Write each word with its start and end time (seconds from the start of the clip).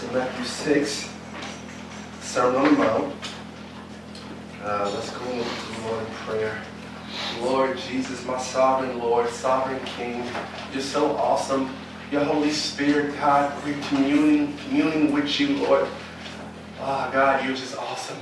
to 0.00 0.12
Matthew 0.12 0.44
6, 0.44 1.10
Sermon 2.20 2.60
on 2.60 2.64
the 2.66 2.78
Mount. 2.78 3.14
Uh, 4.62 4.90
let's 4.94 5.10
go 5.10 5.24
into 5.24 5.42
the 5.42 5.88
Lord 5.88 6.06
in 6.06 6.12
prayer. 6.14 6.62
Lord 7.40 7.78
Jesus, 7.78 8.24
my 8.24 8.38
sovereign 8.38 9.00
Lord, 9.00 9.28
sovereign 9.30 9.84
King, 9.86 10.24
you're 10.72 10.82
so 10.82 11.16
awesome. 11.16 11.74
Your 12.12 12.22
Holy 12.22 12.50
Spirit, 12.50 13.16
God, 13.16 13.52
we're 13.64 13.80
communing, 13.88 14.56
communing 14.58 15.12
with 15.12 15.40
you, 15.40 15.56
Lord. 15.56 15.88
Ah, 16.78 17.10
God, 17.12 17.44
you're 17.44 17.56
just 17.56 17.76
awesome. 17.76 18.18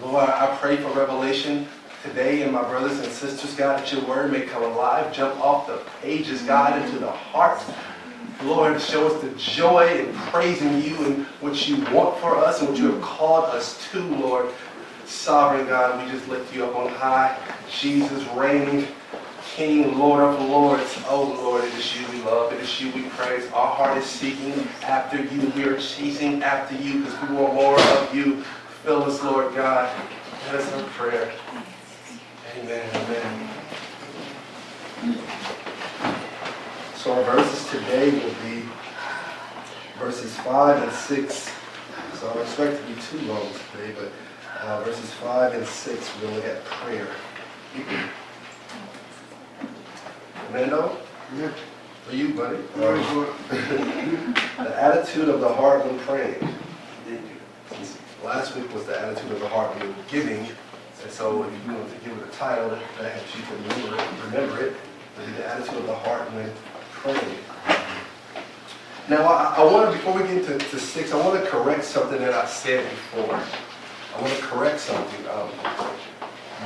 Lord, 0.00 0.30
I 0.30 0.56
pray 0.62 0.78
for 0.78 0.88
revelation 0.92 1.68
today, 2.02 2.42
and 2.42 2.52
my 2.52 2.62
brothers 2.62 2.98
and 3.00 3.12
sisters, 3.12 3.54
God, 3.54 3.80
that 3.80 3.92
your 3.92 4.02
word 4.06 4.32
may 4.32 4.42
come 4.42 4.62
alive, 4.62 5.12
jump 5.12 5.38
off 5.44 5.66
the 5.66 5.82
pages, 6.00 6.40
God, 6.42 6.82
into 6.82 6.98
the 6.98 7.10
hearts. 7.10 7.64
Lord, 8.44 8.80
show 8.80 9.06
us 9.06 9.22
the 9.22 9.30
joy 9.38 9.86
in 9.86 10.14
praising 10.14 10.82
you 10.82 10.96
and 11.04 11.24
what 11.40 11.68
you 11.68 11.76
want 11.94 12.18
for 12.18 12.36
us 12.36 12.60
and 12.60 12.68
what 12.68 12.78
you 12.78 12.92
have 12.92 13.02
called 13.02 13.44
us 13.46 13.90
to, 13.90 14.00
Lord. 14.00 14.50
Sovereign 15.06 15.66
God, 15.66 16.04
we 16.04 16.10
just 16.10 16.28
lift 16.28 16.54
you 16.54 16.64
up 16.64 16.74
on 16.74 16.88
high. 16.88 17.38
Jesus, 17.70 18.26
reigning 18.28 18.88
King, 19.54 19.98
Lord 19.98 20.22
of 20.22 20.40
lords. 20.48 20.98
Oh, 21.08 21.24
Lord, 21.24 21.64
it 21.64 21.74
is 21.74 22.00
you 22.00 22.06
we 22.08 22.22
love. 22.22 22.52
It 22.54 22.60
is 22.60 22.80
you 22.80 22.90
we 22.92 23.02
praise. 23.10 23.50
Our 23.52 23.66
heart 23.66 23.98
is 23.98 24.06
seeking 24.06 24.66
after 24.82 25.22
you. 25.22 25.52
We 25.54 25.64
are 25.64 25.78
chasing 25.78 26.42
after 26.42 26.74
you 26.76 27.00
because 27.00 27.28
we 27.28 27.36
want 27.36 27.54
more 27.54 27.78
of 27.78 28.14
you. 28.14 28.42
Fill 28.82 29.04
us, 29.04 29.22
Lord 29.22 29.54
God. 29.54 29.94
That 30.46 30.54
is 30.54 30.72
our 30.72 30.82
prayer. 30.84 31.32
Amen. 32.58 33.50
Amen. 35.04 35.61
So 37.02 37.12
our 37.14 37.24
verses 37.24 37.68
today 37.68 38.12
will 38.12 38.34
be 38.44 38.62
verses 39.98 40.36
5 40.36 40.82
and 40.84 40.92
6. 40.92 41.50
So 42.14 42.30
I 42.30 42.34
don't 42.34 42.42
expect 42.44 42.80
to 42.80 42.94
be 42.94 43.00
too 43.00 43.18
long 43.26 43.48
today, 43.72 43.92
but 43.98 44.12
uh, 44.60 44.84
verses 44.84 45.10
5 45.14 45.54
and 45.54 45.66
6, 45.66 46.14
we're 46.14 46.20
going 46.22 46.34
to 46.34 46.46
look 46.46 46.56
at 46.56 46.64
prayer. 46.64 47.08
Amando? 50.52 50.96
Yeah. 51.36 51.52
For 52.06 52.14
you, 52.14 52.34
buddy. 52.34 52.58
The 54.58 54.80
attitude 54.80 55.28
of 55.28 55.40
the 55.40 55.52
heart 55.52 55.84
when 55.84 55.98
praying. 55.98 56.38
Since 57.68 57.98
Last 58.22 58.54
week 58.54 58.72
was 58.72 58.86
the 58.86 58.96
attitude 58.96 59.32
of 59.32 59.40
the 59.40 59.48
heart 59.48 59.76
when 59.80 59.92
giving. 60.08 60.46
And 61.02 61.10
so 61.10 61.42
if 61.42 61.66
you 61.66 61.72
want 61.72 61.92
to 61.92 62.08
give 62.08 62.16
it 62.16 62.28
a 62.28 62.30
title 62.30 62.70
that 62.70 63.10
helps 63.12 63.34
you 63.34 63.42
to 63.42 63.54
remember 63.54 63.96
it, 63.96 64.08
remember 64.26 64.66
it, 64.66 64.76
be 65.18 65.32
the 65.32 65.46
attitude 65.48 65.78
of 65.78 65.86
the 65.86 65.94
heart 65.94 66.32
when 66.32 66.48
Now, 69.08 69.24
I, 69.24 69.56
I 69.56 69.64
want 69.64 69.90
to, 69.90 69.96
before 69.96 70.14
we 70.14 70.20
get 70.20 70.38
into 70.38 70.56
to 70.56 70.78
six, 70.78 71.12
I 71.12 71.16
want 71.16 71.42
to 71.42 71.50
correct 71.50 71.84
something 71.84 72.20
that 72.20 72.32
I 72.32 72.46
said 72.46 72.88
before. 72.88 73.34
I 73.34 74.20
want 74.20 74.32
to 74.32 74.42
correct 74.42 74.78
something. 74.78 75.26
Um, 75.28 75.48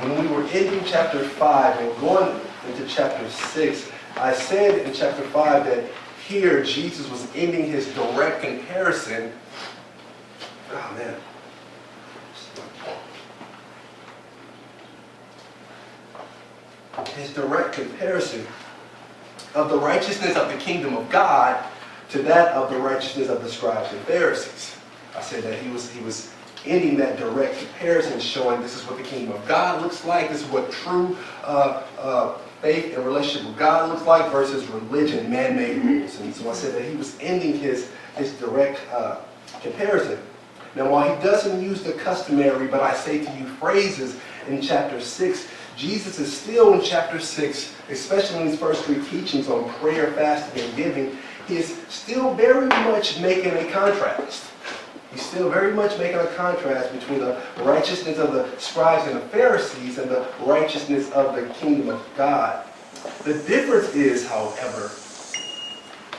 when 0.03 0.21
we 0.21 0.27
were 0.27 0.43
ending 0.49 0.83
chapter 0.85 1.27
5 1.27 1.79
and 1.79 1.99
going 1.99 2.39
into 2.67 2.85
chapter 2.87 3.27
6, 3.27 3.91
I 4.17 4.31
said 4.31 4.85
in 4.85 4.93
chapter 4.93 5.23
5 5.23 5.65
that 5.65 5.89
here 6.27 6.63
Jesus 6.63 7.09
was 7.09 7.27
ending 7.33 7.71
his 7.71 7.91
direct 7.95 8.43
comparison. 8.43 9.33
Oh, 10.71 10.93
man. 10.95 11.15
His 17.15 17.33
direct 17.33 17.73
comparison 17.73 18.45
of 19.57 19.69
the 19.69 19.77
righteousness 19.77 20.35
of 20.35 20.49
the 20.51 20.57
kingdom 20.57 20.95
of 20.95 21.09
God 21.09 21.63
to 22.09 22.21
that 22.21 22.53
of 22.53 22.69
the 22.69 22.77
righteousness 22.77 23.27
of 23.27 23.41
the 23.41 23.49
scribes 23.49 23.91
and 23.91 23.99
Pharisees. 24.01 24.77
I 25.15 25.21
said 25.21 25.43
that 25.43 25.59
he 25.59 25.69
was 25.69 25.89
he 25.91 25.99
was 26.03 26.31
ending 26.65 26.97
that 26.97 27.17
direct 27.17 27.57
comparison, 27.57 28.19
showing 28.19 28.61
this 28.61 28.75
is 28.75 28.83
what 28.87 28.97
the 28.97 29.03
kingdom 29.03 29.35
of 29.35 29.47
God 29.47 29.81
looks 29.81 30.05
like, 30.05 30.29
this 30.29 30.43
is 30.43 30.47
what 30.49 30.71
true 30.71 31.17
uh, 31.43 31.83
uh, 31.97 32.37
faith 32.61 32.95
and 32.95 33.05
relationship 33.05 33.47
with 33.47 33.57
God 33.57 33.89
looks 33.89 34.05
like 34.05 34.31
versus 34.31 34.67
religion, 34.67 35.29
man-made 35.29 35.83
rules. 35.83 36.19
And 36.19 36.33
so 36.35 36.49
I 36.49 36.53
said 36.53 36.75
that 36.75 36.87
he 36.87 36.95
was 36.95 37.17
ending 37.19 37.57
his 37.57 37.89
his 38.15 38.33
direct 38.33 38.79
uh, 38.91 39.17
comparison. 39.61 40.19
Now, 40.75 40.91
while 40.91 41.15
he 41.15 41.23
doesn't 41.23 41.63
use 41.63 41.81
the 41.81 41.93
customary, 41.93 42.67
but 42.67 42.81
I 42.81 42.93
say 42.93 43.25
to 43.25 43.31
you, 43.37 43.45
phrases 43.45 44.19
in 44.47 44.61
chapter 44.61 45.01
6, 45.01 45.47
Jesus 45.77 46.17
is 46.17 46.35
still 46.35 46.73
in 46.73 46.81
chapter 46.81 47.19
6, 47.19 47.75
especially 47.89 48.41
in 48.41 48.47
his 48.47 48.59
first 48.59 48.83
three 48.83 49.03
teachings 49.05 49.47
on 49.47 49.69
prayer, 49.75 50.11
fasting, 50.13 50.63
and 50.63 50.75
giving, 50.75 51.17
he 51.47 51.57
is 51.57 51.77
still 51.87 52.33
very 52.33 52.67
much 52.67 53.19
making 53.19 53.53
a 53.53 53.71
contrast. 53.71 54.45
He's 55.11 55.21
still 55.21 55.49
very 55.49 55.73
much 55.73 55.97
making 55.99 56.17
a 56.17 56.27
contrast 56.35 56.91
between 56.91 57.19
the 57.19 57.39
righteousness 57.59 58.17
of 58.17 58.33
the 58.33 58.49
scribes 58.57 59.07
and 59.07 59.15
the 59.17 59.25
Pharisees 59.27 59.99
and 59.99 60.09
the 60.09 60.27
righteousness 60.41 61.11
of 61.11 61.35
the 61.35 61.47
kingdom 61.53 61.89
of 61.89 62.05
God. 62.17 62.67
The 63.23 63.33
difference 63.33 63.93
is, 63.93 64.27
however, 64.27 64.91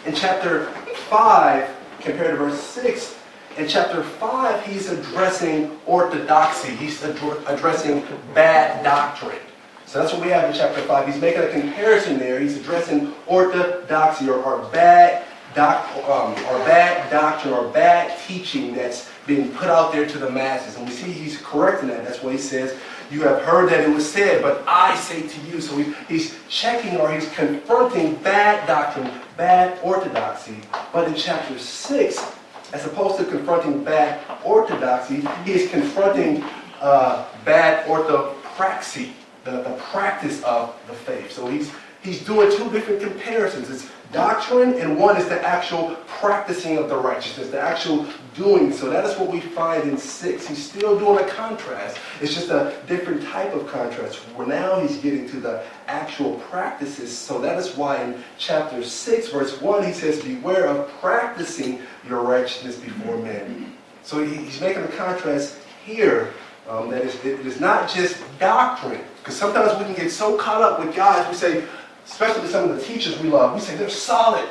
in 0.06 0.14
chapter 0.14 0.66
5 1.10 1.76
compared 2.00 2.30
to 2.30 2.36
verse 2.36 2.60
6, 2.60 3.16
in 3.58 3.66
chapter 3.66 4.04
5, 4.04 4.64
he's 4.66 4.88
addressing 4.88 5.76
orthodoxy. 5.84 6.68
He's 6.76 7.02
ad- 7.02 7.18
addressing 7.48 8.04
bad 8.32 8.84
doctrine. 8.84 9.40
So 9.88 10.00
that's 10.00 10.12
what 10.12 10.20
we 10.20 10.28
have 10.28 10.50
in 10.50 10.54
chapter 10.54 10.82
5. 10.82 11.06
He's 11.06 11.18
making 11.18 11.44
a 11.44 11.48
comparison 11.48 12.18
there. 12.18 12.38
He's 12.38 12.58
addressing 12.58 13.14
orthodoxy 13.26 14.28
or, 14.28 14.58
bad 14.70 15.24
doc, 15.54 15.90
um, 16.06 16.32
or 16.32 16.58
bad 16.66 17.10
doctrine 17.10 17.54
or 17.54 17.68
bad 17.68 18.14
teaching 18.26 18.74
that's 18.74 19.10
being 19.26 19.50
put 19.52 19.68
out 19.68 19.90
there 19.90 20.06
to 20.06 20.18
the 20.18 20.30
masses. 20.30 20.76
And 20.76 20.86
we 20.86 20.92
see 20.92 21.10
he's 21.10 21.40
correcting 21.40 21.88
that. 21.88 22.04
That's 22.04 22.22
what 22.22 22.34
he 22.34 22.38
says. 22.38 22.76
You 23.10 23.22
have 23.22 23.40
heard 23.40 23.70
that 23.70 23.80
it 23.80 23.88
was 23.88 24.06
said, 24.06 24.42
but 24.42 24.62
I 24.66 24.94
say 24.96 25.26
to 25.26 25.40
you. 25.46 25.58
So 25.62 25.78
he, 25.78 25.94
he's 26.06 26.38
checking 26.50 26.98
or 26.98 27.10
he's 27.10 27.32
confronting 27.32 28.16
bad 28.16 28.66
doctrine, 28.66 29.10
bad 29.38 29.78
orthodoxy. 29.82 30.58
But 30.92 31.08
in 31.08 31.14
chapter 31.14 31.58
6, 31.58 32.32
as 32.74 32.84
opposed 32.84 33.16
to 33.20 33.24
confronting 33.24 33.84
bad 33.84 34.20
orthodoxy, 34.44 35.26
he 35.46 35.52
is 35.52 35.70
confronting 35.70 36.44
uh, 36.82 37.24
bad 37.46 37.86
orthopraxy, 37.86 39.12
the, 39.48 39.62
the 39.62 39.76
practice 39.90 40.42
of 40.42 40.74
the 40.86 40.94
faith. 40.94 41.32
So 41.32 41.46
he's 41.48 41.70
he's 42.02 42.24
doing 42.24 42.54
two 42.56 42.70
different 42.70 43.00
comparisons. 43.00 43.70
It's 43.70 43.90
doctrine, 44.12 44.74
and 44.74 44.98
one 44.98 45.16
is 45.16 45.28
the 45.28 45.40
actual 45.42 45.94
practicing 46.06 46.78
of 46.78 46.88
the 46.88 46.96
righteousness, 46.96 47.50
the 47.50 47.60
actual 47.60 48.06
doing. 48.34 48.72
So 48.72 48.88
that 48.88 49.04
is 49.04 49.18
what 49.18 49.30
we 49.30 49.40
find 49.40 49.82
in 49.88 49.98
six. 49.98 50.46
He's 50.46 50.62
still 50.70 50.98
doing 50.98 51.22
a 51.22 51.28
contrast. 51.28 51.98
It's 52.20 52.34
just 52.34 52.50
a 52.50 52.74
different 52.86 53.22
type 53.22 53.52
of 53.54 53.66
contrast. 53.66 54.16
Where 54.36 54.46
now 54.46 54.80
he's 54.80 54.96
getting 54.98 55.28
to 55.30 55.40
the 55.40 55.62
actual 55.88 56.34
practices. 56.50 57.16
So 57.16 57.40
that 57.40 57.58
is 57.58 57.76
why 57.76 58.02
in 58.02 58.22
chapter 58.38 58.82
six, 58.82 59.28
verse 59.28 59.60
one, 59.60 59.84
he 59.84 59.92
says, 59.92 60.22
"Beware 60.22 60.66
of 60.66 60.90
practicing 61.00 61.80
your 62.08 62.22
righteousness 62.22 62.76
before 62.76 63.16
men." 63.16 63.72
So 64.02 64.24
he- 64.24 64.36
he's 64.36 64.60
making 64.60 64.84
a 64.84 64.88
contrast 64.88 65.56
here. 65.84 66.32
Um, 66.68 66.90
that 66.90 67.02
is, 67.02 67.14
it 67.24 67.46
is 67.46 67.60
not 67.60 67.88
just 67.88 68.18
doctrine, 68.38 69.00
because 69.28 69.40
sometimes 69.40 69.78
we 69.78 69.84
can 69.84 69.94
get 69.94 70.10
so 70.10 70.38
caught 70.38 70.62
up 70.62 70.80
with 70.80 70.96
guys. 70.96 71.28
We 71.28 71.34
say, 71.34 71.64
especially 72.06 72.48
some 72.48 72.70
of 72.70 72.74
the 72.74 72.82
teachers 72.82 73.18
we 73.20 73.28
love, 73.28 73.54
we 73.54 73.60
say 73.60 73.76
they're 73.76 73.90
solid. 73.90 74.48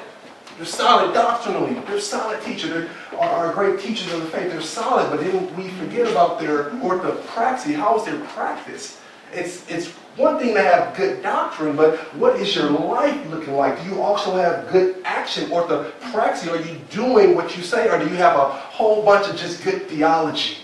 They're 0.56 0.68
solid 0.68 1.16
doctrinally. 1.16 1.74
They're 1.88 2.00
solid 2.00 2.44
teachers. 2.44 2.70
They 2.70 3.18
are, 3.18 3.48
are 3.48 3.54
great 3.54 3.80
teachers 3.80 4.14
of 4.14 4.22
the 4.22 4.28
faith. 4.28 4.52
They're 4.52 4.62
solid, 4.62 5.10
but 5.10 5.20
then 5.20 5.56
we 5.58 5.70
forget 5.70 6.08
about 6.08 6.40
their 6.40 6.66
orthopraxy. 6.82 7.74
How 7.74 7.98
is 7.98 8.06
their 8.06 8.20
practice? 8.26 9.02
It's, 9.34 9.68
it's 9.68 9.88
one 10.16 10.38
thing 10.38 10.54
to 10.54 10.62
have 10.62 10.96
good 10.96 11.24
doctrine, 11.24 11.76
but 11.76 11.98
what 12.14 12.40
is 12.40 12.56
your 12.56 12.70
life 12.70 13.18
looking 13.32 13.56
like? 13.56 13.82
Do 13.82 13.90
you 13.90 14.00
also 14.00 14.36
have 14.36 14.72
good 14.72 15.02
action, 15.06 15.50
orthopraxy? 15.50 16.52
Are 16.52 16.62
you 16.62 16.80
doing 16.92 17.34
what 17.34 17.58
you 17.58 17.64
say, 17.64 17.90
or 17.90 17.98
do 17.98 18.06
you 18.06 18.16
have 18.18 18.38
a 18.38 18.46
whole 18.46 19.04
bunch 19.04 19.28
of 19.28 19.36
just 19.38 19.64
good 19.64 19.88
theology? 19.88 20.58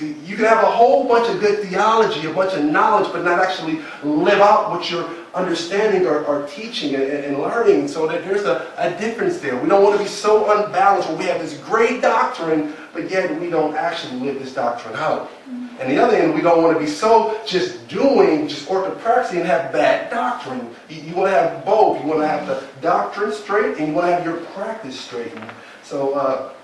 See, 0.00 0.16
you 0.24 0.34
can 0.34 0.46
have 0.46 0.64
a 0.64 0.70
whole 0.70 1.06
bunch 1.06 1.28
of 1.28 1.40
good 1.40 1.68
theology, 1.68 2.26
a 2.26 2.32
bunch 2.32 2.54
of 2.54 2.64
knowledge, 2.64 3.12
but 3.12 3.22
not 3.22 3.38
actually 3.38 3.80
live 4.02 4.40
out 4.40 4.70
what 4.70 4.90
you're 4.90 5.06
understanding 5.34 6.06
or, 6.06 6.24
or 6.24 6.46
teaching 6.46 6.94
and, 6.94 7.04
and 7.04 7.38
learning. 7.38 7.86
So 7.86 8.06
that 8.06 8.24
there's 8.24 8.44
a, 8.44 8.72
a 8.78 8.98
difference 8.98 9.40
there. 9.40 9.60
We 9.60 9.68
don't 9.68 9.84
want 9.84 9.98
to 9.98 10.02
be 10.02 10.08
so 10.08 10.50
unbalanced 10.56 11.10
where 11.10 11.18
we 11.18 11.24
have 11.26 11.38
this 11.38 11.58
great 11.58 12.00
doctrine, 12.00 12.72
but 12.94 13.10
yet 13.10 13.38
we 13.38 13.50
don't 13.50 13.76
actually 13.76 14.18
live 14.20 14.38
this 14.38 14.54
doctrine 14.54 14.96
out. 14.96 15.30
And 15.46 15.90
the 15.90 15.98
other 15.98 16.16
end, 16.16 16.34
we 16.34 16.40
don't 16.40 16.62
want 16.62 16.78
to 16.78 16.82
be 16.82 16.90
so 16.90 17.38
just 17.46 17.86
doing, 17.86 18.48
just 18.48 18.68
orthopraxy 18.68 19.36
and 19.36 19.44
have 19.44 19.70
bad 19.70 20.10
doctrine. 20.10 20.74
You, 20.88 21.02
you 21.02 21.14
want 21.14 21.30
to 21.30 21.38
have 21.38 21.62
both. 21.66 22.00
You 22.00 22.08
want 22.08 22.20
to 22.20 22.26
have 22.26 22.46
the 22.46 22.66
doctrine 22.80 23.32
straight 23.32 23.76
and 23.76 23.88
you 23.88 23.92
want 23.92 24.06
to 24.06 24.14
have 24.14 24.24
your 24.24 24.38
practice 24.54 24.98
straightened. 24.98 25.50
So 25.82 26.14
uh, 26.14 26.54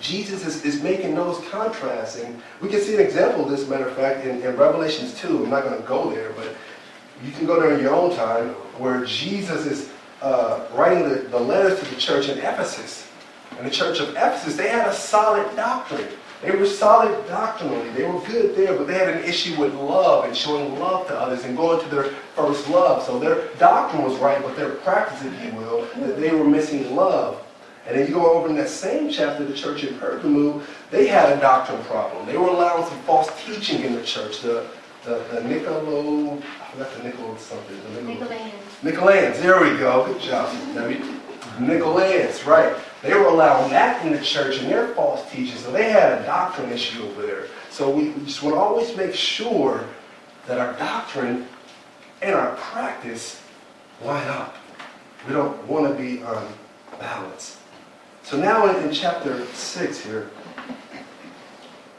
Jesus 0.00 0.46
is, 0.46 0.64
is 0.64 0.82
making 0.82 1.14
those 1.14 1.46
contrasts. 1.48 2.18
And 2.18 2.40
we 2.60 2.68
can 2.68 2.80
see 2.80 2.94
an 2.94 3.00
example 3.00 3.44
of 3.44 3.50
this, 3.50 3.68
matter 3.68 3.86
of 3.86 3.96
fact, 3.96 4.24
in, 4.26 4.42
in 4.42 4.56
Revelations 4.56 5.14
2. 5.20 5.44
I'm 5.44 5.50
not 5.50 5.64
going 5.64 5.80
to 5.80 5.86
go 5.86 6.10
there, 6.10 6.30
but 6.30 6.48
you 7.24 7.32
can 7.32 7.46
go 7.46 7.60
there 7.60 7.74
in 7.74 7.80
your 7.80 7.94
own 7.94 8.14
time, 8.16 8.48
where 8.78 9.04
Jesus 9.04 9.66
is 9.66 9.90
uh, 10.22 10.66
writing 10.74 11.08
the, 11.08 11.16
the 11.16 11.38
letters 11.38 11.78
to 11.80 11.94
the 11.94 12.00
church 12.00 12.28
in 12.28 12.38
Ephesus. 12.38 13.08
and 13.58 13.66
the 13.66 13.70
church 13.70 14.00
of 14.00 14.10
Ephesus, 14.10 14.56
they 14.56 14.68
had 14.68 14.88
a 14.88 14.94
solid 14.94 15.54
doctrine. 15.54 16.08
They 16.42 16.52
were 16.52 16.64
solid 16.64 17.26
doctrinally. 17.28 17.90
They 17.90 18.04
were 18.04 18.18
good 18.20 18.56
there, 18.56 18.74
but 18.74 18.86
they 18.86 18.94
had 18.94 19.08
an 19.08 19.24
issue 19.24 19.60
with 19.60 19.74
love 19.74 20.24
and 20.24 20.34
showing 20.34 20.78
love 20.78 21.06
to 21.08 21.18
others 21.18 21.44
and 21.44 21.54
going 21.54 21.82
to 21.82 21.94
their 21.94 22.04
first 22.34 22.66
love. 22.70 23.02
So 23.02 23.18
their 23.18 23.48
doctrine 23.56 24.02
was 24.02 24.18
right, 24.18 24.42
but 24.42 24.56
their 24.56 24.70
practice, 24.76 25.22
if 25.22 25.44
you 25.44 25.52
will, 25.58 25.86
that 25.96 26.18
they 26.18 26.34
were 26.34 26.44
missing 26.44 26.96
love. 26.96 27.44
And 27.90 27.98
if 27.98 28.08
you 28.08 28.14
go 28.14 28.34
over 28.34 28.48
in 28.48 28.54
that 28.54 28.68
same 28.68 29.10
chapter, 29.10 29.44
the 29.44 29.52
church 29.52 29.82
in 29.82 29.94
Pergamum, 29.94 30.62
they 30.92 31.08
had 31.08 31.36
a 31.36 31.40
doctrine 31.40 31.82
problem. 31.84 32.24
They 32.24 32.36
were 32.36 32.46
allowing 32.46 32.84
some 32.86 33.00
false 33.00 33.28
teaching 33.44 33.82
in 33.82 33.96
the 33.96 34.04
church. 34.04 34.42
The, 34.42 34.68
the, 35.04 35.24
the 35.32 35.42
Nicolo, 35.42 36.38
I 36.38 36.70
forgot 36.70 36.94
the 36.96 37.02
Nicolo 37.02 37.36
something. 37.36 37.76
The 37.94 38.00
Nicolaitans. 38.02 38.52
Nicolaitans, 38.82 39.42
there 39.42 39.60
we 39.60 39.76
go. 39.76 40.06
Good 40.06 40.22
job. 40.22 40.54
Nicolaitans, 41.58 42.46
right. 42.46 42.76
They 43.02 43.12
were 43.12 43.26
allowing 43.26 43.70
that 43.72 44.06
in 44.06 44.12
the 44.12 44.20
church 44.20 44.58
and 44.58 44.70
their 44.70 44.94
false 44.94 45.28
teaching. 45.32 45.56
So 45.56 45.72
they 45.72 45.90
had 45.90 46.22
a 46.22 46.24
doctrine 46.24 46.70
issue 46.70 47.02
over 47.02 47.22
there. 47.22 47.46
So 47.70 47.90
we, 47.90 48.10
we 48.10 48.24
just 48.24 48.40
want 48.44 48.54
to 48.54 48.60
always 48.60 48.96
make 48.96 49.16
sure 49.16 49.84
that 50.46 50.58
our 50.58 50.74
doctrine 50.74 51.48
and 52.22 52.36
our 52.36 52.54
practice 52.54 53.42
line 54.04 54.28
up. 54.28 54.54
We 55.26 55.34
don't 55.34 55.66
want 55.66 55.88
to 55.88 56.00
be 56.00 56.22
unbalanced. 56.22 57.59
So 58.30 58.38
now 58.38 58.68
in, 58.68 58.88
in 58.88 58.94
chapter 58.94 59.44
6 59.44 60.00
here, 60.04 60.30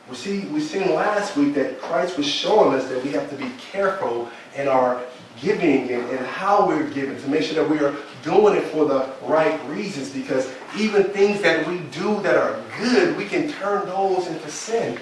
we 0.09 0.15
see 0.15 0.45
we 0.45 0.61
seen 0.61 0.95
last 0.95 1.35
week 1.35 1.53
that 1.55 1.81
Christ 1.81 2.15
was 2.15 2.25
showing 2.25 2.73
us 2.73 2.87
that 2.87 3.03
we 3.03 3.11
have 3.11 3.29
to 3.31 3.35
be 3.35 3.51
careful 3.59 4.29
in 4.55 4.69
our 4.69 5.03
giving 5.41 5.91
and, 5.91 6.09
and 6.09 6.25
how 6.25 6.65
we're 6.65 6.89
giving 6.91 7.21
to 7.21 7.27
make 7.27 7.43
sure 7.43 7.61
that 7.61 7.69
we 7.69 7.85
are 7.85 7.93
doing 8.23 8.55
it 8.55 8.63
for 8.67 8.85
the 8.85 9.11
right 9.23 9.59
reasons 9.67 10.11
because 10.11 10.49
even 10.77 11.03
things 11.03 11.41
that 11.41 11.67
we 11.67 11.79
do 11.91 12.21
that 12.21 12.37
are 12.37 12.63
good, 12.79 13.17
we 13.17 13.25
can 13.25 13.51
turn 13.51 13.85
those 13.87 14.27
into 14.27 14.49
sin. 14.49 14.97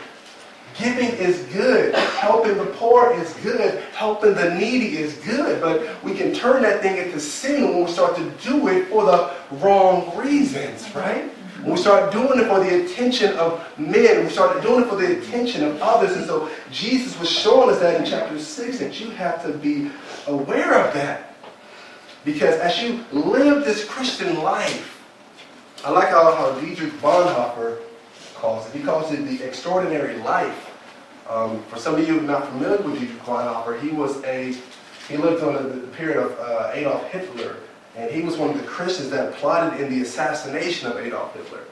Giving 0.77 1.09
is 1.17 1.39
good. 1.53 1.93
Helping 1.95 2.57
the 2.57 2.65
poor 2.65 3.13
is 3.13 3.33
good. 3.35 3.81
Helping 3.93 4.33
the 4.33 4.55
needy 4.55 4.97
is 4.97 5.15
good. 5.17 5.61
But 5.61 6.03
we 6.03 6.13
can 6.13 6.33
turn 6.33 6.61
that 6.63 6.81
thing 6.81 6.97
into 6.97 7.19
sin 7.19 7.69
when 7.69 7.85
we 7.85 7.91
start 7.91 8.15
to 8.15 8.29
do 8.43 8.67
it 8.67 8.87
for 8.87 9.05
the 9.05 9.33
wrong 9.51 10.15
reasons, 10.17 10.93
right? 10.95 11.29
When 11.63 11.71
we 11.73 11.77
start 11.77 12.13
doing 12.13 12.39
it 12.39 12.47
for 12.47 12.59
the 12.59 12.85
attention 12.85 13.35
of 13.37 13.61
men, 13.77 14.23
we 14.23 14.29
start 14.29 14.61
doing 14.61 14.83
it 14.83 14.87
for 14.87 14.95
the 14.95 15.19
attention 15.19 15.65
of 15.65 15.81
others. 15.81 16.15
And 16.15 16.25
so 16.25 16.49
Jesus 16.71 17.19
was 17.19 17.29
showing 17.29 17.69
us 17.69 17.79
that 17.79 17.99
in 17.99 18.05
chapter 18.09 18.39
6 18.39 18.79
that 18.79 18.99
you 18.99 19.09
have 19.11 19.43
to 19.43 19.51
be 19.51 19.91
aware 20.27 20.85
of 20.85 20.93
that. 20.93 21.35
Because 22.23 22.55
as 22.59 22.81
you 22.81 23.03
live 23.11 23.65
this 23.65 23.83
Christian 23.83 24.41
life, 24.41 25.01
I 25.83 25.91
like 25.91 26.09
how, 26.09 26.33
how 26.35 26.59
Dietrich 26.59 26.93
Bonhoeffer 27.01 27.79
calls 28.39 28.67
it. 28.67 28.77
He 28.77 28.83
calls 28.83 29.11
it 29.11 29.17
the 29.25 29.45
extraordinary 29.45 30.17
life. 30.17 30.75
Um, 31.29 31.61
for 31.63 31.77
some 31.77 31.95
of 31.95 31.99
you 31.99 32.19
who 32.19 32.19
are 32.19 32.39
not 32.39 32.47
familiar 32.47 32.81
with 32.81 32.99
Dietrich 32.99 33.21
Bonhoeffer, 33.21 33.79
he 33.81 33.89
was 33.89 34.23
a 34.23 34.55
he 35.07 35.17
lived 35.17 35.43
on 35.43 35.53
the, 35.53 35.87
period 35.87 36.17
of 36.17 36.39
uh, 36.39 36.71
Adolf 36.73 37.03
Hitler, 37.09 37.57
and 37.95 38.11
he 38.11 38.21
was 38.21 38.37
one 38.37 38.51
of 38.51 38.57
the 38.57 38.63
Christians 38.63 39.09
that 39.09 39.33
plotted 39.33 39.81
in 39.81 39.89
the 39.89 40.03
assassination 40.03 40.89
of 40.89 40.97
Adolf 40.97 41.33
Hitler. 41.33 41.63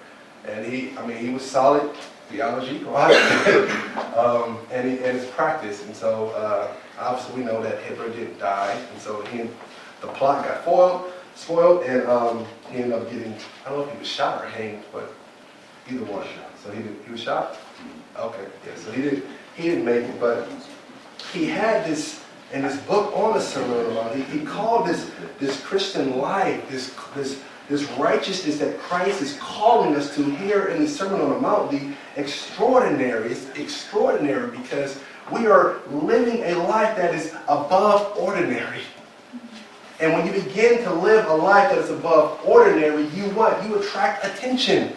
And 0.45 0.65
he, 0.65 0.97
I 0.97 1.05
mean, 1.05 1.17
he 1.17 1.29
was 1.29 1.43
solid 1.43 1.93
theology, 2.29 2.83
um, 2.87 4.57
and, 4.71 4.89
he, 4.89 4.97
and 5.03 5.17
his 5.17 5.25
practice. 5.27 5.85
And 5.85 5.95
so, 5.95 6.29
uh, 6.29 6.73
obviously, 6.99 7.41
we 7.41 7.45
know 7.45 7.61
that 7.61 7.81
Hitler 7.83 8.09
didn't 8.09 8.39
die, 8.39 8.77
and 8.91 9.01
so 9.01 9.21
he, 9.25 9.43
the 10.01 10.07
plot 10.07 10.43
got 10.43 10.65
foiled, 10.65 11.11
spoiled, 11.35 11.83
and 11.83 12.07
um, 12.07 12.45
he 12.71 12.79
ended 12.79 12.93
up 12.93 13.09
getting, 13.11 13.35
I 13.65 13.69
don't 13.69 13.79
know 13.79 13.85
if 13.85 13.91
he 13.93 13.99
was 13.99 14.07
shot 14.07 14.43
or 14.43 14.47
hanged, 14.47 14.83
but 14.91 15.13
either 15.89 16.05
one. 16.05 16.27
So 16.63 16.71
he, 16.71 16.81
did, 16.81 16.95
he 17.05 17.11
was 17.11 17.21
shot? 17.21 17.57
Okay, 18.17 18.45
yeah, 18.65 18.75
so 18.75 18.91
he 18.91 19.01
didn't, 19.01 19.25
he 19.55 19.63
didn't 19.63 19.85
make 19.85 20.03
it, 20.03 20.19
but 20.19 20.49
he 21.31 21.45
had 21.45 21.85
this, 21.85 22.23
in 22.53 22.63
his 22.63 22.77
book 22.77 23.15
on 23.15 23.33
the 23.33 23.41
Sermon 23.41 23.77
on 23.77 23.83
the 23.83 23.91
Mount, 23.91 24.15
he, 24.15 24.21
he 24.23 24.45
called 24.45 24.87
this, 24.87 25.11
this 25.39 25.61
Christian 25.61 26.17
life, 26.17 26.67
this, 26.69 26.95
this, 27.15 27.41
this 27.69 27.83
righteousness 27.91 28.57
that 28.59 28.79
Christ 28.79 29.21
is 29.21 29.37
calling 29.39 29.95
us 29.95 30.15
to 30.15 30.23
here 30.23 30.67
in 30.67 30.81
the 30.81 30.89
Sermon 30.89 31.21
on 31.21 31.29
the 31.29 31.39
Mount, 31.39 31.69
the 31.71 31.93
extraordinary. 32.15 33.31
It's 33.31 33.49
extraordinary 33.57 34.55
because 34.57 34.99
we 35.31 35.47
are 35.47 35.79
living 35.91 36.43
a 36.43 36.55
life 36.63 36.95
that 36.95 37.13
is 37.13 37.33
above 37.47 38.17
ordinary. 38.17 38.81
And 39.99 40.13
when 40.13 40.25
you 40.25 40.43
begin 40.43 40.83
to 40.83 40.93
live 40.93 41.27
a 41.27 41.33
life 41.33 41.69
that 41.71 41.79
is 41.79 41.89
above 41.89 42.39
ordinary, 42.45 43.07
you 43.07 43.23
what? 43.31 43.63
You 43.65 43.79
attract 43.79 44.25
attention. 44.25 44.93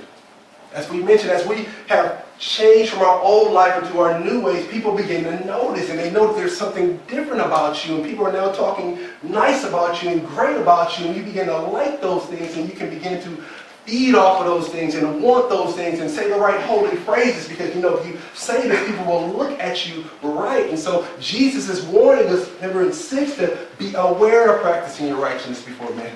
As 0.73 0.89
we 0.89 1.03
mentioned, 1.03 1.31
as 1.31 1.47
we 1.47 1.67
have 1.89 2.25
changed 2.39 2.93
from 2.93 3.03
our 3.03 3.21
old 3.21 3.53
life 3.53 3.83
into 3.83 3.99
our 3.99 4.19
new 4.21 4.41
ways, 4.41 4.67
people 4.69 4.97
begin 4.97 5.25
to 5.25 5.45
notice 5.45 5.91
and 5.91 5.99
they 5.99 6.11
know 6.11 6.29
that 6.29 6.37
there's 6.37 6.57
something 6.57 6.99
different 7.09 7.43
about 7.43 7.87
you 7.87 7.97
and 7.97 8.05
people 8.05 8.27
are 8.27 8.33
now 8.33 8.51
talking 8.53 8.99
nice 9.23 9.65
about 9.65 10.03
you 10.03 10.09
and 10.11 10.27
great 10.29 10.57
about 10.57 10.99
you 10.99 11.07
and 11.07 11.17
you 11.17 11.23
begin 11.23 11.47
to 11.47 11.59
like 11.59 12.01
those 12.01 12.25
things 12.27 12.57
and 12.57 12.69
you 12.69 12.75
can 12.75 12.89
begin 12.89 13.21
to 13.23 13.43
feed 13.85 14.15
off 14.15 14.41
of 14.41 14.47
those 14.47 14.69
things 14.69 14.95
and 14.95 15.23
want 15.23 15.49
those 15.49 15.75
things 15.75 16.01
and 16.01 16.09
say 16.11 16.29
the 16.31 16.39
right 16.39 16.61
holy 16.63 16.97
phrases 16.99 17.49
because 17.49 17.75
you 17.75 17.83
know 17.83 17.97
if 17.97 18.07
you 18.07 18.17
say 18.35 18.69
this 18.69 18.87
people 18.89 19.05
will 19.05 19.29
look 19.29 19.59
at 19.59 19.89
you 19.89 20.05
right. 20.23 20.69
And 20.71 20.79
so 20.79 21.07
jesus 21.19 21.69
is 21.69 21.85
warning 21.87 22.29
us 22.29 22.49
remember 22.57 22.85
in 22.85 22.93
six 22.93 23.35
to 23.37 23.67
be 23.79 23.93
aware 23.95 24.55
of 24.55 24.63
practicing 24.63 25.09
your 25.09 25.17
righteousness 25.17 25.63
before 25.63 25.93
men. 25.95 26.15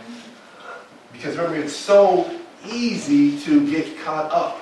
Because 1.12 1.36
remember 1.36 1.58
it's 1.58 1.74
so 1.74 2.30
easy 2.66 3.38
to 3.40 3.68
get 3.70 3.98
caught 4.00 4.30
up. 4.30 4.60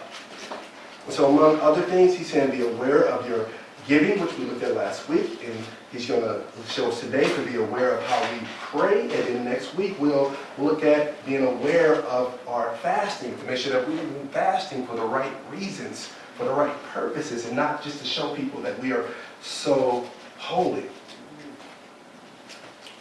So 1.08 1.28
among 1.28 1.60
other 1.60 1.82
things 1.82 2.16
he's 2.16 2.30
saying 2.30 2.50
be 2.50 2.62
aware 2.62 3.06
of 3.06 3.28
your 3.28 3.48
giving 3.88 4.20
which 4.20 4.36
we 4.38 4.44
looked 4.44 4.62
at 4.62 4.74
last 4.74 5.08
week 5.08 5.44
and 5.44 5.54
he's 5.90 6.06
going 6.06 6.22
to 6.22 6.44
show 6.68 6.88
us 6.88 7.00
today 7.00 7.24
to 7.34 7.42
be 7.42 7.56
aware 7.56 7.96
of 7.96 8.02
how 8.04 8.32
we 8.32 8.46
pray. 8.58 9.02
And 9.02 9.10
then 9.10 9.44
next 9.44 9.74
week 9.74 9.98
we'll 9.98 10.34
look 10.58 10.84
at 10.84 11.24
being 11.26 11.44
aware 11.44 11.96
of 12.02 12.38
our 12.46 12.76
fasting 12.76 13.36
to 13.36 13.44
make 13.44 13.58
sure 13.58 13.72
that 13.72 13.88
we're 13.88 14.26
fasting 14.26 14.86
for 14.86 14.94
the 14.94 15.04
right 15.04 15.32
reasons 15.50 16.10
for 16.36 16.44
the 16.44 16.52
right 16.52 16.74
purposes 16.92 17.46
and 17.46 17.56
not 17.56 17.82
just 17.82 17.98
to 17.98 18.06
show 18.06 18.34
people 18.34 18.60
that 18.62 18.78
we 18.80 18.92
are 18.92 19.06
so 19.42 20.08
holy. 20.38 20.84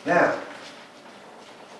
Now 0.05 0.37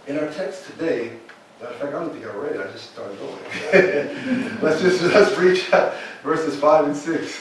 in 0.08 0.18
our 0.18 0.32
text 0.32 0.66
today 0.66 1.14
Matter 1.62 1.74
of 1.74 1.80
fact, 1.80 1.94
I 1.94 2.00
don't 2.00 2.12
think 2.12 2.26
I 2.26 2.36
read 2.36 2.56
it. 2.56 2.68
I 2.68 2.72
just 2.72 2.92
started 2.92 3.20
going. 3.20 4.60
let's 4.62 4.82
just 4.82 5.04
let's 5.04 5.38
reach 5.38 5.72
out 5.72 5.94
verses 6.24 6.60
five 6.60 6.86
and 6.86 6.98
six. 6.98 7.40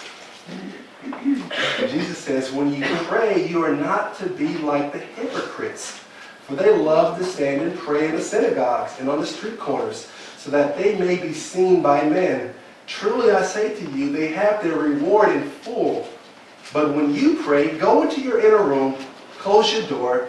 Jesus 1.88 2.18
says, 2.18 2.52
When 2.52 2.74
you 2.74 2.84
pray, 3.04 3.48
you 3.48 3.64
are 3.64 3.74
not 3.74 4.18
to 4.18 4.28
be 4.28 4.58
like 4.58 4.92
the 4.92 4.98
hypocrites, 4.98 6.00
for 6.42 6.54
they 6.54 6.76
love 6.76 7.16
to 7.18 7.24
stand 7.24 7.62
and 7.62 7.78
pray 7.78 8.08
in 8.08 8.16
the 8.16 8.20
synagogues 8.20 9.00
and 9.00 9.08
on 9.08 9.20
the 9.20 9.26
street 9.26 9.58
corners, 9.58 10.10
so 10.36 10.50
that 10.50 10.76
they 10.76 10.98
may 10.98 11.16
be 11.16 11.32
seen 11.32 11.80
by 11.80 12.06
men. 12.06 12.52
Truly 12.86 13.30
I 13.30 13.42
say 13.42 13.74
to 13.74 13.90
you, 13.92 14.12
they 14.12 14.28
have 14.28 14.62
their 14.62 14.76
reward 14.76 15.30
in 15.30 15.48
full. 15.48 16.06
But 16.74 16.94
when 16.94 17.14
you 17.14 17.42
pray, 17.42 17.78
go 17.78 18.02
into 18.02 18.20
your 18.20 18.38
inner 18.40 18.62
room, 18.62 18.96
close 19.38 19.72
your 19.72 19.86
door, 19.86 20.28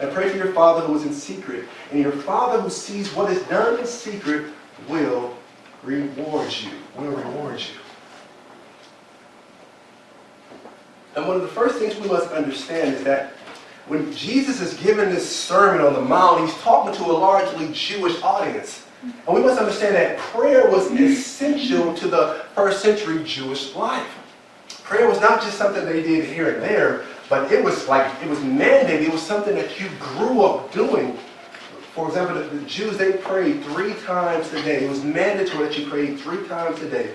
and 0.00 0.12
pray 0.12 0.30
to 0.30 0.36
your 0.36 0.52
Father 0.52 0.86
who 0.86 0.96
is 0.96 1.04
in 1.04 1.12
secret. 1.12 1.64
And 1.90 2.00
your 2.00 2.12
Father 2.12 2.60
who 2.60 2.70
sees 2.70 3.12
what 3.14 3.30
is 3.30 3.42
done 3.44 3.78
in 3.78 3.86
secret 3.86 4.46
will 4.88 5.36
reward 5.82 6.52
you. 6.52 6.70
Will 6.96 7.12
reward 7.12 7.60
you. 7.60 7.80
And 11.14 11.28
one 11.28 11.36
of 11.36 11.42
the 11.42 11.48
first 11.48 11.78
things 11.78 11.94
we 11.96 12.08
must 12.08 12.30
understand 12.30 12.94
is 12.94 13.04
that 13.04 13.34
when 13.86 14.12
Jesus 14.12 14.60
is 14.60 14.74
giving 14.74 15.10
this 15.10 15.28
sermon 15.28 15.84
on 15.84 15.92
the 15.92 16.00
Mount, 16.00 16.40
he's 16.40 16.56
talking 16.58 16.94
to 16.94 17.10
a 17.10 17.12
largely 17.12 17.70
Jewish 17.72 18.20
audience. 18.22 18.86
And 19.02 19.34
we 19.34 19.42
must 19.42 19.58
understand 19.58 19.96
that 19.96 20.18
prayer 20.18 20.70
was 20.70 20.90
essential 20.92 21.92
to 21.94 22.08
the 22.08 22.44
first 22.54 22.80
century 22.80 23.22
Jewish 23.24 23.74
life. 23.74 24.08
Prayer 24.84 25.08
was 25.08 25.20
not 25.20 25.42
just 25.42 25.58
something 25.58 25.84
they 25.84 26.02
did 26.02 26.24
here 26.24 26.54
and 26.54 26.62
there, 26.62 27.04
but 27.32 27.50
it 27.50 27.64
was 27.64 27.88
like, 27.88 28.22
it 28.22 28.28
was 28.28 28.40
mandated. 28.40 29.04
It 29.04 29.10
was 29.10 29.22
something 29.22 29.54
that 29.54 29.80
you 29.80 29.88
grew 29.98 30.42
up 30.42 30.70
doing. 30.70 31.16
For 31.94 32.06
example, 32.06 32.34
the, 32.34 32.42
the 32.42 32.66
Jews, 32.66 32.98
they 32.98 33.14
prayed 33.14 33.64
three 33.64 33.94
times 34.04 34.52
a 34.52 34.62
day. 34.62 34.84
It 34.84 34.90
was 34.90 35.02
mandatory 35.02 35.66
that 35.66 35.78
you 35.78 35.88
prayed 35.88 36.20
three 36.20 36.46
times 36.46 36.82
a 36.82 36.90
day. 36.90 37.14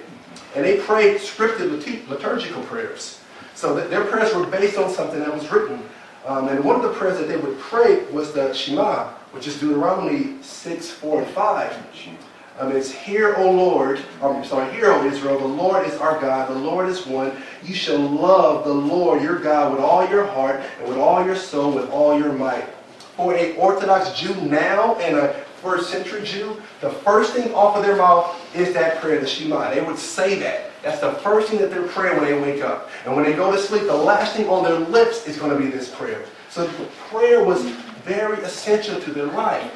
And 0.55 0.65
they 0.65 0.77
prayed 0.77 1.17
scripted 1.17 1.69
liturgical 2.09 2.63
prayers. 2.63 3.19
So 3.53 3.75
that 3.75 3.91
their 3.91 4.05
prayers 4.05 4.33
were 4.33 4.47
based 4.47 4.79
on 4.79 4.89
something 4.89 5.19
that 5.19 5.31
was 5.31 5.51
written. 5.51 5.83
Um, 6.25 6.47
and 6.47 6.63
one 6.63 6.77
of 6.77 6.81
the 6.81 6.93
prayers 6.93 7.19
that 7.19 7.27
they 7.27 7.37
would 7.37 7.59
pray 7.59 8.03
was 8.05 8.33
the 8.33 8.51
Shema, 8.53 9.09
which 9.33 9.45
is 9.45 9.59
Deuteronomy 9.59 10.41
6, 10.41 10.89
4, 10.89 11.21
and 11.21 11.31
5. 11.31 11.87
Um, 12.57 12.71
it's 12.71 12.89
Hear, 12.89 13.35
O 13.35 13.51
Lord, 13.51 14.01
I'm 14.23 14.43
sorry, 14.43 14.73
Hear, 14.73 14.93
O 14.93 15.05
Israel, 15.05 15.37
the 15.37 15.45
Lord 15.45 15.85
is 15.85 15.93
our 15.97 16.19
God, 16.19 16.49
the 16.49 16.57
Lord 16.57 16.89
is 16.89 17.05
one. 17.05 17.33
You 17.67 17.75
shall 17.75 17.99
love 17.99 18.63
the 18.63 18.73
Lord 18.73 19.21
your 19.21 19.39
God 19.39 19.73
with 19.73 19.81
all 19.81 20.07
your 20.09 20.25
heart 20.25 20.61
and 20.79 20.87
with 20.87 20.97
all 20.97 21.25
your 21.25 21.35
soul, 21.35 21.71
with 21.73 21.89
all 21.89 22.17
your 22.17 22.31
might. 22.31 22.63
For 23.17 23.35
a 23.35 23.55
Orthodox 23.57 24.17
Jew 24.17 24.33
now 24.41 24.95
and 24.95 25.17
a 25.17 25.33
first 25.61 25.89
century 25.89 26.23
Jew, 26.23 26.61
the 26.79 26.89
first 26.89 27.33
thing 27.33 27.53
off 27.53 27.75
of 27.75 27.83
their 27.83 27.97
mouth 27.97 28.39
is 28.55 28.73
that 28.73 29.01
prayer, 29.01 29.19
the 29.19 29.27
Shema. 29.27 29.73
They 29.73 29.81
would 29.81 29.97
say 29.97 30.35
that. 30.39 30.71
That's 30.81 31.01
the 31.01 31.11
first 31.13 31.49
thing 31.49 31.59
that 31.59 31.69
they're 31.69 31.87
praying 31.87 32.21
when 32.21 32.25
they 32.25 32.39
wake 32.39 32.63
up. 32.63 32.89
And 33.05 33.13
when 33.15 33.25
they 33.25 33.33
go 33.33 33.51
to 33.51 33.57
sleep, 33.57 33.83
the 33.83 33.93
last 33.93 34.35
thing 34.35 34.47
on 34.47 34.63
their 34.63 34.79
lips 34.79 35.27
is 35.27 35.37
going 35.37 35.51
to 35.51 35.57
be 35.57 35.69
this 35.69 35.93
prayer. 35.93 36.23
So 36.49 36.65
the 36.65 36.85
prayer 37.09 37.43
was 37.43 37.63
very 38.05 38.41
essential 38.43 39.01
to 39.01 39.11
their 39.11 39.25
life. 39.25 39.69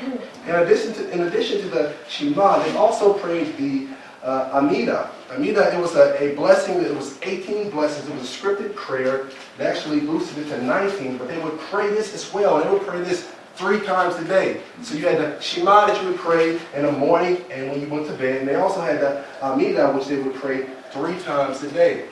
In 0.47 0.55
addition 0.55 0.93
to, 0.93 1.11
in 1.11 1.21
addition 1.23 1.59
to 1.61 1.67
the 1.67 1.93
Shema, 2.07 2.63
they 2.63 2.77
also 2.77 3.13
prayed 3.13 3.57
the 3.57 3.89
uh, 4.23 4.51
Amida. 4.53 5.11
Amida, 5.31 5.73
it 5.73 5.79
was 5.79 5.95
a, 5.95 6.21
a 6.21 6.35
blessing, 6.35 6.81
it 6.81 6.95
was 6.95 7.17
18 7.21 7.69
blessings. 7.69 8.07
It 8.09 8.13
was 8.13 8.23
a 8.23 8.37
scripted 8.37 8.75
prayer. 8.75 9.29
They 9.57 9.65
actually 9.65 10.01
boosted 10.01 10.39
it 10.39 10.49
to 10.49 10.61
19, 10.61 11.17
but 11.17 11.29
they 11.29 11.41
would 11.41 11.57
pray 11.59 11.89
this 11.89 12.13
as 12.13 12.33
well. 12.33 12.57
And 12.57 12.65
they 12.65 12.73
would 12.73 12.85
pray 12.85 13.01
this 13.01 13.31
three 13.55 13.79
times 13.79 14.15
a 14.15 14.25
day. 14.25 14.61
So 14.81 14.95
you 14.95 15.07
had 15.07 15.19
the 15.19 15.39
Shema 15.39 15.87
that 15.87 16.01
you 16.01 16.09
would 16.09 16.19
pray 16.19 16.59
in 16.75 16.85
the 16.85 16.91
morning 16.91 17.43
and 17.49 17.69
when 17.69 17.79
you 17.79 17.87
went 17.87 18.07
to 18.07 18.13
bed. 18.13 18.39
And 18.39 18.47
they 18.47 18.55
also 18.55 18.81
had 18.81 18.99
the 18.99 19.23
Amida, 19.41 19.93
which 19.93 20.07
they 20.07 20.17
would 20.21 20.35
pray 20.35 20.67
three 20.91 21.17
times 21.19 21.63
a 21.63 21.71
day. 21.71 22.07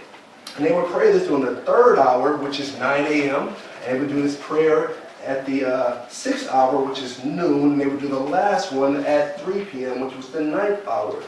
And 0.56 0.66
they 0.66 0.74
would 0.74 0.88
pray 0.88 1.12
this 1.12 1.28
during 1.28 1.44
the 1.44 1.62
third 1.62 2.00
hour, 2.00 2.38
which 2.38 2.60
is 2.60 2.78
9 2.78 3.06
a.m. 3.06 3.50
And 3.86 3.96
they 3.96 4.00
would 4.00 4.10
do 4.10 4.22
this 4.22 4.38
prayer 4.40 4.92
at 5.26 5.46
the 5.46 5.66
uh, 5.66 6.08
sixth 6.08 6.50
hour, 6.50 6.82
which 6.84 7.00
is 7.00 7.24
noon. 7.26 7.74
And 7.74 7.82
they 7.82 7.88
would 7.88 8.00
do 8.00 8.08
the 8.08 8.20
last 8.20 8.72
one 8.72 9.04
at 9.06 9.42
3 9.42 9.66
p.m., 9.66 10.00
which 10.02 10.16
was 10.16 10.30
the 10.30 10.42
ninth 10.42 10.88
hour. 10.88 11.22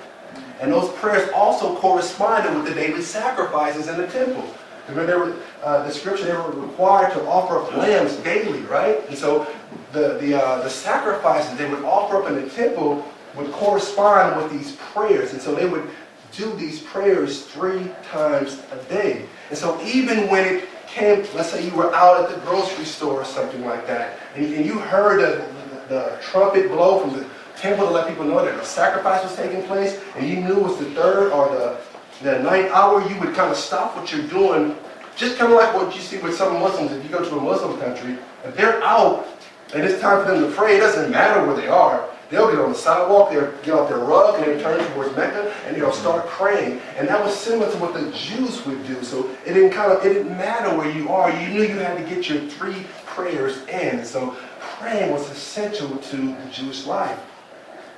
And 0.60 0.72
those 0.72 0.92
prayers 0.94 1.30
also 1.34 1.76
corresponded 1.78 2.54
with 2.56 2.66
the 2.66 2.76
daily 2.76 3.02
sacrifices 3.02 3.88
in 3.88 3.98
the 3.98 4.08
temple. 4.08 4.46
Remember, 4.90 5.38
uh, 5.64 5.84
the 5.84 5.92
scripture, 5.92 6.26
they 6.26 6.34
were 6.34 6.52
required 6.52 7.14
to 7.14 7.26
offer 7.28 7.60
up 7.60 7.76
lambs 7.76 8.16
daily, 8.18 8.62
right? 8.62 9.08
And 9.08 9.18
so 9.18 9.48
the, 9.92 10.18
the, 10.20 10.36
uh, 10.36 10.62
the 10.64 10.70
sacrifices 10.70 11.58
they 11.58 11.70
would 11.70 11.84
offer 11.84 12.22
up 12.22 12.30
in 12.30 12.36
the 12.36 12.50
temple 12.50 13.06
would 13.36 13.52
correspond 13.52 14.42
with 14.42 14.52
these 14.52 14.76
prayers. 14.76 15.34
And 15.34 15.42
so 15.42 15.56
they 15.56 15.68
would 15.68 15.90
do 16.32 16.54
these 16.56 16.82
prayers 16.82 17.46
three 17.46 17.90
times 18.12 18.62
a 18.72 18.84
day. 18.90 19.26
And 19.50 19.58
so 19.58 19.82
even 19.84 20.30
when 20.30 20.46
it 20.46 20.70
came, 20.88 21.26
let's 21.36 21.52
say 21.52 21.66
you 21.66 21.74
were 21.74 21.94
out 21.96 22.24
at 22.24 22.36
the 22.36 22.42
grocery 22.46 22.86
store 22.86 23.22
or 23.22 23.26
something 23.26 23.66
like 23.66 23.88
that, 23.88 24.18
and, 24.36 24.54
and 24.54 24.66
you 24.66 24.80
heard 24.80 25.22
the, 25.22 25.46
the, 25.88 25.96
the 25.96 26.18
trumpet 26.22 26.70
blow 26.70 27.00
from 27.00 27.14
the 27.18 27.26
temple 27.62 27.86
to 27.86 27.92
let 27.92 28.08
people 28.08 28.26
know 28.26 28.44
that 28.44 28.60
a 28.60 28.66
sacrifice 28.66 29.24
was 29.24 29.36
taking 29.36 29.64
place, 29.64 30.02
and 30.16 30.28
you 30.28 30.38
knew 30.38 30.58
it 30.58 30.64
was 30.64 30.78
the 30.80 30.86
third 30.92 31.32
or 31.32 31.50
the, 31.50 31.78
the 32.24 32.40
ninth 32.40 32.72
hour, 32.72 33.08
you 33.08 33.20
would 33.20 33.36
kind 33.36 33.52
of 33.52 33.58
stop 33.58 33.96
what 33.96 34.12
you're 34.12 34.28
doing, 34.28 34.76
just 35.16 35.38
kind 35.38 35.54
of 35.54 35.58
like 35.58 35.74
what 35.76 35.96
you 35.96 36.02
see 36.02 36.18
with 36.18 36.36
some 36.36 36.60
Muslims. 36.60 36.92
If 36.92 37.04
you 37.04 37.10
go 37.10 37.24
to 37.24 37.38
a 37.38 37.42
Muslim 37.42 37.80
country, 37.80 38.18
if 38.44 38.56
they're 38.56 38.82
out 38.84 39.28
and 39.74 39.84
it's 39.84 40.02
time 40.02 40.26
for 40.26 40.34
them 40.34 40.44
to 40.44 40.56
pray, 40.56 40.78
it 40.78 40.80
doesn't 40.80 41.12
matter 41.12 41.46
where 41.46 41.56
they 41.56 41.68
are. 41.68 42.10
They'll 42.30 42.50
get 42.50 42.60
on 42.60 42.72
the 42.72 42.78
sidewalk, 42.78 43.30
they'll 43.30 43.52
get 43.62 43.74
off 43.74 43.90
their 43.90 44.00
rug, 44.00 44.36
and 44.36 44.46
they'll 44.46 44.62
turn 44.62 44.94
towards 44.94 45.14
Mecca, 45.18 45.54
and 45.66 45.76
they'll 45.76 45.92
start 45.92 46.26
praying. 46.28 46.80
And 46.98 47.08
that 47.10 47.22
was 47.22 47.38
similar 47.38 47.70
to 47.70 47.78
what 47.78 47.94
the 47.94 48.10
Jews 48.12 48.66
would 48.66 48.86
do. 48.88 49.04
So 49.04 49.30
it 49.46 49.54
didn't 49.54 49.72
kind 49.72 49.92
of 49.92 50.04
it 50.06 50.14
didn't 50.14 50.38
matter 50.38 50.76
where 50.78 50.90
you 50.90 51.10
are. 51.10 51.30
You 51.30 51.50
knew 51.50 51.64
you 51.64 51.78
had 51.78 51.98
to 51.98 52.16
get 52.16 52.30
your 52.30 52.40
three 52.50 52.86
prayers 53.06 53.68
in. 53.68 54.06
So 54.06 54.36
praying 54.80 55.12
was 55.12 55.30
essential 55.30 55.90
to 55.98 56.18
the 56.18 56.50
Jewish 56.52 56.86
life. 56.86 57.20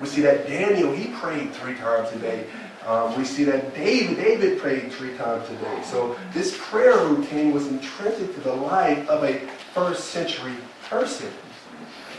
We 0.03 0.10
see 0.10 0.22
that 0.24 0.45
Daniel, 0.45 0.91
he 0.91 1.13
prayed 1.13 1.53
three 1.53 1.75
times 1.75 2.12
a 2.12 2.19
day. 2.19 2.45
Um, 2.86 3.17
we 3.17 3.24
see 3.24 3.45
that 3.45 3.74
David, 3.74 4.17
David 4.17 4.60
prayed 4.60 4.91
three 4.91 5.15
times 5.15 5.50
a 5.50 5.55
day. 5.55 5.81
So 5.81 6.17
this 6.33 6.57
prayer 6.57 6.98
routine 7.05 7.53
was 7.53 7.67
intrinsic 7.67 8.36
to 8.36 8.41
the 8.41 8.53
life 8.53 9.07
of 9.07 9.24
a 9.24 9.39
first 9.74 10.10
century 10.10 10.55
person. 10.89 11.31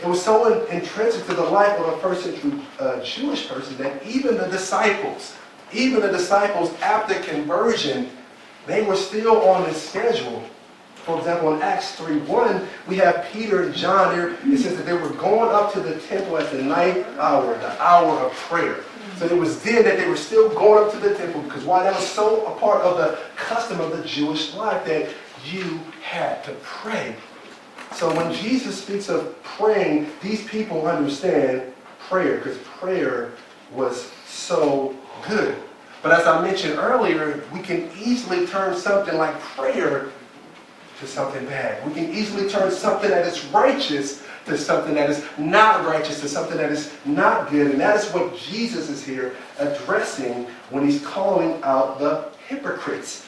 It 0.01 0.07
was 0.07 0.19
so 0.19 0.65
intrinsic 0.65 1.27
to 1.27 1.35
the 1.35 1.43
life 1.43 1.79
of 1.79 1.93
a 1.93 1.97
first 1.99 2.23
century 2.23 2.59
uh, 2.79 3.03
Jewish 3.03 3.47
person 3.47 3.77
that 3.77 4.03
even 4.03 4.35
the 4.35 4.47
disciples, 4.47 5.35
even 5.71 6.01
the 6.01 6.11
disciples 6.11 6.73
after 6.81 7.13
conversion, 7.21 8.09
they 8.65 8.81
were 8.81 8.95
still 8.95 9.47
on 9.47 9.63
this 9.65 9.89
schedule 9.89 10.43
for 11.05 11.19
example, 11.19 11.53
in 11.53 11.61
Acts 11.61 11.95
3.1, 11.97 12.67
we 12.87 12.95
have 12.97 13.27
Peter 13.31 13.61
and 13.61 13.75
John 13.75 14.15
here. 14.15 14.35
It 14.43 14.57
says 14.57 14.75
that 14.75 14.87
they 14.87 14.93
were 14.93 15.09
going 15.09 15.51
up 15.51 15.71
to 15.73 15.79
the 15.79 15.99
temple 15.99 16.35
at 16.39 16.51
the 16.51 16.63
ninth 16.63 17.05
hour, 17.19 17.55
the 17.59 17.79
hour 17.79 18.17
of 18.21 18.33
prayer. 18.33 18.83
So 19.17 19.27
it 19.27 19.37
was 19.37 19.61
then 19.61 19.83
that 19.83 19.97
they 19.97 20.09
were 20.09 20.17
still 20.17 20.49
going 20.49 20.83
up 20.83 20.91
to 20.93 20.97
the 20.97 21.13
temple 21.13 21.43
because 21.43 21.63
why? 21.63 21.83
That 21.83 21.95
was 21.95 22.07
so 22.07 22.47
a 22.47 22.59
part 22.59 22.81
of 22.81 22.97
the 22.97 23.19
custom 23.35 23.79
of 23.81 23.95
the 23.95 24.03
Jewish 24.03 24.55
life 24.55 24.83
that 24.87 25.09
you 25.45 25.79
had 26.01 26.43
to 26.45 26.53
pray. 26.63 27.15
So 27.93 28.13
when 28.15 28.33
Jesus 28.33 28.81
speaks 28.81 29.07
of 29.07 29.41
praying, 29.43 30.09
these 30.23 30.43
people 30.47 30.87
understand 30.87 31.71
prayer 31.99 32.37
because 32.37 32.57
prayer 32.79 33.33
was 33.71 34.11
so 34.25 34.95
good. 35.27 35.55
But 36.01 36.19
as 36.19 36.25
I 36.25 36.41
mentioned 36.41 36.79
earlier, 36.79 37.43
we 37.53 37.61
can 37.61 37.91
easily 37.95 38.47
turn 38.47 38.75
something 38.75 39.17
like 39.17 39.39
prayer 39.39 40.11
to 40.99 41.07
something 41.07 41.45
bad. 41.45 41.85
We 41.87 41.93
can 41.93 42.13
easily 42.13 42.49
turn 42.49 42.71
something 42.71 43.09
that 43.09 43.25
is 43.25 43.45
righteous 43.45 44.23
to 44.45 44.57
something 44.57 44.93
that 44.93 45.09
is 45.09 45.25
not 45.37 45.85
righteous, 45.85 46.21
to 46.21 46.29
something 46.29 46.57
that 46.57 46.71
is 46.71 46.93
not 47.05 47.49
good. 47.49 47.71
And 47.71 47.79
that 47.79 47.95
is 47.97 48.09
what 48.11 48.37
Jesus 48.37 48.89
is 48.89 49.03
here 49.03 49.35
addressing 49.59 50.45
when 50.69 50.87
he's 50.87 51.03
calling 51.05 51.61
out 51.63 51.99
the 51.99 52.29
hypocrites. 52.47 53.25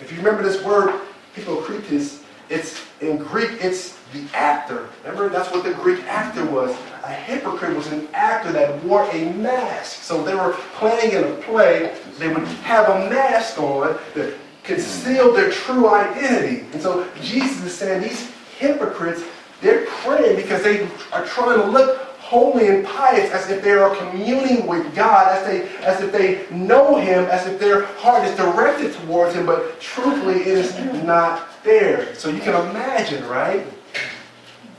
If 0.00 0.12
you 0.12 0.18
remember 0.18 0.42
this 0.42 0.62
word, 0.62 1.00
hypocrites, 1.34 2.22
it's 2.48 2.80
in 3.00 3.16
Greek, 3.16 3.50
it's 3.60 3.98
the 4.12 4.24
actor. 4.34 4.88
Remember, 5.04 5.28
that's 5.28 5.50
what 5.50 5.64
the 5.64 5.74
Greek 5.74 6.04
actor 6.04 6.44
was. 6.44 6.70
A 7.02 7.12
hypocrite 7.12 7.74
was 7.74 7.86
an 7.88 8.08
actor 8.12 8.52
that 8.52 8.82
wore 8.84 9.08
a 9.10 9.32
mask. 9.32 10.02
So 10.02 10.22
they 10.22 10.34
were 10.34 10.52
playing 10.74 11.12
in 11.12 11.24
a 11.24 11.34
play. 11.42 11.96
They 12.18 12.28
would 12.28 12.44
have 12.44 12.88
a 12.88 13.10
mask 13.10 13.58
on. 13.58 13.98
The 14.14 14.36
concealed 14.66 15.36
their 15.36 15.50
true 15.50 15.88
identity. 15.88 16.66
And 16.72 16.82
so 16.82 17.08
Jesus 17.22 17.62
is 17.64 17.74
saying 17.74 18.02
these 18.02 18.30
hypocrites, 18.58 19.22
they're 19.60 19.86
praying 19.86 20.36
because 20.36 20.62
they 20.62 20.86
are 21.12 21.24
trying 21.24 21.60
to 21.60 21.66
look 21.66 21.98
holy 22.18 22.68
and 22.68 22.84
pious 22.84 23.30
as 23.30 23.48
if 23.50 23.62
they 23.62 23.72
are 23.72 23.94
communing 23.94 24.66
with 24.66 24.92
God, 24.94 25.28
as, 25.28 25.46
they, 25.46 25.68
as 25.84 26.00
if 26.00 26.10
they 26.10 26.44
know 26.54 26.96
Him, 26.96 27.24
as 27.26 27.46
if 27.46 27.60
their 27.60 27.84
heart 27.98 28.24
is 28.24 28.36
directed 28.36 28.92
towards 28.94 29.34
Him, 29.34 29.46
but 29.46 29.80
truthfully 29.80 30.40
it 30.40 30.58
is 30.58 30.76
not 31.04 31.48
there. 31.62 32.14
So 32.16 32.28
you 32.28 32.40
can 32.40 32.54
imagine, 32.70 33.24
right? 33.28 33.64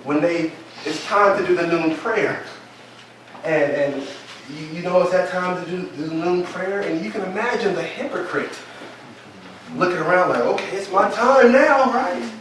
When 0.04 0.22
they 0.22 0.52
it's 0.86 1.04
time 1.06 1.38
to 1.38 1.46
do 1.46 1.56
the 1.56 1.68
noon 1.68 1.96
prayer. 1.98 2.44
And, 3.44 3.72
and 3.72 4.08
you, 4.50 4.66
you 4.78 4.82
know 4.82 5.02
it's 5.02 5.12
that 5.12 5.30
time 5.30 5.64
to 5.64 5.70
do 5.70 5.82
the 5.82 6.14
noon 6.14 6.44
prayer, 6.44 6.82
and 6.82 7.04
you 7.04 7.12
can 7.12 7.22
imagine 7.24 7.76
the 7.76 7.84
hypocrite 7.84 8.58
looking 9.76 9.98
around 9.98 10.30
like, 10.30 10.42
okay, 10.42 10.78
it's 10.78 10.92
my 10.92 11.10
time 11.12 11.52
now, 11.52 11.92
right? 11.92 12.32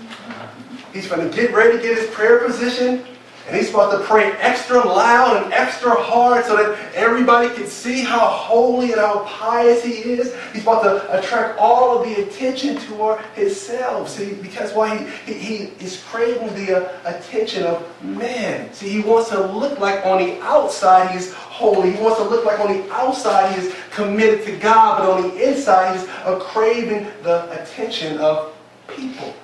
He's 0.92 1.08
going 1.08 1.28
to 1.28 1.36
get 1.36 1.52
ready 1.52 1.76
to 1.76 1.82
get 1.82 1.98
his 1.98 2.08
prayer 2.10 2.38
position. 2.38 3.04
And 3.46 3.54
he's 3.54 3.70
about 3.70 3.92
to 3.92 4.04
pray 4.04 4.32
extra 4.32 4.78
loud 4.78 5.40
and 5.40 5.52
extra 5.52 5.90
hard 5.90 6.44
so 6.46 6.56
that 6.56 6.94
everybody 6.96 7.48
can 7.54 7.68
see 7.68 8.02
how 8.02 8.26
holy 8.26 8.90
and 8.90 9.00
how 9.00 9.20
pious 9.20 9.84
he 9.84 9.92
is. 9.92 10.34
He's 10.52 10.62
about 10.62 10.82
to 10.82 11.18
attract 11.18 11.56
all 11.58 11.96
of 11.96 12.08
the 12.08 12.22
attention 12.22 12.76
toward 12.76 13.20
himself. 13.36 14.08
See, 14.08 14.34
because 14.34 14.72
why 14.72 14.98
he, 14.98 15.32
he, 15.32 15.66
he 15.66 15.84
is 15.84 16.02
craving 16.08 16.54
the 16.56 16.88
uh, 16.88 17.16
attention 17.16 17.62
of 17.62 17.86
men. 18.02 18.72
See, 18.72 18.88
he 18.88 19.00
wants 19.00 19.28
to 19.30 19.46
look 19.46 19.78
like 19.78 20.04
on 20.04 20.18
the 20.18 20.40
outside 20.40 21.12
he's 21.12 21.32
holy. 21.32 21.92
He 21.92 22.02
wants 22.02 22.18
to 22.18 22.24
look 22.24 22.44
like 22.44 22.58
on 22.58 22.72
the 22.72 22.92
outside 22.92 23.54
he 23.54 23.68
is 23.68 23.74
committed 23.92 24.44
to 24.46 24.56
God, 24.58 24.98
but 24.98 25.08
on 25.08 25.22
the 25.22 25.48
inside 25.48 25.96
he's 25.96 26.08
uh, 26.08 26.36
craving 26.40 27.06
the 27.22 27.48
attention 27.62 28.18
of 28.18 28.56
people. 28.88 29.34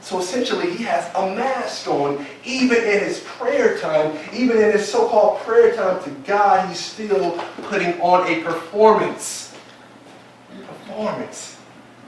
So 0.00 0.20
essentially, 0.20 0.70
he 0.70 0.84
has 0.84 1.12
a 1.14 1.34
mask 1.34 1.88
on. 1.88 2.24
Even 2.44 2.78
in 2.78 3.00
his 3.00 3.20
prayer 3.20 3.78
time, 3.78 4.16
even 4.32 4.56
in 4.56 4.72
his 4.72 4.90
so-called 4.90 5.40
prayer 5.40 5.74
time 5.74 6.02
to 6.04 6.10
God, 6.26 6.68
he's 6.68 6.80
still 6.80 7.32
putting 7.64 8.00
on 8.00 8.26
a 8.26 8.42
performance. 8.42 9.54
Performance. 10.66 11.56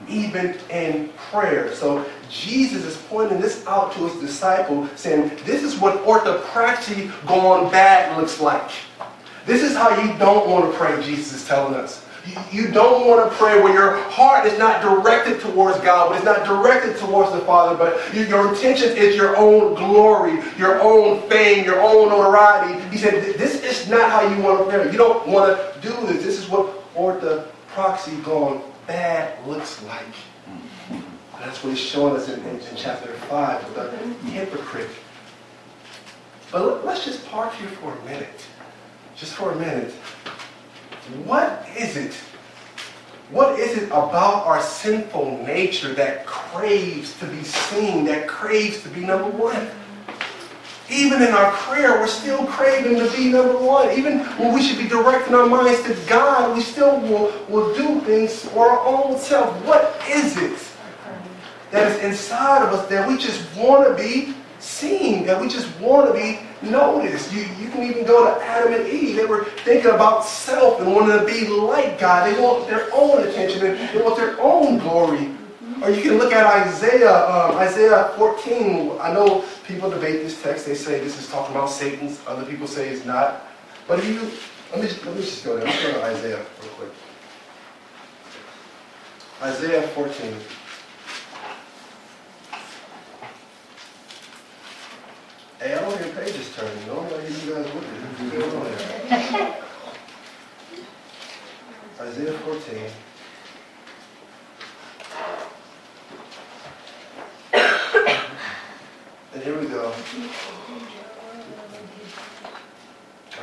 Even 0.08 0.56
in 0.70 1.10
prayer. 1.30 1.74
So 1.74 2.06
Jesus 2.28 2.84
is 2.84 2.96
pointing 3.08 3.40
this 3.40 3.66
out 3.66 3.92
to 3.92 4.08
his 4.08 4.20
disciple, 4.20 4.88
saying, 4.96 5.30
this 5.44 5.62
is 5.62 5.78
what 5.78 6.04
orthopraxy 6.04 7.10
gone 7.26 7.70
bad 7.70 8.16
looks 8.16 8.40
like. 8.40 8.70
This 9.46 9.62
is 9.62 9.76
how 9.76 9.90
you 10.00 10.16
don't 10.18 10.48
want 10.48 10.70
to 10.70 10.78
pray, 10.78 11.02
Jesus 11.02 11.42
is 11.42 11.46
telling 11.46 11.74
us. 11.74 11.99
You 12.52 12.70
don't 12.70 13.06
want 13.06 13.30
to 13.30 13.36
pray 13.36 13.60
where 13.62 13.72
your 13.72 13.96
heart 14.10 14.46
is 14.46 14.58
not 14.58 14.82
directed 14.82 15.40
towards 15.40 15.78
God, 15.80 16.10
but 16.10 16.16
it's 16.16 16.24
not 16.24 16.46
directed 16.46 16.96
towards 16.98 17.32
the 17.32 17.40
Father, 17.40 17.76
but 17.76 18.14
your 18.14 18.50
intention 18.52 18.96
is 18.96 19.16
your 19.16 19.36
own 19.36 19.74
glory, 19.74 20.38
your 20.58 20.80
own 20.80 21.28
fame, 21.28 21.64
your 21.64 21.80
own 21.80 22.08
notoriety. 22.08 22.80
He 22.90 22.98
said, 22.98 23.34
this 23.36 23.62
is 23.62 23.88
not 23.88 24.10
how 24.10 24.22
you 24.22 24.42
want 24.42 24.58
to 24.58 24.70
pray. 24.70 24.92
You 24.92 24.98
don't 24.98 25.26
want 25.28 25.56
to 25.56 25.80
do 25.80 25.90
this. 26.06 26.22
This 26.22 26.38
is 26.38 26.48
what 26.48 26.66
orthopraxy 26.94 28.22
gone 28.24 28.62
bad 28.86 29.46
looks 29.46 29.82
like. 29.84 30.04
That's 31.38 31.64
what 31.64 31.70
he's 31.70 31.78
showing 31.78 32.16
us 32.16 32.28
in, 32.28 32.38
in, 32.40 32.60
in 32.60 32.76
chapter 32.76 33.12
5 33.12 33.64
with 33.64 33.74
the 33.74 34.30
hypocrite. 34.30 34.90
But 36.52 36.84
let's 36.84 37.04
just 37.04 37.26
park 37.28 37.54
here 37.54 37.68
for 37.68 37.96
a 37.96 38.04
minute. 38.04 38.44
just 39.16 39.34
for 39.34 39.52
a 39.52 39.56
minute, 39.56 39.92
what 41.24 41.66
is 41.76 41.96
it? 41.96 42.14
What 43.30 43.58
is 43.60 43.78
it 43.78 43.86
about 43.86 44.46
our 44.46 44.60
sinful 44.60 45.44
nature 45.44 45.94
that 45.94 46.26
craves 46.26 47.16
to 47.20 47.26
be 47.26 47.44
seen, 47.44 48.04
that 48.06 48.26
craves 48.26 48.82
to 48.82 48.88
be 48.88 49.00
number 49.00 49.28
one? 49.30 49.68
Even 50.90 51.22
in 51.22 51.28
our 51.28 51.52
prayer, 51.52 52.00
we're 52.00 52.08
still 52.08 52.44
craving 52.46 52.98
to 52.98 53.16
be 53.16 53.30
number 53.30 53.56
one. 53.56 53.90
Even 53.96 54.18
when 54.38 54.52
we 54.52 54.60
should 54.60 54.78
be 54.78 54.88
directing 54.88 55.34
our 55.34 55.46
minds 55.46 55.80
to 55.84 55.94
God, 56.08 56.56
we 56.56 56.62
still 56.62 56.98
will, 57.00 57.32
will 57.48 57.72
do 57.74 58.00
things 58.00 58.44
for 58.46 58.68
our 58.68 58.84
own 58.84 59.16
self. 59.16 59.54
What 59.64 60.02
is 60.08 60.36
it 60.36 60.58
that 61.70 61.92
is 61.92 62.02
inside 62.02 62.66
of 62.66 62.74
us 62.74 62.88
that 62.88 63.08
we 63.08 63.16
just 63.16 63.56
want 63.56 63.86
to 63.86 64.02
be 64.02 64.34
seen, 64.62 65.24
that 65.26 65.40
we 65.40 65.48
just 65.48 65.68
want 65.80 66.08
to 66.08 66.12
be 66.12 66.40
noticed? 66.68 67.32
You, 67.32 67.42
you 67.58 67.68
can 67.70 67.82
even 67.82 68.04
go 68.04 68.24
to 68.24 68.44
Adam 68.44 68.74
and 68.74 68.86
Eve. 68.86 69.16
They 69.16 69.24
were 69.24 69.44
thinking 69.64 69.90
about 69.90 70.24
self 70.24 70.80
and 70.80 70.94
wanting 70.94 71.18
to 71.18 71.24
be 71.24 71.48
like 71.48 71.98
God. 71.98 72.26
They 72.26 72.40
want 72.40 72.68
their 72.68 72.88
own 72.94 73.26
attention 73.26 73.66
and 73.66 73.88
they 73.90 74.02
want 74.02 74.16
their 74.16 74.40
own 74.40 74.78
glory. 74.78 75.34
Or 75.82 75.90
you 75.90 76.02
can 76.02 76.18
look 76.18 76.32
at 76.32 76.44
Isaiah, 76.66 77.26
um, 77.26 77.56
Isaiah 77.56 78.12
14. 78.18 78.98
I 79.00 79.12
know 79.14 79.44
people 79.66 79.88
debate 79.88 80.22
this 80.22 80.42
text. 80.42 80.66
They 80.66 80.74
say 80.74 81.00
this 81.00 81.18
is 81.18 81.28
talking 81.28 81.54
about 81.54 81.70
Satan's. 81.70 82.20
Other 82.26 82.44
people 82.44 82.66
say 82.66 82.88
it's 82.88 83.06
not. 83.06 83.46
But 83.88 83.98
if 84.00 84.06
you, 84.06 84.20
let 84.72 84.82
me, 84.82 84.88
just, 84.88 85.04
let 85.06 85.16
me 85.16 85.22
just 85.22 85.44
go 85.44 85.56
there. 85.56 85.64
Let's 85.64 85.82
go 85.82 85.92
to 85.92 86.02
Isaiah 86.04 86.44
real 86.60 86.72
quick. 86.72 86.90
Isaiah 89.42 89.88
14. 89.88 90.34
Hey, 95.60 95.74
I 95.74 95.80
don't 95.82 95.92
hear 96.02 96.10
pages 96.14 96.56
turning. 96.56 96.72
I 96.72 97.20
hear 97.20 97.28
you 97.28 97.52
guys 97.52 97.66
it. 97.66 97.72
What's 97.74 98.32
going 98.32 98.50
on 98.56 98.64
there? 98.64 99.56
Isaiah 102.00 102.32
14. 102.32 102.90
And 109.34 109.42
here 109.42 109.60
we 109.60 109.66
go. 109.66 109.92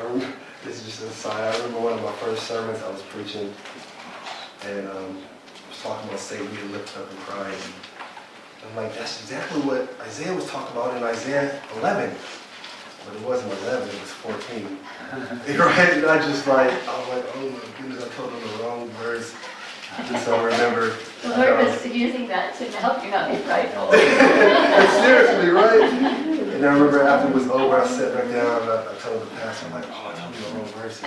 Remember, 0.02 0.34
this 0.66 0.80
is 0.80 0.86
just 0.86 1.02
an 1.04 1.10
aside. 1.10 1.54
I 1.54 1.58
remember 1.58 1.80
one 1.82 1.94
of 1.94 2.04
my 2.04 2.12
first 2.14 2.48
sermons 2.48 2.82
I 2.82 2.90
was 2.90 3.04
preaching, 3.04 3.54
and 4.66 4.88
um, 4.90 4.96
I 4.96 5.70
was 5.70 5.82
talking 5.84 6.10
about 6.10 6.20
Satan 6.20 6.48
being 6.48 6.72
lifted 6.72 7.00
up 7.00 7.12
and 7.12 7.20
crying. 7.20 7.62
I'm 8.70 8.76
like, 8.76 8.98
that's 8.98 9.22
exactly 9.22 9.62
what 9.62 9.90
Isaiah 10.02 10.34
was 10.34 10.48
talking 10.48 10.76
about 10.76 10.98
in 10.98 11.04
Isaiah 11.04 11.62
11. 11.80 12.14
But 13.06 13.16
it 13.16 13.22
wasn't 13.22 13.54
11, 13.64 13.88
it 13.88 14.02
was 14.02 14.12
14. 14.12 14.80
right? 15.60 15.94
And 15.94 16.06
I 16.06 16.18
just 16.20 16.46
like, 16.48 16.72
I 16.72 17.00
was 17.00 17.10
like, 17.10 17.26
oh 17.36 17.50
my 17.50 17.82
goodness, 17.82 18.04
I 18.04 18.10
told 18.16 18.32
him 18.34 18.42
the 18.42 18.64
wrong 18.64 18.90
verse. 19.02 19.34
Just 20.10 20.26
so 20.26 20.36
I 20.36 20.44
remember. 20.44 20.96
The 21.22 21.30
Lord 21.30 21.66
was 21.66 21.86
using 21.86 22.28
that 22.28 22.56
to 22.58 22.66
help 22.78 23.04
you 23.04 23.10
not 23.10 23.32
be 23.32 23.38
prideful. 23.44 23.92
Seriously, 25.02 25.50
right? 25.50 26.27
And 26.58 26.66
I 26.66 26.74
remember 26.74 27.04
after 27.04 27.30
it 27.30 27.36
was 27.36 27.48
over, 27.50 27.80
I 27.80 27.86
sat 27.86 28.16
back 28.16 28.24
down 28.32 28.64
and 28.64 28.72
I, 28.72 28.82
I 28.82 28.96
told 28.98 29.22
the 29.22 29.28
pastor, 29.36 29.68
I'm 29.68 29.74
like, 29.74 29.86
oh, 29.92 30.12
I 30.12 30.20
told 30.20 30.34
you 30.34 30.42
the 30.42 30.50
wrong 30.56 30.66
verses. 30.82 31.06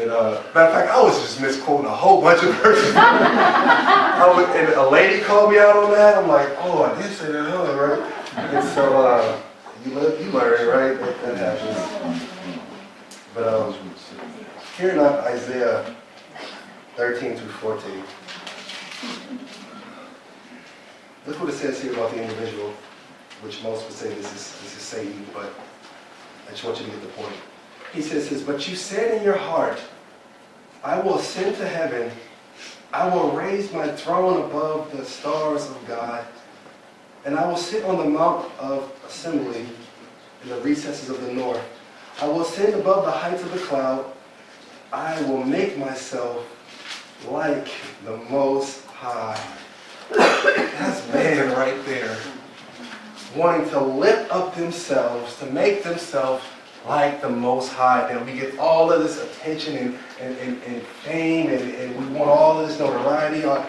And 0.00 0.10
uh, 0.10 0.42
matter 0.54 0.68
of 0.68 0.72
fact, 0.72 0.90
I 0.90 1.02
was 1.02 1.20
just 1.20 1.38
misquoting 1.38 1.84
a 1.84 1.90
whole 1.90 2.22
bunch 2.22 2.42
of 2.42 2.54
verses. 2.62 2.94
Was, 2.94 4.48
and 4.56 4.72
a 4.72 4.88
lady 4.88 5.22
called 5.22 5.50
me 5.50 5.58
out 5.58 5.76
on 5.76 5.90
that. 5.90 6.16
I'm 6.16 6.28
like, 6.28 6.48
oh, 6.60 6.84
I 6.84 7.02
did 7.02 7.12
say 7.12 7.30
that, 7.30 7.44
huh, 7.50 7.74
right? 7.76 8.54
And 8.54 8.66
so 8.70 9.04
uh, 9.04 9.38
you 9.84 9.92
learn, 9.92 10.24
you 10.24 10.30
learn, 10.30 10.66
right? 10.66 10.98
That, 10.98 11.36
that 11.36 11.58
happens. 11.58 12.22
But 13.34 13.48
um, 13.48 13.74
here 14.78 14.92
in 14.92 14.98
Isaiah 14.98 15.94
13 16.96 17.36
through 17.36 17.48
14. 17.48 18.02
Look 21.26 21.38
what 21.38 21.50
it 21.50 21.52
says 21.52 21.82
here 21.82 21.92
about 21.92 22.12
the 22.12 22.22
individual, 22.22 22.72
which 23.42 23.62
most 23.62 23.84
would 23.84 23.92
say 23.92 24.08
this 24.14 24.26
is, 24.26 24.60
this 24.62 24.76
is 24.76 24.82
Satan, 24.82 25.26
but 25.34 25.52
I 26.46 26.50
just 26.52 26.64
want 26.64 26.78
you 26.78 26.86
to 26.86 26.90
get 26.92 27.02
the 27.02 27.08
point. 27.08 27.34
He 27.92 28.00
says 28.00 28.28
this, 28.28 28.42
but 28.42 28.68
you 28.68 28.76
said 28.76 29.18
in 29.18 29.22
your 29.22 29.36
heart, 29.36 29.78
I 30.84 30.98
will 31.00 31.18
ascend 31.18 31.56
to 31.56 31.68
heaven, 31.68 32.10
I 32.92 33.12
will 33.14 33.32
raise 33.32 33.72
my 33.72 33.88
throne 33.88 34.44
above 34.44 34.96
the 34.96 35.04
stars 35.04 35.68
of 35.68 35.86
God, 35.86 36.24
and 37.24 37.36
I 37.36 37.46
will 37.46 37.56
sit 37.56 37.84
on 37.84 37.98
the 37.98 38.04
mount 38.04 38.50
of 38.58 38.92
assembly 39.06 39.66
in 40.42 40.48
the 40.48 40.60
recesses 40.60 41.08
of 41.10 41.20
the 41.20 41.32
north. 41.32 41.62
I 42.20 42.26
will 42.26 42.42
ascend 42.42 42.74
above 42.74 43.04
the 43.04 43.10
heights 43.10 43.42
of 43.42 43.52
the 43.52 43.58
cloud. 43.58 44.12
I 44.92 45.20
will 45.22 45.42
make 45.42 45.78
myself 45.78 46.46
like 47.28 47.68
the 48.04 48.16
Most 48.16 48.84
High. 48.86 49.40
That's 50.10 51.12
man 51.12 51.52
right 51.56 51.84
there. 51.86 52.18
Wanting 53.36 53.68
to 53.70 53.80
lift 53.80 54.30
up 54.30 54.54
themselves, 54.54 55.38
to 55.38 55.46
make 55.46 55.82
themselves 55.82 56.44
like 56.86 57.22
the 57.22 57.28
Most 57.28 57.72
High. 57.72 58.12
that 58.12 58.26
we 58.26 58.32
get 58.32 58.58
all 58.58 58.92
of 58.92 59.02
this 59.02 59.22
attention 59.22 59.76
and, 59.76 59.98
and, 60.20 60.38
and, 60.38 60.62
and 60.64 60.82
fame, 60.82 61.48
and, 61.48 61.74
and 61.74 61.96
we 61.96 62.18
want 62.18 62.28
all 62.28 62.60
of 62.60 62.68
this 62.68 62.78
notoriety. 62.78 63.46
I, 63.46 63.64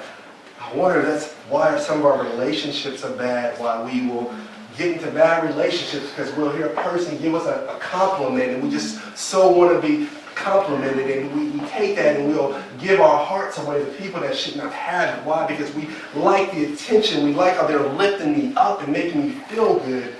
wonder 0.75 1.01
that's 1.01 1.33
why 1.49 1.77
some 1.79 1.99
of 1.99 2.05
our 2.05 2.23
relationships 2.23 3.03
are 3.03 3.15
bad, 3.15 3.59
why 3.59 3.83
we 3.83 4.07
will 4.07 4.33
get 4.77 4.97
into 4.97 5.11
bad 5.11 5.43
relationships 5.43 6.09
because 6.09 6.33
we'll 6.35 6.51
hear 6.51 6.65
a 6.65 6.81
person 6.81 7.17
give 7.21 7.35
us 7.35 7.45
a, 7.45 7.75
a 7.75 7.79
compliment 7.79 8.51
and 8.51 8.63
we 8.63 8.69
just 8.71 8.99
so 9.15 9.51
want 9.51 9.79
to 9.79 9.87
be 9.87 10.09
complimented 10.43 11.09
and 11.09 11.33
we, 11.33 11.57
we 11.57 11.67
take 11.69 11.95
that 11.95 12.17
and 12.17 12.27
we'll 12.27 12.61
give 12.79 12.99
our 12.99 13.25
hearts 13.25 13.57
away 13.57 13.79
to 13.79 13.85
people 13.93 14.19
that 14.19 14.35
should 14.35 14.57
not 14.57 14.73
have 14.73 15.17
it. 15.17 15.25
Why? 15.25 15.47
Because 15.47 15.73
we 15.73 15.87
like 16.15 16.51
the 16.51 16.73
attention. 16.73 17.23
We 17.23 17.33
like 17.33 17.55
how 17.55 17.65
they're 17.65 17.79
lifting 17.79 18.37
me 18.37 18.53
up 18.55 18.83
and 18.83 18.91
making 18.91 19.25
me 19.25 19.29
feel 19.47 19.79
good. 19.79 20.13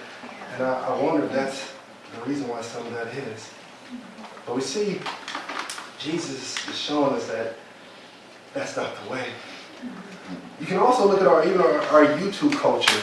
And 0.53 0.63
I, 0.63 0.87
I 0.87 1.01
wonder 1.01 1.25
if 1.25 1.31
that's 1.33 1.73
the 2.15 2.25
reason 2.25 2.47
why 2.47 2.61
some 2.61 2.85
of 2.87 2.93
that 2.93 3.07
is. 3.07 3.49
But 4.45 4.55
we 4.55 4.61
see 4.61 5.01
Jesus 5.99 6.67
is 6.67 6.77
showing 6.77 7.13
us 7.13 7.27
that 7.27 7.55
that's 8.53 8.77
not 8.77 8.91
the 9.03 9.11
way. 9.11 9.27
You 10.59 10.65
can 10.65 10.77
also 10.77 11.07
look 11.07 11.19
at 11.19 11.27
our 11.27 11.45
even 11.45 11.59
our, 11.59 11.79
our 11.87 12.05
YouTube 12.17 12.53
culture. 12.53 13.01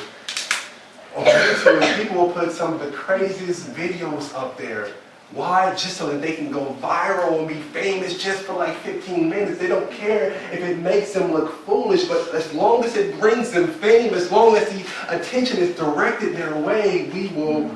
On 1.17 1.25
YouTube, 1.25 1.97
people 2.03 2.17
will 2.17 2.33
put 2.33 2.53
some 2.53 2.73
of 2.73 2.81
the 2.81 2.91
craziest 2.93 3.69
videos 3.73 4.35
up 4.35 4.57
there 4.57 4.93
why? 5.33 5.71
Just 5.77 5.97
so 5.97 6.09
that 6.11 6.21
they 6.21 6.35
can 6.35 6.51
go 6.51 6.77
viral 6.81 7.39
and 7.39 7.47
be 7.47 7.55
famous 7.55 8.21
just 8.21 8.43
for 8.43 8.55
like 8.55 8.77
15 8.79 9.29
minutes. 9.29 9.59
They 9.59 9.69
don't 9.69 9.91
care 9.93 10.33
if 10.53 10.61
it 10.61 10.79
makes 10.79 11.13
them 11.13 11.33
look 11.33 11.65
foolish, 11.65 12.05
but 12.05 12.35
as 12.35 12.53
long 12.53 12.83
as 12.83 12.97
it 12.97 13.19
brings 13.21 13.53
them 13.53 13.69
fame, 13.69 14.13
as 14.15 14.33
long 14.33 14.57
as 14.57 14.69
the 14.71 14.85
attention 15.09 15.59
is 15.59 15.77
directed 15.77 16.35
their 16.35 16.57
way, 16.57 17.09
we 17.15 17.29
will 17.29 17.71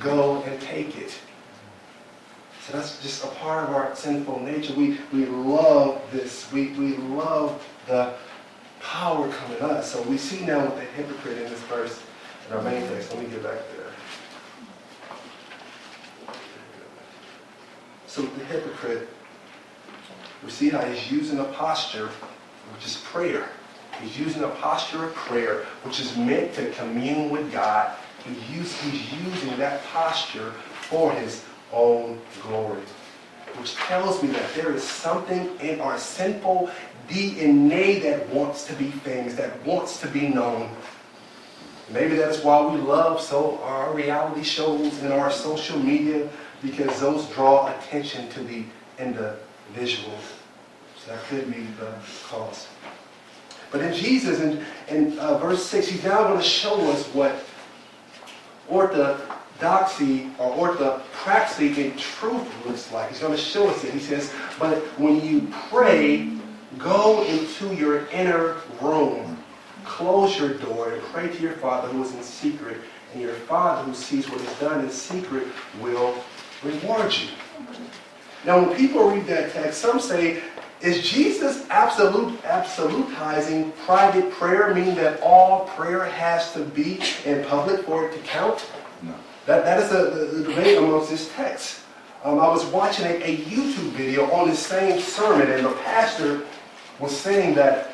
go 0.00 0.42
and 0.42 0.60
take 0.60 0.96
it. 0.96 1.14
So 2.66 2.72
that's 2.72 3.00
just 3.02 3.22
a 3.24 3.28
part 3.28 3.68
of 3.68 3.74
our 3.74 3.94
sinful 3.94 4.40
nature. 4.40 4.74
We, 4.74 4.98
we 5.12 5.26
love 5.26 6.00
this. 6.10 6.50
We, 6.50 6.68
we 6.72 6.96
love 6.96 7.62
the 7.86 8.14
power 8.80 9.30
coming 9.30 9.60
us. 9.60 9.92
So 9.92 10.02
we 10.02 10.16
see 10.16 10.44
now 10.46 10.64
with 10.64 10.76
the 10.76 10.80
hypocrite 10.80 11.38
in 11.38 11.50
this 11.50 11.60
verse 11.62 12.02
in 12.48 12.56
our 12.56 12.62
main 12.62 12.86
text. 12.88 13.12
Let 13.12 13.22
me 13.22 13.28
get 13.28 13.42
back 13.42 13.58
there. 13.72 13.75
So 18.16 18.22
the 18.22 18.44
hypocrite, 18.46 19.10
we 20.42 20.50
see 20.50 20.70
how 20.70 20.80
he's 20.80 21.12
using 21.12 21.38
a 21.38 21.44
posture, 21.44 22.08
which 22.72 22.86
is 22.86 22.96
prayer. 22.96 23.50
He's 24.00 24.18
using 24.18 24.42
a 24.42 24.48
posture 24.48 25.04
of 25.04 25.14
prayer, 25.14 25.66
which 25.82 26.00
is 26.00 26.16
meant 26.16 26.54
to 26.54 26.70
commune 26.70 27.28
with 27.28 27.52
God. 27.52 27.94
He's, 28.24 28.80
he's 28.80 29.12
using 29.12 29.58
that 29.58 29.84
posture 29.88 30.52
for 30.88 31.12
his 31.12 31.44
own 31.74 32.18
glory. 32.40 32.80
Which 33.58 33.74
tells 33.74 34.22
me 34.22 34.30
that 34.30 34.54
there 34.54 34.72
is 34.72 34.82
something 34.82 35.54
in 35.60 35.82
our 35.82 35.98
sinful 35.98 36.70
DNA 37.10 38.00
that 38.00 38.26
wants 38.30 38.64
to 38.68 38.72
be 38.76 38.92
things, 38.92 39.36
that 39.36 39.62
wants 39.66 40.00
to 40.00 40.08
be 40.08 40.28
known. 40.28 40.70
Maybe 41.90 42.16
that's 42.16 42.42
why 42.42 42.64
we 42.64 42.80
love 42.80 43.20
so 43.20 43.58
our 43.58 43.92
reality 43.92 44.42
shows 44.42 45.02
and 45.02 45.12
our 45.12 45.30
social 45.30 45.78
media 45.78 46.30
because 46.62 47.00
those 47.00 47.28
draw 47.30 47.68
attention 47.78 48.28
to 48.30 48.42
the 48.42 48.64
individual. 48.98 50.18
So 50.98 51.12
that 51.12 51.22
could 51.24 51.52
be 51.52 51.66
the 51.78 51.94
cause. 52.24 52.68
But 53.70 53.80
in 53.80 53.94
Jesus, 53.94 54.40
in, 54.40 54.64
in 54.88 55.18
uh, 55.18 55.38
verse 55.38 55.64
6, 55.66 55.88
he's 55.88 56.04
now 56.04 56.22
going 56.24 56.38
to 56.38 56.44
show 56.44 56.78
us 56.90 57.06
what 57.08 57.44
orthodoxy 58.68 60.30
or 60.38 60.68
orthopraxy 60.68 61.76
in 61.76 61.96
truth 61.96 62.48
looks 62.66 62.92
like. 62.92 63.10
He's 63.10 63.20
going 63.20 63.34
to 63.34 63.38
show 63.38 63.68
us 63.68 63.84
it. 63.84 63.92
He 63.92 64.00
says, 64.00 64.32
but 64.58 64.78
when 64.98 65.20
you 65.24 65.48
pray, 65.68 66.30
go 66.78 67.24
into 67.24 67.74
your 67.74 68.06
inner 68.08 68.56
room, 68.80 69.42
close 69.84 70.38
your 70.38 70.54
door, 70.54 70.92
and 70.92 71.02
pray 71.04 71.28
to 71.28 71.42
your 71.42 71.54
Father 71.54 71.88
who 71.88 72.02
is 72.02 72.14
in 72.14 72.22
secret, 72.22 72.78
and 73.12 73.22
your 73.22 73.34
Father 73.34 73.82
who 73.82 73.94
sees 73.94 74.28
what 74.30 74.40
is 74.40 74.58
done 74.58 74.84
in 74.84 74.90
secret 74.90 75.46
will 75.80 76.14
reward 76.62 77.12
you. 77.12 77.28
Now, 78.44 78.60
when 78.60 78.76
people 78.76 79.10
read 79.10 79.26
that 79.26 79.52
text, 79.52 79.80
some 79.80 79.98
say, 79.98 80.42
is 80.80 81.08
Jesus 81.08 81.66
absolute, 81.70 82.40
absolutizing 82.42 83.74
private 83.78 84.30
prayer, 84.32 84.74
meaning 84.74 84.94
that 84.96 85.20
all 85.20 85.66
prayer 85.68 86.04
has 86.04 86.52
to 86.52 86.60
be 86.60 87.00
in 87.24 87.44
public 87.44 87.84
for 87.84 88.06
it 88.06 88.12
to 88.12 88.18
count? 88.20 88.64
No. 89.02 89.14
That, 89.46 89.64
that 89.64 89.80
is 89.80 89.90
the 89.90 90.44
debate 90.48 90.78
amongst 90.78 91.10
this 91.10 91.30
text. 91.34 91.80
Um, 92.24 92.38
I 92.40 92.48
was 92.48 92.64
watching 92.66 93.06
a, 93.06 93.14
a 93.22 93.36
YouTube 93.36 93.90
video 93.92 94.30
on 94.32 94.48
the 94.48 94.56
same 94.56 95.00
sermon, 95.00 95.50
and 95.50 95.64
the 95.64 95.72
pastor 95.84 96.44
was 96.98 97.16
saying 97.16 97.54
that 97.54 97.92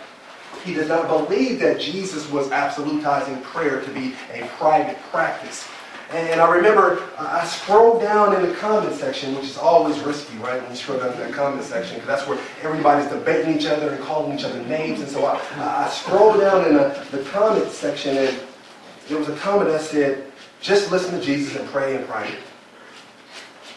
he 0.64 0.74
did 0.74 0.88
not 0.88 1.08
believe 1.08 1.60
that 1.60 1.80
Jesus 1.80 2.30
was 2.30 2.48
absolutizing 2.48 3.42
prayer 3.42 3.80
to 3.80 3.90
be 3.92 4.14
a 4.32 4.46
private 4.58 4.98
practice. 5.10 5.66
And 6.12 6.40
I 6.40 6.54
remember 6.54 7.02
I 7.18 7.40
I 7.42 7.44
scrolled 7.44 8.00
down 8.00 8.36
in 8.36 8.48
the 8.48 8.54
comment 8.54 8.94
section, 8.94 9.34
which 9.34 9.46
is 9.46 9.58
always 9.58 9.98
risky, 10.00 10.36
right? 10.38 10.60
When 10.60 10.70
you 10.70 10.76
scroll 10.76 10.98
down 10.98 11.12
in 11.12 11.18
that 11.18 11.32
comment 11.32 11.64
section, 11.64 11.96
because 11.96 12.06
that's 12.06 12.28
where 12.28 12.38
everybody's 12.62 13.10
debating 13.10 13.56
each 13.56 13.66
other 13.66 13.90
and 13.90 14.04
calling 14.04 14.38
each 14.38 14.44
other 14.44 14.62
names. 14.64 15.00
And 15.00 15.08
so 15.08 15.24
I, 15.24 15.40
I 15.56 15.88
scrolled 15.88 16.38
down 16.38 16.68
in 16.68 16.74
the, 16.74 17.06
the 17.10 17.24
comment 17.30 17.68
section, 17.70 18.16
and 18.16 18.38
there 19.08 19.18
was 19.18 19.28
a 19.28 19.36
comment 19.36 19.70
that 19.70 19.80
said, 19.80 20.30
just 20.60 20.92
listen 20.92 21.18
to 21.18 21.24
Jesus 21.24 21.56
and 21.56 21.68
pray 21.70 21.96
in 21.96 22.04
private. 22.04 22.38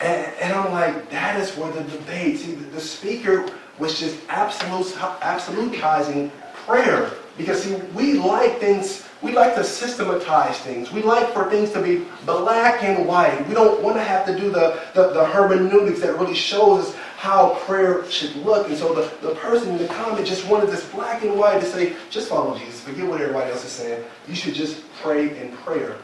And, 0.01 0.31
and 0.41 0.53
I'm 0.53 0.71
like, 0.71 1.09
that 1.09 1.39
is 1.39 1.55
where 1.57 1.71
the 1.71 1.83
debate. 1.83 2.39
See, 2.39 2.53
the, 2.53 2.65
the 2.65 2.81
speaker 2.81 3.49
was 3.79 3.99
just 3.99 4.19
absolute, 4.29 4.87
absolutizing 5.21 6.29
prayer. 6.67 7.11
Because 7.37 7.63
see, 7.63 7.75
we 7.93 8.13
like 8.13 8.59
things, 8.59 9.05
we 9.21 9.33
like 9.33 9.55
to 9.55 9.63
systematize 9.63 10.57
things. 10.59 10.91
We 10.91 11.01
like 11.01 11.33
for 11.33 11.49
things 11.49 11.71
to 11.71 11.81
be 11.81 12.05
black 12.25 12.83
and 12.83 13.07
white. 13.07 13.45
We 13.47 13.53
don't 13.53 13.81
want 13.81 13.97
to 13.97 14.03
have 14.03 14.25
to 14.27 14.37
do 14.37 14.49
the, 14.49 14.81
the, 14.93 15.09
the 15.09 15.25
hermeneutics 15.25 15.99
that 16.01 16.17
really 16.17 16.35
shows 16.35 16.85
us 16.85 16.95
how 17.17 17.55
prayer 17.65 18.09
should 18.09 18.35
look. 18.37 18.67
And 18.67 18.77
so 18.77 18.93
the, 18.93 19.27
the 19.27 19.35
person 19.35 19.69
in 19.71 19.77
the 19.77 19.87
comment 19.87 20.25
just 20.25 20.47
wanted 20.47 20.69
this 20.69 20.87
black 20.91 21.23
and 21.23 21.37
white 21.37 21.59
to 21.59 21.65
say, 21.65 21.95
just 22.09 22.29
follow 22.29 22.57
Jesus. 22.57 22.81
Forget 22.81 23.07
what 23.07 23.19
everybody 23.19 23.51
else 23.51 23.65
is 23.65 23.71
saying. 23.71 24.03
You 24.27 24.35
should 24.35 24.53
just 24.53 24.83
pray 25.01 25.37
in 25.37 25.51
prayer. 25.57 25.97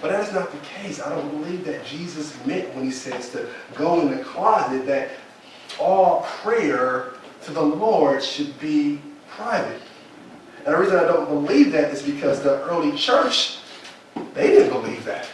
But 0.00 0.10
that 0.10 0.26
is 0.26 0.32
not 0.32 0.50
the 0.50 0.58
case. 0.58 1.00
I 1.00 1.10
don't 1.10 1.28
believe 1.30 1.64
that 1.64 1.84
Jesus 1.84 2.34
meant 2.44 2.74
when 2.74 2.84
he 2.84 2.90
says 2.90 3.30
to 3.30 3.48
go 3.74 4.00
in 4.00 4.16
the 4.16 4.22
closet 4.24 4.84
that 4.86 5.10
all 5.78 6.22
prayer 6.22 7.12
to 7.44 7.52
the 7.52 7.62
Lord 7.62 8.22
should 8.22 8.58
be 8.58 9.00
private. 9.28 9.80
And 10.64 10.74
the 10.74 10.78
reason 10.78 10.96
I 10.96 11.04
don't 11.04 11.28
believe 11.28 11.72
that 11.72 11.92
is 11.92 12.02
because 12.02 12.42
the 12.42 12.62
early 12.64 12.96
church, 12.96 13.58
they 14.34 14.48
didn't 14.48 14.70
believe 14.70 15.04
that. 15.04 15.28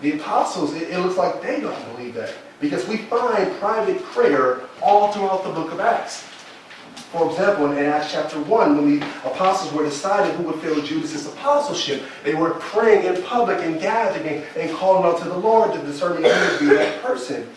The 0.00 0.14
apostles, 0.14 0.74
it, 0.74 0.90
it 0.90 0.98
looks 0.98 1.16
like 1.16 1.40
they 1.40 1.60
don't 1.60 1.94
believe 1.94 2.14
that. 2.14 2.32
Because 2.60 2.86
we 2.88 2.96
find 2.96 3.52
private 3.58 4.02
prayer 4.02 4.62
all 4.82 5.12
throughout 5.12 5.44
the 5.44 5.50
book 5.50 5.72
of 5.72 5.80
Acts. 5.80 6.24
For 7.12 7.30
example, 7.30 7.70
in 7.72 7.78
Acts 7.78 8.12
chapter 8.12 8.40
1, 8.40 8.76
when 8.76 8.98
the 8.98 9.06
apostles 9.24 9.72
were 9.72 9.84
deciding 9.84 10.34
who 10.36 10.44
would 10.44 10.60
fill 10.60 10.80
Judas' 10.82 11.28
apostleship, 11.32 12.02
they 12.24 12.34
were 12.34 12.50
praying 12.52 13.04
in 13.04 13.22
public 13.22 13.58
and 13.60 13.80
gathering 13.80 14.44
and 14.56 14.76
calling 14.76 15.04
out 15.04 15.20
to 15.22 15.28
the 15.28 15.36
Lord 15.36 15.72
to 15.74 15.78
discern 15.82 16.16
who 16.16 16.22
would 16.22 16.58
be 16.58 16.66
that 16.76 17.02
person. 17.02 17.48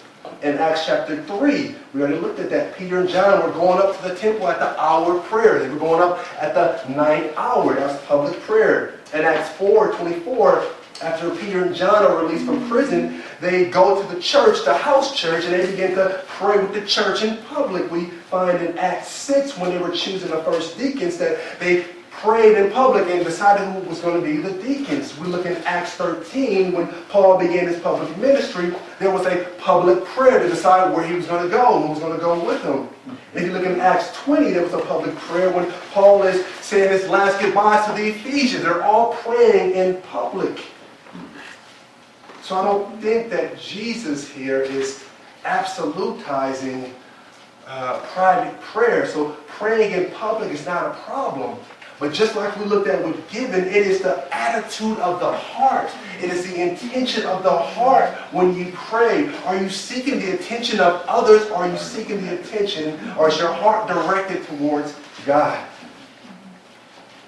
In 0.42 0.58
Acts 0.58 0.86
chapter 0.86 1.24
3, 1.24 1.76
we 1.94 2.02
already 2.02 2.18
looked 2.18 2.40
at 2.40 2.50
that. 2.50 2.76
Peter 2.76 3.00
and 3.00 3.10
John 3.10 3.44
were 3.44 3.54
going 3.54 3.80
up 3.80 3.98
to 3.98 4.10
the 4.10 4.16
temple 4.16 4.48
at 4.48 4.60
the 4.60 4.80
hour 4.80 5.18
of 5.18 5.24
prayer. 5.26 5.60
They 5.60 5.70
were 5.70 5.80
going 5.80 6.02
up 6.02 6.26
at 6.42 6.54
the 6.54 6.88
ninth 6.94 7.34
hour. 7.38 7.74
That 7.76 7.88
was 7.88 8.02
public 8.04 8.40
prayer. 8.42 9.00
In 9.14 9.22
Acts 9.22 9.50
4, 9.58 9.94
24, 9.94 10.66
after 11.02 11.36
Peter 11.36 11.66
and 11.66 11.76
John 11.76 12.04
are 12.04 12.24
released 12.24 12.46
from 12.46 12.70
prison, 12.70 13.22
they 13.42 13.70
go 13.70 14.02
to 14.02 14.16
the 14.16 14.22
church, 14.22 14.64
the 14.64 14.74
house 14.74 15.16
church, 15.16 15.46
and 15.46 15.54
they 15.54 15.70
begin 15.70 15.96
to 15.96 16.24
pray 16.28 16.58
with 16.58 16.74
the 16.74 16.86
church 16.86 17.22
in 17.22 17.38
public. 17.46 17.92
We 17.92 18.06
find 18.06 18.62
in 18.62 18.78
Acts 18.78 19.10
6, 19.10 19.58
when 19.58 19.72
they 19.72 19.78
were 19.78 19.92
choosing 19.92 20.30
the 20.30 20.42
first 20.44 20.78
deacons, 20.78 21.18
that 21.18 21.60
they 21.60 21.86
prayed 22.22 22.58
in 22.58 22.72
public 22.72 23.08
and 23.10 23.24
decided 23.26 23.68
who 23.68 23.90
was 23.90 24.00
going 24.00 24.20
to 24.20 24.26
be 24.26 24.38
the 24.38 24.52
deacons. 24.64 25.18
We 25.18 25.28
look 25.28 25.46
in 25.46 25.56
Acts 25.66 25.92
13, 25.92 26.72
when 26.72 26.88
Paul 27.10 27.38
began 27.38 27.68
his 27.68 27.80
public 27.80 28.16
ministry, 28.18 28.74
there 29.00 29.12
was 29.12 29.26
a 29.26 29.44
public 29.60 30.04
prayer 30.06 30.40
to 30.40 30.48
decide 30.48 30.94
where 30.94 31.06
he 31.06 31.14
was 31.14 31.28
going 31.28 31.44
to 31.44 31.50
go 31.50 31.76
and 31.76 31.86
who 31.86 31.92
was 31.92 32.00
going 32.00 32.14
to 32.14 32.20
go 32.20 32.44
with 32.44 32.62
him. 32.64 32.88
If 33.34 33.44
you 33.44 33.52
look 33.52 33.66
in 33.66 33.80
Acts 33.82 34.16
20, 34.24 34.52
there 34.52 34.64
was 34.64 34.74
a 34.74 34.80
public 34.80 35.14
prayer 35.16 35.52
when 35.52 35.70
Paul 35.92 36.24
is 36.24 36.46
saying 36.62 36.90
his 36.90 37.10
last 37.10 37.40
goodbyes 37.42 37.86
to 37.88 37.92
the 37.92 38.10
Ephesians. 38.10 38.64
They're 38.64 38.84
all 38.84 39.14
praying 39.16 39.76
in 39.76 40.02
public. 40.04 40.66
So 42.42 42.56
I 42.56 42.64
don't 42.64 43.02
think 43.02 43.30
that 43.32 43.60
Jesus 43.60 44.30
here 44.30 44.62
is 44.62 45.04
absolutizing 45.44 46.92
uh, 47.68 48.00
private 48.14 48.60
prayer. 48.62 49.06
So 49.06 49.32
praying 49.48 49.92
in 49.92 50.12
public 50.12 50.52
is 50.52 50.66
not 50.66 50.86
a 50.86 50.94
problem. 51.02 51.58
But 51.98 52.14
just 52.14 52.36
like 52.36 52.58
we 52.60 52.66
looked 52.66 52.88
at 52.88 53.06
with 53.06 53.30
giving, 53.30 53.66
it 53.66 53.88
is 53.88 54.02
the 54.02 54.28
attitude 54.36 54.98
of 55.00 55.22
the 55.22 55.32
heart. 55.32 55.90
It 56.22 56.30
is 56.30 56.46
the 56.46 56.62
intention 56.62 57.26
of 57.26 57.42
the 57.44 57.58
heart 57.58 58.10
when 58.34 58.54
you 58.54 58.72
pray. 58.74 59.34
Are 59.46 59.56
you 59.56 59.70
seeking 59.70 60.20
the 60.20 60.34
attention 60.34 60.82
of 60.82 61.02
others? 61.08 61.50
Or 61.50 61.64
are 61.64 61.70
you 61.70 61.78
seeking 61.78 62.26
the 62.26 62.40
attention, 62.40 63.00
or 63.18 63.30
is 63.30 63.38
your 63.38 63.54
heart 63.54 63.88
directed 63.88 64.46
towards 64.46 64.94
God? 65.26 65.66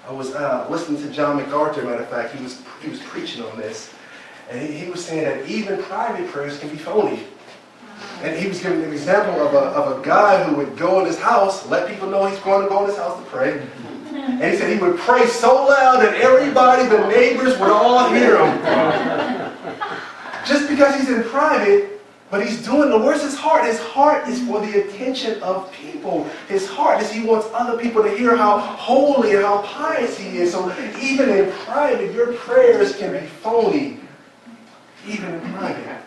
I 0.06 0.12
was 0.12 0.34
uh, 0.34 0.66
listening 0.70 1.02
to 1.02 1.10
John 1.10 1.36
MacArthur, 1.36 1.82
matter 1.82 2.02
of 2.02 2.08
fact, 2.08 2.34
he 2.34 2.42
was, 2.42 2.62
he 2.82 2.88
was 2.88 3.00
preaching 3.00 3.42
on 3.44 3.56
this. 3.58 3.92
And 4.50 4.60
he, 4.60 4.84
he 4.84 4.90
was 4.90 5.04
saying 5.04 5.24
that 5.24 5.48
even 5.48 5.82
private 5.82 6.30
prayers 6.30 6.58
can 6.58 6.70
be 6.70 6.76
phony. 6.76 7.24
And 8.22 8.38
he 8.38 8.48
was 8.48 8.60
giving 8.60 8.82
an 8.82 8.92
example 8.92 9.46
of 9.46 9.54
a, 9.54 9.58
of 9.58 10.00
a 10.00 10.04
guy 10.04 10.42
who 10.44 10.56
would 10.56 10.76
go 10.76 11.00
in 11.00 11.06
his 11.06 11.18
house, 11.18 11.66
let 11.68 11.88
people 11.88 12.08
know 12.08 12.26
he's 12.26 12.38
going 12.40 12.62
to 12.62 12.68
go 12.68 12.82
in 12.84 12.88
his 12.88 12.96
house 12.96 13.18
to 13.18 13.24
pray. 13.30 13.66
And 14.28 14.52
he 14.52 14.56
said 14.56 14.72
he 14.72 14.78
would 14.78 14.98
pray 14.98 15.26
so 15.26 15.66
loud 15.66 16.02
that 16.02 16.14
everybody, 16.14 16.86
the 16.86 17.08
neighbors, 17.08 17.58
would 17.58 17.70
all 17.70 18.12
hear 18.12 18.38
him. 18.38 19.52
Just 20.46 20.68
because 20.68 20.94
he's 21.00 21.08
in 21.08 21.24
private, 21.24 21.98
but 22.30 22.46
he's 22.46 22.62
doing 22.62 22.90
the 22.90 22.98
worst 22.98 23.24
his 23.24 23.36
heart. 23.36 23.64
His 23.64 23.80
heart 23.80 24.28
is 24.28 24.46
for 24.46 24.60
the 24.60 24.84
attention 24.84 25.42
of 25.42 25.72
people. 25.72 26.24
His 26.46 26.68
heart 26.68 27.02
is 27.02 27.10
he 27.10 27.22
wants 27.22 27.48
other 27.54 27.78
people 27.80 28.02
to 28.02 28.10
hear 28.10 28.36
how 28.36 28.58
holy 28.58 29.34
and 29.34 29.44
how 29.44 29.62
pious 29.62 30.18
he 30.18 30.38
is. 30.38 30.52
So 30.52 30.70
even 31.00 31.30
in 31.30 31.50
private, 31.52 32.12
your 32.12 32.34
prayers 32.34 32.96
can 32.96 33.12
be 33.18 33.26
phony. 33.26 34.00
Even 35.06 35.34
in 35.34 35.52
private. 35.54 36.02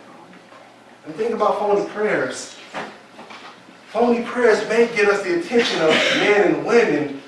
And 1.06 1.14
think 1.16 1.34
about 1.34 1.58
phony 1.58 1.88
prayers. 1.90 2.56
Phony 3.88 4.22
prayers 4.22 4.66
may 4.68 4.86
get 4.94 5.08
us 5.08 5.22
the 5.22 5.40
attention 5.40 5.82
of 5.82 5.90
men 5.90 6.54
and 6.54 6.64
women, 6.64 7.21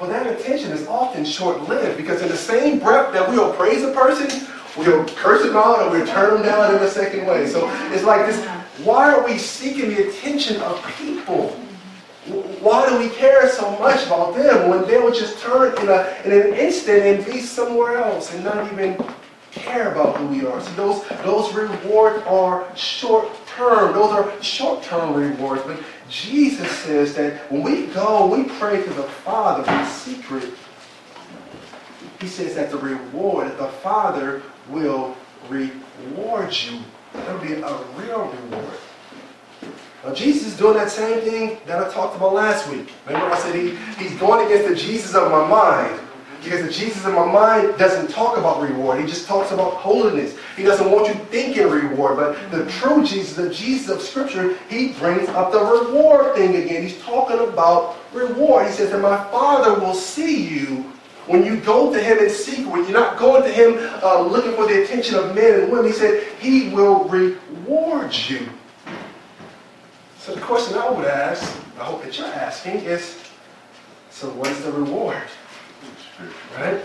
but 0.00 0.08
that 0.08 0.26
attention 0.26 0.72
is 0.72 0.86
often 0.86 1.26
short-lived 1.26 1.98
because 1.98 2.22
in 2.22 2.28
the 2.28 2.36
same 2.36 2.78
breath 2.78 3.12
that 3.12 3.28
we'll 3.28 3.52
praise 3.52 3.82
a 3.82 3.92
person, 3.92 4.48
we'll 4.78 5.04
curse 5.08 5.42
them 5.42 5.54
out 5.54 5.82
or 5.82 5.90
we'll 5.90 6.06
turn 6.06 6.34
them 6.34 6.42
down 6.42 6.74
in 6.74 6.82
a 6.82 6.88
second 6.88 7.26
way. 7.26 7.46
So 7.46 7.70
it's 7.92 8.04
like 8.04 8.26
this, 8.26 8.42
why 8.82 9.12
are 9.12 9.22
we 9.26 9.36
seeking 9.36 9.90
the 9.90 10.08
attention 10.08 10.58
of 10.62 10.82
people? 10.96 11.50
Why 12.62 12.88
do 12.88 12.98
we 12.98 13.10
care 13.10 13.46
so 13.50 13.70
much 13.78 14.06
about 14.06 14.34
them 14.34 14.70
when 14.70 14.86
they 14.88 14.96
will 14.98 15.12
just 15.12 15.38
turn 15.40 15.76
in, 15.82 15.88
a, 15.88 16.16
in 16.24 16.32
an 16.32 16.54
instant 16.54 17.02
and 17.02 17.26
be 17.26 17.40
somewhere 17.40 17.98
else 17.98 18.32
and 18.32 18.42
not 18.42 18.72
even 18.72 18.96
care 19.52 19.92
about 19.92 20.16
who 20.16 20.26
we 20.28 20.46
are. 20.46 20.60
So 20.60 20.72
those, 20.72 21.08
those 21.24 21.52
rewards 21.52 22.22
are 22.26 22.64
short-term. 22.76 23.92
Those 23.94 24.12
are 24.12 24.42
short-term 24.42 25.14
rewards. 25.14 25.62
But 25.64 25.80
Jesus 26.10 26.68
says 26.70 27.14
that 27.14 27.50
when 27.52 27.62
we 27.62 27.86
go, 27.86 28.26
we 28.26 28.44
pray 28.58 28.82
to 28.82 28.90
the 28.90 29.04
Father 29.04 29.70
in 29.72 29.86
secret. 29.86 30.52
He 32.20 32.26
says 32.26 32.56
that 32.56 32.70
the 32.70 32.78
reward, 32.78 33.46
that 33.46 33.58
the 33.58 33.68
Father 33.68 34.42
will 34.68 35.16
reward 35.48 36.52
you. 36.52 36.80
That'll 37.12 37.40
be 37.40 37.52
a 37.52 37.76
real 37.96 38.24
reward. 38.50 38.78
Now, 40.04 40.14
Jesus 40.14 40.48
is 40.48 40.58
doing 40.58 40.74
that 40.74 40.90
same 40.90 41.20
thing 41.20 41.60
that 41.66 41.78
I 41.78 41.92
talked 41.92 42.16
about 42.16 42.34
last 42.34 42.68
week. 42.70 42.92
Remember 43.06 43.32
I 43.32 43.38
said 43.38 43.54
he, 43.54 43.76
he's 44.02 44.18
going 44.18 44.46
against 44.46 44.68
the 44.68 44.74
Jesus 44.74 45.14
of 45.14 45.30
my 45.30 45.46
mind. 45.46 46.00
Because 46.42 46.64
the 46.64 46.72
Jesus 46.72 47.04
in 47.04 47.12
my 47.12 47.26
mind 47.26 47.76
doesn't 47.76 48.08
talk 48.08 48.38
about 48.38 48.62
reward. 48.62 49.00
He 49.00 49.06
just 49.06 49.26
talks 49.26 49.50
about 49.50 49.74
holiness. 49.74 50.36
He 50.56 50.62
doesn't 50.62 50.90
want 50.90 51.08
you 51.08 51.14
thinking 51.24 51.68
reward. 51.68 52.16
But 52.16 52.50
the 52.50 52.70
true 52.70 53.04
Jesus, 53.04 53.36
the 53.36 53.52
Jesus 53.52 53.90
of 53.90 54.00
Scripture, 54.00 54.56
he 54.68 54.92
brings 54.94 55.28
up 55.30 55.52
the 55.52 55.60
reward 55.60 56.34
thing 56.36 56.56
again. 56.56 56.82
He's 56.82 57.00
talking 57.02 57.38
about 57.46 57.96
reward. 58.14 58.66
He 58.66 58.72
says 58.72 58.90
that 58.90 59.00
my 59.00 59.22
Father 59.30 59.78
will 59.78 59.94
see 59.94 60.48
you 60.48 60.84
when 61.26 61.44
you 61.44 61.56
go 61.60 61.92
to 61.92 62.02
him 62.02 62.18
in 62.18 62.30
secret. 62.30 62.88
You're 62.88 62.98
not 62.98 63.18
going 63.18 63.42
to 63.42 63.50
him 63.50 63.76
uh, 64.02 64.22
looking 64.22 64.54
for 64.54 64.66
the 64.66 64.82
attention 64.82 65.16
of 65.16 65.34
men 65.34 65.60
and 65.60 65.70
women. 65.70 65.86
He 65.86 65.92
said 65.92 66.26
he 66.40 66.70
will 66.70 67.04
reward 67.04 68.14
you. 68.14 68.48
So 70.18 70.34
the 70.34 70.40
question 70.40 70.78
I 70.78 70.88
would 70.90 71.06
ask, 71.06 71.42
I 71.78 71.84
hope 71.84 72.02
that 72.02 72.18
you're 72.18 72.26
asking, 72.26 72.76
is, 72.80 73.18
so 74.10 74.28
what 74.30 74.50
is 74.50 74.62
the 74.64 74.72
reward? 74.72 75.22
Right? 76.56 76.80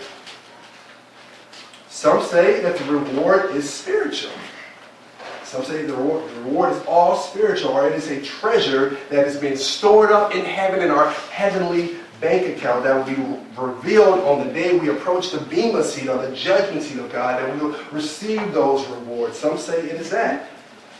Some 1.89 2.23
say 2.23 2.61
that 2.61 2.77
the 2.77 2.85
reward 2.85 3.55
is 3.55 3.69
spiritual. 3.69 4.31
Some 5.43 5.63
say 5.63 5.83
the 5.83 5.95
reward, 5.95 6.29
the 6.29 6.41
reward 6.41 6.73
is 6.73 6.83
all 6.87 7.15
spiritual, 7.15 7.71
or 7.71 7.87
it 7.87 7.93
is 7.93 8.09
a 8.11 8.21
treasure 8.21 8.97
that 9.09 9.25
has 9.25 9.37
been 9.37 9.55
stored 9.55 10.11
up 10.11 10.35
in 10.35 10.43
heaven 10.43 10.81
in 10.81 10.91
our 10.91 11.11
heavenly 11.31 11.95
bank 12.19 12.57
account 12.57 12.83
that 12.83 12.95
will 12.95 13.15
be 13.15 13.39
revealed 13.57 14.19
on 14.19 14.45
the 14.45 14.53
day 14.53 14.77
we 14.77 14.89
approach 14.89 15.31
the 15.31 15.39
bema 15.39 15.83
seat 15.83 16.09
or 16.09 16.17
the 16.25 16.35
judgment 16.35 16.83
seat 16.83 16.99
of 16.99 17.11
God, 17.11 17.41
and 17.41 17.53
we 17.59 17.67
will 17.67 17.79
receive 17.91 18.53
those 18.53 18.85
rewards. 18.87 19.37
Some 19.37 19.57
say 19.57 19.79
it 19.79 20.01
is 20.01 20.09
that. 20.09 20.49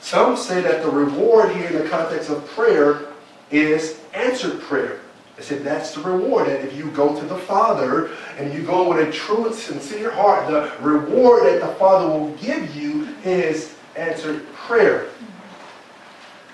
Some 0.02 0.38
say 0.38 0.62
that 0.62 0.84
the 0.84 0.90
reward 0.90 1.56
here 1.56 1.68
in 1.68 1.84
the 1.84 1.90
context 1.90 2.30
of 2.30 2.46
prayer 2.48 3.08
is 3.52 4.00
answered 4.14 4.62
prayer. 4.62 5.02
They 5.38 5.44
said 5.44 5.64
that's 5.64 5.94
the 5.94 6.02
reward. 6.02 6.48
That 6.48 6.64
if 6.64 6.76
you 6.76 6.90
go 6.92 7.20
to 7.20 7.26
the 7.26 7.38
Father 7.38 8.12
and 8.38 8.54
you 8.54 8.64
go 8.64 8.90
with 8.90 9.08
a 9.08 9.12
true 9.12 9.48
and 9.48 9.56
sincere 9.56 10.12
heart, 10.12 10.48
the 10.50 10.72
reward 10.82 11.46
that 11.46 11.62
the 11.62 11.74
Father 11.76 12.08
will 12.08 12.32
give 12.36 12.76
you 12.76 13.10
is 13.24 13.76
answered 13.96 14.46
prayer. 14.54 15.08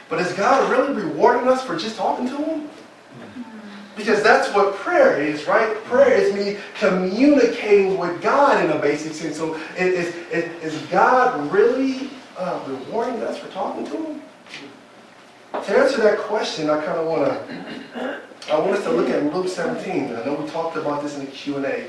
But 0.10 0.20
is 0.20 0.34
God 0.34 0.70
really 0.70 0.94
rewarding 0.94 1.48
us 1.48 1.63
for 1.63 1.78
just 1.78 1.96
talking 1.96 2.28
to 2.28 2.38
Him? 2.38 2.70
Because 3.96 4.24
that's 4.24 4.54
what 4.54 4.76
prayer 4.76 5.22
is, 5.22 5.48
right? 5.48 5.76
Prayer 5.84 6.13
is 6.13 6.34
me 6.34 6.58
communicating 6.80 7.98
with 7.98 8.22
God 8.22 8.63
in 8.63 8.72
a 8.72 8.80
basic 8.80 9.13
sense. 9.13 9.38
So 9.38 9.56
is, 9.78 10.15
is, 10.32 10.46
is 10.63 10.82
God 10.88 11.52
really 11.52 12.10
uh, 12.38 12.60
rewarding 12.67 13.22
us 13.22 13.38
for 13.38 13.48
talking 13.50 13.86
to 13.86 13.98
Him? 13.98 14.22
To 15.54 15.78
answer 15.78 16.02
that 16.02 16.17
question, 16.20 16.70
I 16.70 16.84
kind 16.84 16.98
of 16.98 17.08
want 17.08 17.26
to, 17.26 18.22
I 18.49 18.60
want 18.60 18.71
us 18.71 18.84
to 18.84 18.91
look 18.91 19.10
at 19.10 19.34
Luke 19.34 19.47
17. 19.47 20.15
I 20.15 20.25
know 20.25 20.34
we 20.34 20.49
talked 20.49 20.75
about 20.75 21.04
this 21.04 21.15
in 21.15 21.25
the 21.25 21.32
Q&A 21.32 21.88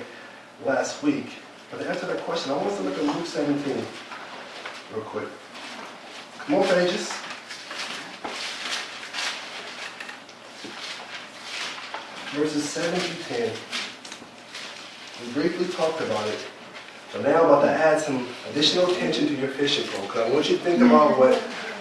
last 0.65 1.03
week. 1.03 1.27
But 1.71 1.79
to 1.79 1.89
answer 1.89 2.07
that 2.07 2.19
question, 2.19 2.53
I 2.53 2.57
want 2.57 2.69
us 2.69 2.77
to 2.77 2.83
look 2.85 2.99
at 2.99 3.05
Luke 3.05 3.27
17 3.27 3.75
real 4.95 5.05
quick. 5.05 5.29
On, 6.49 6.63
pages. 6.65 7.11
Verses 12.33 12.69
7 12.69 13.01
through 13.01 13.37
10. 13.37 13.53
We 15.23 15.33
briefly 15.33 15.67
talked 15.75 16.01
about 16.03 16.27
it. 16.29 16.39
But 17.13 17.23
now 17.23 17.41
I'm 17.41 17.47
about 17.47 17.63
to 17.63 17.71
add 17.71 18.01
some 18.01 18.29
additional 18.51 18.91
attention 18.91 19.27
to 19.29 19.35
your 19.35 19.49
fishing 19.49 19.87
pole. 19.89 20.07
Because 20.07 20.31
I 20.31 20.33
want 20.33 20.51
you 20.51 20.59
to 20.59 20.63
think 20.63 20.83
about 20.83 21.19
what, 21.19 21.35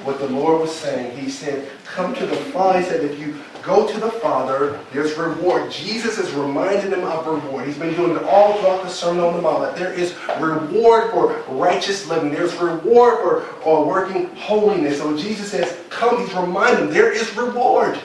what 0.04 0.20
the 0.20 0.28
Lord 0.28 0.62
was 0.62 0.74
saying. 0.74 1.18
He 1.18 1.30
said, 1.30 1.70
come 1.86 2.16
to 2.16 2.26
the 2.26 2.36
Father. 2.36 2.80
He 2.80 2.86
said, 2.86 3.04
if 3.04 3.20
you 3.20 3.36
go 3.64 3.88
to 3.88 4.00
the 4.00 4.12
Father, 4.12 4.80
there's 4.92 5.18
reward. 5.18 5.72
Jesus 5.72 6.18
is 6.18 6.32
reminding 6.34 6.92
them 6.92 7.04
of 7.04 7.26
reward. 7.26 7.68
He's 7.68 7.78
been 7.78 7.94
doing 7.96 8.16
it 8.16 8.24
all 8.24 8.58
throughout 8.60 8.84
the 8.84 8.90
Sermon 8.90 9.24
on 9.24 9.34
the 9.36 9.42
Mount. 9.42 9.62
That 9.62 9.76
there 9.76 9.94
is 9.94 10.16
reward 10.40 11.12
for 11.12 11.34
righteous 11.50 12.08
living. 12.08 12.32
There's 12.32 12.54
reward 12.56 13.20
for, 13.20 13.42
for 13.62 13.86
working 13.86 14.28
holiness. 14.36 14.98
So 14.98 15.18
Jesus 15.18 15.52
says, 15.52 15.78
come. 15.90 16.26
He's 16.26 16.34
reminding 16.34 16.86
them 16.86 16.94
there 16.94 17.12
is 17.12 17.36
reward. 17.36 18.00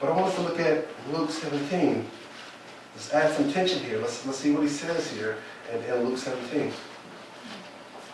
But 0.00 0.10
I 0.10 0.16
want 0.16 0.26
us 0.26 0.34
to 0.36 0.42
look 0.42 0.60
at 0.60 0.86
Luke 1.12 1.30
17. 1.30 2.06
Let's 2.94 3.12
add 3.12 3.34
some 3.36 3.52
tension 3.52 3.82
here. 3.84 3.98
Let's, 3.98 4.24
let's 4.26 4.38
see 4.38 4.52
what 4.52 4.62
he 4.62 4.68
says 4.68 5.10
here 5.10 5.36
in, 5.72 5.82
in 5.84 6.08
Luke 6.08 6.18
17. 6.18 6.72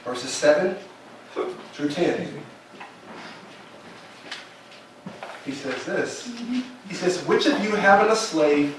Verses 0.05 0.31
7 0.31 0.77
through 1.73 1.88
10. 1.88 2.43
He 5.45 5.53
says 5.53 5.85
this. 5.85 6.33
He 6.89 6.95
says, 6.95 7.25
Which 7.27 7.47
of 7.47 7.63
you 7.65 7.71
having 7.75 8.11
a 8.13 8.17
slave 8.17 8.77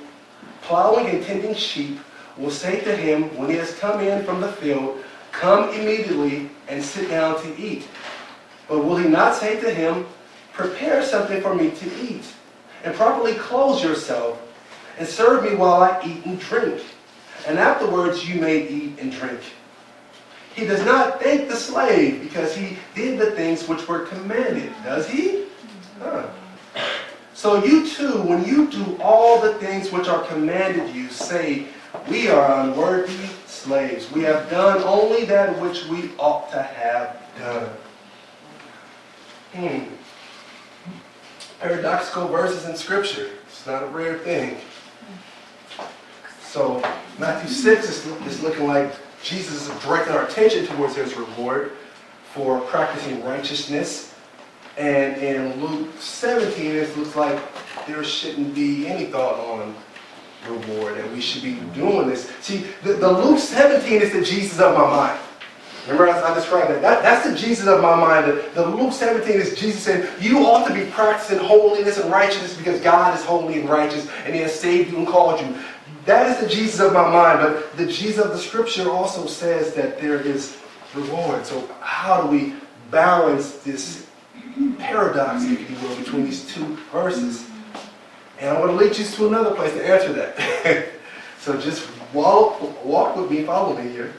plowing 0.61 1.07
and 1.07 1.23
tending 1.23 1.55
sheep 1.55 1.99
will 2.37 2.51
say 2.51 2.79
to 2.81 2.95
him 2.95 3.35
when 3.37 3.49
he 3.49 3.57
has 3.57 3.77
come 3.77 3.99
in 3.99 4.23
from 4.23 4.41
the 4.41 4.51
field, 4.51 5.03
Come 5.31 5.69
immediately 5.69 6.49
and 6.67 6.83
sit 6.83 7.09
down 7.09 7.41
to 7.41 7.57
eat? 7.57 7.87
But 8.69 8.85
will 8.85 8.97
he 8.97 9.09
not 9.09 9.35
say 9.35 9.59
to 9.59 9.73
him, 9.73 10.05
Prepare 10.53 11.03
something 11.03 11.41
for 11.41 11.55
me 11.55 11.71
to 11.71 11.85
eat, 12.01 12.25
and 12.83 12.93
properly 12.95 13.33
clothe 13.33 13.83
yourself, 13.83 14.39
and 14.99 15.07
serve 15.07 15.43
me 15.43 15.55
while 15.55 15.81
I 15.81 16.01
eat 16.05 16.25
and 16.25 16.39
drink? 16.39 16.81
And 17.47 17.57
afterwards 17.57 18.27
you 18.29 18.39
may 18.39 18.67
eat 18.67 18.99
and 18.99 19.11
drink. 19.11 19.41
He 20.55 20.65
does 20.65 20.85
not 20.85 21.21
thank 21.21 21.49
the 21.49 21.55
slave 21.55 22.21
because 22.21 22.55
he 22.55 22.77
did 22.93 23.19
the 23.19 23.31
things 23.31 23.67
which 23.67 23.87
were 23.87 24.01
commanded, 24.01 24.71
does 24.83 25.09
he? 25.09 25.45
Huh. 25.99 26.27
So 27.33 27.63
you 27.63 27.87
too, 27.89 28.21
when 28.21 28.45
you 28.45 28.69
do 28.69 28.97
all 29.01 29.41
the 29.41 29.55
things 29.55 29.91
which 29.91 30.07
are 30.07 30.23
commanded 30.27 30.95
you, 30.95 31.09
say, 31.09 31.67
We 32.09 32.29
are 32.29 32.61
unworthy 32.61 33.27
slaves. 33.47 34.11
We 34.11 34.21
have 34.23 34.49
done 34.49 34.83
only 34.83 35.25
that 35.25 35.59
which 35.59 35.85
we 35.85 36.11
ought 36.17 36.51
to 36.51 36.61
have 36.61 37.17
done. 37.39 37.69
Hmm. 39.53 39.93
Paradoxical 41.59 42.27
verses 42.27 42.67
in 42.67 42.75
Scripture. 42.75 43.29
It's 43.47 43.65
not 43.65 43.83
a 43.83 43.87
rare 43.87 44.19
thing. 44.19 44.57
So 46.41 46.83
Matthew 47.17 47.49
6 47.49 47.89
is, 47.89 48.05
is 48.27 48.43
looking 48.43 48.67
like 48.67 48.93
Jesus 49.23 49.67
is 49.69 49.83
directing 49.83 50.13
our 50.13 50.27
attention 50.27 50.67
towards 50.67 50.95
his 50.95 51.15
reward 51.15 51.71
for 52.33 52.59
practicing 52.61 53.23
righteousness. 53.23 54.12
And 54.77 55.17
in 55.17 55.61
Luke 55.61 55.89
17, 55.99 56.71
it 56.71 56.97
looks 56.97 57.15
like 57.15 57.39
there 57.85 58.03
shouldn't 58.03 58.55
be 58.55 58.87
any 58.87 59.05
thought 59.05 59.39
on 59.39 59.75
reward, 60.49 60.97
and 60.97 61.11
we 61.13 61.21
should 61.21 61.43
be 61.43 61.55
doing 61.75 62.07
this. 62.07 62.29
See, 62.41 62.65
the, 62.83 62.93
the 62.93 63.11
Luke 63.11 63.39
17 63.39 64.01
is 64.01 64.13
the 64.13 64.23
Jesus 64.23 64.59
of 64.59 64.75
my 64.75 64.85
mind. 64.85 65.19
Remember 65.87 66.09
I, 66.09 66.31
I 66.31 66.33
described 66.33 66.71
that? 66.71 66.81
that? 66.81 67.03
That's 67.03 67.29
the 67.29 67.35
Jesus 67.35 67.67
of 67.67 67.81
my 67.81 67.95
mind. 67.95 68.25
The, 68.25 68.49
the 68.55 68.65
Luke 68.65 68.93
17 68.93 69.29
is 69.29 69.57
Jesus 69.57 69.83
saying, 69.83 70.07
you 70.19 70.39
ought 70.45 70.67
to 70.67 70.73
be 70.73 70.89
practicing 70.91 71.39
holiness 71.39 71.97
and 71.97 72.09
righteousness 72.09 72.55
because 72.55 72.79
God 72.81 73.17
is 73.17 73.23
holy 73.25 73.59
and 73.59 73.69
righteous, 73.69 74.07
and 74.25 74.33
he 74.33 74.41
has 74.41 74.57
saved 74.57 74.91
you 74.91 74.97
and 74.97 75.07
called 75.07 75.41
you. 75.41 75.55
That 76.05 76.29
is 76.29 76.43
the 76.43 76.53
Jesus 76.53 76.79
of 76.79 76.93
my 76.93 77.09
mind, 77.09 77.39
but 77.39 77.77
the 77.77 77.85
Jesus 77.85 78.23
of 78.23 78.31
the 78.31 78.37
scripture 78.37 78.89
also 78.89 79.25
says 79.25 79.73
that 79.75 79.99
there 79.99 80.19
is 80.19 80.57
reward. 80.93 81.45
So 81.45 81.67
how 81.79 82.21
do 82.21 82.27
we 82.27 82.55
balance 82.91 83.57
this 83.59 84.07
paradox, 84.77 85.43
if 85.45 85.69
you 85.69 85.87
will, 85.87 85.95
between 85.97 86.25
these 86.25 86.51
two 86.53 86.77
verses? 86.91 87.49
And 88.39 88.49
I 88.49 88.59
want 88.59 88.71
to 88.71 88.77
lead 88.77 88.97
you 88.97 89.05
to 89.05 89.27
another 89.27 89.55
place 89.55 89.73
to 89.73 89.85
answer 89.87 90.13
that. 90.13 90.89
so 91.39 91.59
just 91.59 91.87
walk, 92.13 92.83
walk 92.85 93.15
with 93.15 93.31
me, 93.31 93.43
follow 93.43 93.77
me 93.77 93.89
here. 93.89 94.13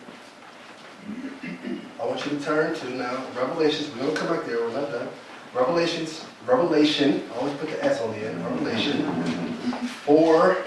I 2.01 2.07
want 2.07 2.25
you 2.25 2.33
to 2.39 2.45
turn 2.45 2.75
to 2.75 2.91
now 2.91 3.25
Revelations. 3.37 3.91
We're 3.95 4.03
going 4.03 4.15
to 4.15 4.21
come 4.21 4.37
back 4.37 4.47
there. 4.47 4.59
We're 4.59 4.73
not 4.73 4.91
done. 4.91 5.09
Revelations, 5.55 6.25
Revelation. 6.47 7.23
I 7.33 7.39
always 7.39 7.55
put 7.55 7.71
the 7.71 7.85
S 7.85 8.01
on 8.01 8.11
the 8.13 8.27
end. 8.27 8.45
Revelation 8.45 9.05
4, 10.05 10.57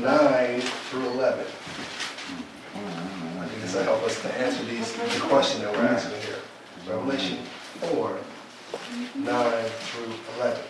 9 0.00 0.60
through 0.60 1.06
11. 1.10 1.46
I 2.76 3.46
think 3.46 3.60
this 3.62 3.74
will 3.74 3.82
help 3.84 4.02
us 4.02 4.20
to 4.22 4.32
answer 4.38 4.64
these 4.64 4.92
the 4.92 5.20
question 5.20 5.62
that 5.62 5.72
we're 5.72 5.86
asking 5.86 6.20
here. 6.22 6.38
Revelation 6.88 7.38
4, 7.80 8.18
9 9.16 9.64
through 9.64 10.12
11. 10.38 10.62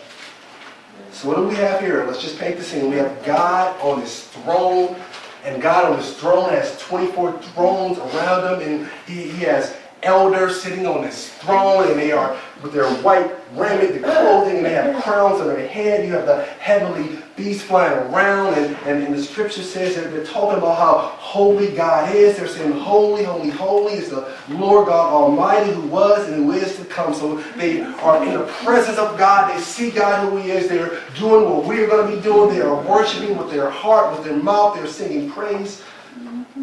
So 1.11 1.27
what 1.27 1.37
do 1.37 1.47
we 1.47 1.55
have 1.55 1.79
here? 1.79 2.05
Let's 2.05 2.21
just 2.21 2.37
paint 2.39 2.57
the 2.57 2.63
scene. 2.63 2.89
We 2.89 2.97
have 2.97 3.25
God 3.25 3.79
on 3.81 4.01
his 4.01 4.23
throne, 4.23 4.95
and 5.43 5.61
God 5.61 5.91
on 5.91 5.97
his 5.97 6.15
throne 6.15 6.49
has 6.49 6.77
24 6.79 7.39
thrones 7.39 7.97
around 7.97 8.61
him, 8.61 8.69
and 8.69 8.89
he, 9.05 9.29
he 9.29 9.43
has 9.45 9.75
elders 10.03 10.61
sitting 10.61 10.85
on 10.85 11.03
his 11.03 11.29
throne, 11.29 11.87
and 11.89 11.99
they 11.99 12.11
are 12.11 12.37
with 12.61 12.73
their 12.73 12.89
white 13.01 13.31
raiment, 13.53 13.93
the 13.93 13.99
clothing, 13.99 14.57
and 14.57 14.65
they 14.65 14.73
have 14.73 15.01
crowns 15.03 15.39
on 15.39 15.47
their 15.47 15.67
head. 15.67 16.05
You 16.05 16.13
have 16.13 16.25
the 16.25 16.43
heavenly 16.59 17.19
beast 17.35 17.63
flying 17.65 17.93
around, 17.93 18.55
and, 18.55 18.75
and, 18.87 19.03
and 19.03 19.13
the 19.13 19.21
scripture 19.21 19.61
says 19.61 19.95
that 19.95 20.11
they're 20.11 20.25
talking 20.25 20.57
about 20.57 20.77
how 20.77 20.97
holy 21.17 21.69
God 21.75 22.13
is. 22.15 22.37
They're 22.37 22.47
saying, 22.47 22.71
Holy, 22.71 23.23
holy, 23.23 23.49
holy 23.49 23.93
is 23.93 24.09
the 24.09 24.33
Lord 24.49 24.87
God 24.87 25.13
Almighty 25.13 25.71
who 25.71 25.81
was 25.87 26.27
and 26.27 26.35
who 26.35 26.51
is 26.53 26.75
to 26.77 26.85
come. 26.85 27.13
So 27.13 27.37
they 27.55 27.81
are 27.81 28.25
in 28.25 28.33
the 28.33 28.45
presence 28.63 28.97
of 28.97 29.17
God. 29.17 29.55
They 29.55 29.61
see 29.61 29.91
God 29.91 30.29
who 30.29 30.37
He 30.37 30.51
is. 30.51 30.67
They're 30.67 31.01
doing 31.17 31.49
what 31.49 31.65
we're 31.65 31.87
going 31.87 32.09
to 32.09 32.17
be 32.17 32.21
doing. 32.21 32.49
They 32.49 32.61
are 32.61 32.81
worshiping 32.83 33.37
with 33.37 33.51
their 33.51 33.69
heart, 33.69 34.17
with 34.17 34.25
their 34.25 34.37
mouth. 34.37 34.75
They're 34.75 34.87
singing 34.87 35.29
praise. 35.29 35.83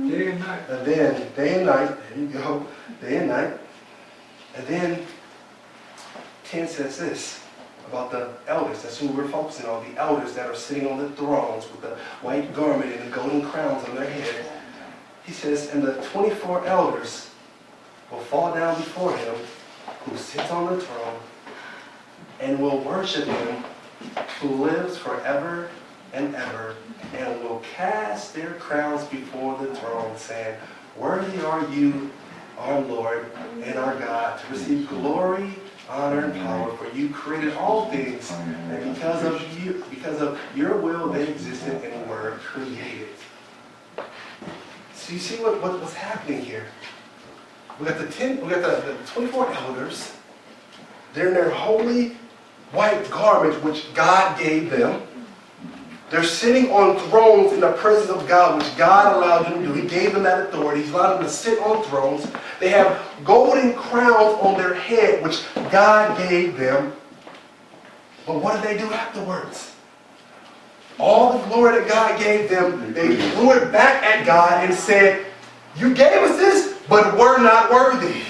Day 0.09 0.33
and 0.33 0.41
night. 0.41 0.69
And 0.69 0.87
then, 0.87 1.33
day 1.37 1.55
and 1.55 1.67
night, 1.67 1.97
there 2.11 2.19
you 2.19 2.27
go, 2.27 2.67
day 3.01 3.19
and 3.19 3.29
night. 3.29 3.59
And 4.57 4.67
then 4.67 5.07
10 6.45 6.69
says 6.69 6.99
this 6.99 7.41
about 7.89 8.11
the 8.11 8.31
elders. 8.47 8.83
That's 8.83 8.99
who 8.99 9.09
we're 9.09 9.29
focusing 9.29 9.67
on, 9.67 9.93
the 9.93 10.01
elders 10.01 10.35
that 10.35 10.47
are 10.47 10.55
sitting 10.55 10.87
on 10.87 10.99
the 10.99 11.11
thrones 11.11 11.71
with 11.71 11.83
the 11.83 11.97
white 12.23 12.55
garment 12.55 12.93
and 12.93 13.11
the 13.11 13.15
golden 13.15 13.43
crowns 13.43 13.87
on 13.89 13.97
their 13.97 14.09
head. 14.09 14.47
He 15.25 15.33
says, 15.33 15.71
and 15.71 15.83
the 15.83 15.95
24 16.13 16.67
elders 16.67 17.31
will 18.11 18.21
fall 18.21 18.55
down 18.55 18.77
before 18.77 19.17
him 19.17 19.35
who 20.05 20.17
sits 20.17 20.51
on 20.51 20.75
the 20.75 20.81
throne 20.81 21.19
and 22.41 22.61
will 22.61 22.79
worship 22.81 23.25
him 23.25 23.65
who 24.41 24.49
lives 24.49 24.99
forever 24.99 25.69
and 26.13 26.35
ever 26.35 26.77
and 27.17 27.43
will 27.43 27.63
cast 27.75 28.35
their 28.35 28.55
crowns 28.55 29.05
before 29.05 29.59
the 29.59 29.75
throne, 29.77 30.17
saying, 30.17 30.57
Worthy 30.97 31.41
are 31.45 31.69
you, 31.71 32.11
our 32.59 32.81
Lord 32.81 33.31
and 33.63 33.79
our 33.79 33.99
God, 33.99 34.41
to 34.41 34.53
receive 34.53 34.89
glory, 34.89 35.51
honor, 35.89 36.27
and 36.27 36.35
power. 36.35 36.77
For 36.77 36.89
you 36.97 37.09
created 37.11 37.55
all 37.55 37.91
things, 37.91 38.31
and 38.33 38.95
because 38.95 39.25
of 39.25 39.65
you, 39.65 39.85
because 39.91 40.21
of 40.21 40.41
your 40.55 40.77
will, 40.77 41.09
they 41.09 41.29
existed 41.29 41.83
and 41.85 42.09
were 42.09 42.39
created. 42.45 43.09
So 44.95 45.13
you 45.13 45.19
see 45.19 45.37
what, 45.43 45.61
what 45.61 45.81
what's 45.81 45.95
happening 45.95 46.45
here? 46.45 46.67
We 47.79 47.87
got 47.87 47.99
the 47.99 48.07
ten, 48.07 48.41
we 48.41 48.51
got 48.51 48.63
the, 48.63 48.93
the 48.93 48.99
24 49.07 49.53
elders. 49.53 50.13
They're 51.13 51.29
in 51.29 51.35
their 51.35 51.51
holy 51.51 52.17
white 52.73 53.09
garments, 53.11 53.63
which 53.63 53.93
God 53.95 54.39
gave 54.39 54.71
them. 54.71 55.03
They're 56.11 56.23
sitting 56.23 56.71
on 56.71 56.99
thrones 57.09 57.53
in 57.53 57.61
the 57.61 57.73
presence 57.73 58.11
of 58.11 58.29
God, 58.29 58.63
which 58.63 58.77
God 58.77 59.17
allowed 59.17 59.45
them 59.45 59.63
to 59.63 59.67
do. 59.67 59.73
He 59.73 59.89
gave 59.89 60.13
them 60.13 60.23
that 60.25 60.49
authority. 60.49 60.83
He 60.83 60.91
allowed 60.91 61.17
them 61.17 61.25
to 61.25 61.31
sit 61.31 61.59
on 61.61 61.83
thrones. 61.85 62.27
They 62.61 62.69
have 62.69 63.01
golden 63.25 63.75
crowns 63.75 64.39
on 64.41 64.57
their 64.59 64.75
head, 64.75 65.23
which 65.23 65.43
God 65.71 66.17
gave 66.29 66.57
them. 66.57 66.93
But 68.27 68.43
what 68.43 68.55
did 68.55 68.65
they 68.65 68.79
do 68.79 68.93
afterwards? 68.93 69.75
All 70.99 71.39
the 71.39 71.45
glory 71.47 71.79
that 71.79 71.89
God 71.89 72.19
gave 72.19 72.49
them, 72.49 72.93
they 72.93 73.17
threw 73.33 73.53
it 73.53 73.73
back 73.73 74.03
at 74.05 74.25
God 74.25 74.65
and 74.65 74.75
said, 74.75 75.27
You 75.77 75.93
gave 75.95 76.23
us 76.23 76.37
this, 76.37 76.79
but 76.89 77.19
we're 77.19 77.43
not 77.43 77.71
worthy. 77.71 78.23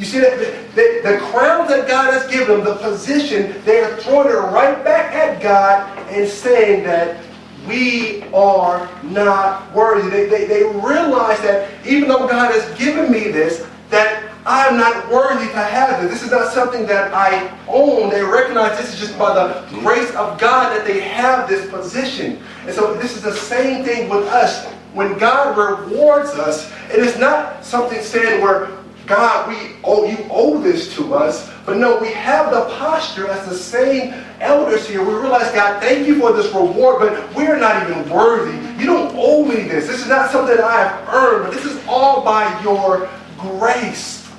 You 0.00 0.06
see 0.06 0.20
that 0.20 0.38
the, 0.38 0.46
the, 0.74 1.10
the 1.10 1.18
crowns 1.26 1.68
that 1.68 1.86
God 1.86 2.14
has 2.14 2.26
given 2.30 2.48
them, 2.48 2.64
the 2.64 2.76
position, 2.76 3.62
they 3.66 3.82
are 3.82 3.94
throwing 3.98 4.28
it 4.28 4.38
right 4.50 4.82
back 4.82 5.14
at 5.14 5.42
God 5.42 5.86
and 6.08 6.26
saying 6.26 6.84
that 6.84 7.22
we 7.68 8.22
are 8.32 8.88
not 9.02 9.70
worthy. 9.74 10.08
They, 10.08 10.24
they, 10.26 10.46
they 10.46 10.62
realize 10.64 11.38
that 11.42 11.68
even 11.86 12.08
though 12.08 12.26
God 12.26 12.50
has 12.50 12.78
given 12.78 13.12
me 13.12 13.24
this, 13.24 13.66
that 13.90 14.32
I'm 14.46 14.78
not 14.78 15.10
worthy 15.10 15.44
to 15.48 15.62
have 15.62 16.00
this. 16.00 16.12
This 16.12 16.22
is 16.22 16.30
not 16.30 16.50
something 16.50 16.86
that 16.86 17.12
I 17.12 17.54
own. 17.68 18.08
They 18.08 18.22
recognize 18.22 18.78
this 18.78 18.94
is 18.94 18.98
just 18.98 19.18
by 19.18 19.34
the 19.34 19.66
grace 19.80 20.08
of 20.14 20.40
God 20.40 20.74
that 20.74 20.86
they 20.86 21.00
have 21.00 21.46
this 21.46 21.68
position. 21.68 22.42
And 22.62 22.74
so 22.74 22.94
this 22.94 23.14
is 23.16 23.22
the 23.22 23.34
same 23.34 23.84
thing 23.84 24.08
with 24.08 24.26
us. 24.28 24.66
When 24.94 25.18
God 25.18 25.58
rewards 25.58 26.30
us, 26.30 26.72
it 26.90 27.00
is 27.00 27.18
not 27.18 27.62
something 27.66 28.00
said 28.00 28.42
where 28.42 28.79
God, 29.10 29.48
we 29.48 29.74
owe 29.82 30.04
you 30.04 30.24
owe 30.30 30.60
this 30.60 30.94
to 30.94 31.14
us. 31.14 31.50
But 31.66 31.78
no, 31.78 31.98
we 31.98 32.12
have 32.12 32.52
the 32.52 32.66
posture 32.76 33.26
as 33.26 33.48
the 33.48 33.56
same 33.56 34.14
elders 34.38 34.88
here. 34.88 35.04
We 35.04 35.12
realize, 35.14 35.52
God, 35.52 35.82
thank 35.82 36.06
you 36.06 36.20
for 36.20 36.32
this 36.32 36.46
reward, 36.54 37.00
but 37.00 37.34
we're 37.34 37.58
not 37.58 37.82
even 37.82 38.08
worthy. 38.08 38.56
You 38.80 38.86
don't 38.86 39.12
owe 39.16 39.44
me 39.44 39.64
this. 39.64 39.88
This 39.88 40.02
is 40.02 40.06
not 40.06 40.30
something 40.30 40.56
that 40.56 40.64
I 40.64 40.86
have 40.86 41.08
earned, 41.12 41.44
but 41.46 41.52
this 41.52 41.64
is 41.64 41.84
all 41.88 42.24
by 42.24 42.62
your 42.62 43.10
grace. 43.36 44.30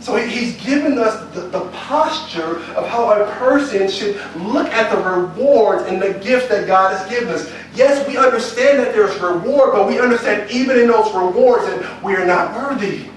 So 0.00 0.16
he's 0.16 0.56
given 0.64 0.98
us 0.98 1.22
the, 1.34 1.42
the 1.42 1.68
posture 1.72 2.60
of 2.76 2.88
how 2.88 3.10
a 3.10 3.30
person 3.32 3.90
should 3.90 4.16
look 4.36 4.68
at 4.68 4.90
the 4.90 5.02
rewards 5.02 5.84
and 5.84 6.00
the 6.00 6.14
gifts 6.24 6.48
that 6.48 6.66
God 6.66 6.96
has 6.96 7.08
given 7.10 7.28
us. 7.28 7.52
Yes, 7.74 8.08
we 8.08 8.16
understand 8.16 8.78
that 8.78 8.94
there's 8.94 9.18
reward, 9.20 9.72
but 9.72 9.86
we 9.86 10.00
understand 10.00 10.50
even 10.50 10.78
in 10.78 10.88
those 10.88 11.12
rewards 11.14 11.66
that 11.66 12.02
we 12.02 12.14
are 12.16 12.24
not 12.24 12.54
worthy. 12.54 13.10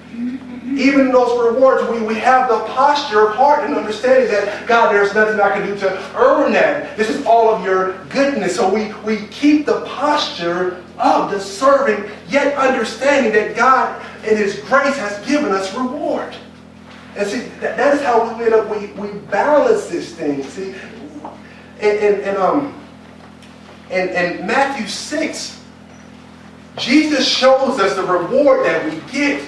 Even 0.77 1.11
those 1.11 1.53
rewards, 1.53 1.89
we, 1.89 2.01
we 2.01 2.15
have 2.15 2.47
the 2.47 2.59
posture 2.73 3.29
of 3.29 3.35
heart 3.35 3.65
and 3.65 3.75
understanding 3.75 4.29
that, 4.29 4.67
God, 4.67 4.91
there's 4.91 5.13
nothing 5.15 5.39
I 5.39 5.49
can 5.49 5.65
do 5.65 5.75
to 5.79 6.15
earn 6.15 6.53
that. 6.53 6.95
This 6.95 7.09
is 7.09 7.25
all 7.25 7.49
of 7.49 7.65
your 7.65 8.03
goodness. 8.05 8.55
So 8.55 8.71
we, 8.71 8.93
we 9.03 9.25
keep 9.27 9.65
the 9.65 9.81
posture 9.81 10.83
of 10.99 11.31
the 11.31 11.39
servant, 11.39 12.11
yet 12.29 12.55
understanding 12.57 13.33
that 13.33 13.55
God, 13.55 13.99
in 14.23 14.37
His 14.37 14.59
grace, 14.59 14.95
has 14.97 15.25
given 15.27 15.51
us 15.51 15.73
reward. 15.75 16.35
And 17.15 17.27
see, 17.27 17.39
that, 17.59 17.75
that 17.77 17.95
is 17.95 18.01
how 18.01 18.37
we 18.37 18.45
end 18.45 18.53
up, 18.53 18.69
we, 18.69 18.87
we 18.93 19.17
balance 19.19 19.87
this 19.87 20.13
thing. 20.13 20.43
See, 20.43 20.75
and, 21.79 21.97
and, 21.99 22.21
and 22.21 22.37
um, 22.37 22.79
in, 23.89 24.09
in 24.09 24.45
Matthew 24.45 24.87
6, 24.87 25.63
Jesus 26.77 27.27
shows 27.27 27.79
us 27.79 27.95
the 27.95 28.03
reward 28.03 28.65
that 28.65 28.85
we 28.85 28.99
get. 29.11 29.43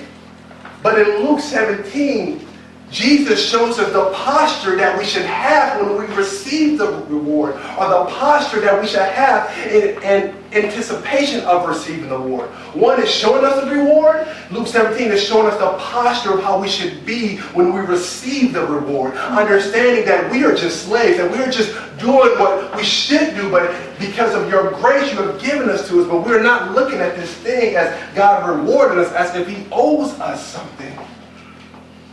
But 0.82 1.00
in 1.00 1.26
Luke 1.26 1.42
17, 1.42 2.48
Jesus 2.92 3.50
shows 3.50 3.78
us 3.78 3.92
the 3.94 4.12
posture 4.16 4.76
that 4.76 4.98
we 4.98 5.06
should 5.06 5.26
have 5.26 5.82
when 5.82 5.98
we 5.98 6.16
receive 6.16 6.78
the 6.80 6.88
reward, 7.08 7.54
or 7.54 7.88
the 7.88 8.06
posture 8.10 8.60
that 8.62 8.82
we 8.82 8.88
should 8.88 9.02
have 9.02 9.56
in, 9.68 10.02
in 10.02 10.36
anticipation 10.54 11.42
of 11.42 11.68
receiving 11.68 12.10
the 12.10 12.18
reward. 12.18 12.50
One 12.74 13.02
is 13.02 13.10
showing 13.10 13.46
us 13.46 13.64
the 13.64 13.70
reward. 13.70 14.28
Luke 14.50 14.68
17 14.68 15.12
is 15.12 15.24
showing 15.24 15.46
us 15.48 15.60
the 15.60 15.78
posture 15.78 16.34
of 16.34 16.44
how 16.44 16.60
we 16.60 16.68
should 16.68 17.06
be 17.06 17.38
when 17.54 17.74
we 17.74 17.82
receive 17.82 18.54
the 18.54 18.66
reward. 18.66 19.14
Understanding 19.16 20.06
that 20.06 20.32
we 20.32 20.44
are 20.44 20.56
just 20.56 20.88
slaves, 20.88 21.18
that 21.18 21.32
we 21.32 21.38
are 21.38 21.52
just 21.52 21.74
doing 22.00 22.40
what 22.40 22.76
we 22.76 22.84
should 22.84 23.36
do, 23.36 23.52
but 23.52 23.72
because 24.00 24.34
of 24.34 24.50
your 24.50 24.72
grace 24.72 25.12
you 25.12 25.18
have 25.18 25.40
given 25.40 25.70
us 25.70 25.88
to 25.90 26.02
us, 26.02 26.08
but 26.08 26.26
we're 26.26 26.42
not 26.42 26.74
looking 26.74 27.00
at 27.00 27.16
this 27.16 27.32
thing 27.36 27.76
as 27.76 28.16
God 28.16 28.50
rewarded 28.50 28.98
us 28.98 29.14
as 29.14 29.36
if 29.36 29.48
He 29.48 29.68
owes 29.72 30.12
us 30.20 30.46
something. 30.48 30.98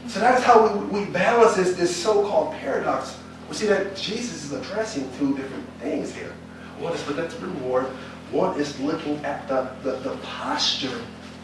So 0.08 0.20
that's 0.20 0.42
how 0.42 0.66
we, 0.66 1.00
we 1.00 1.10
balance 1.10 1.56
this, 1.56 1.74
this 1.76 1.94
so-called 1.94 2.54
paradox. 2.54 3.18
We 3.48 3.54
see 3.54 3.66
that 3.66 3.96
Jesus 3.96 4.44
is 4.44 4.52
addressing 4.52 5.10
two 5.18 5.36
different 5.36 5.68
things 5.80 6.14
here. 6.14 6.32
One 6.78 6.92
is 6.92 7.06
looking 7.06 7.24
at 7.24 7.30
the 7.30 7.46
reward. 7.46 7.86
One 8.30 8.58
is 8.60 8.78
looking 8.80 9.24
at 9.24 9.46
the, 9.48 9.70
the, 9.82 9.98
the 9.98 10.16
posture 10.18 11.00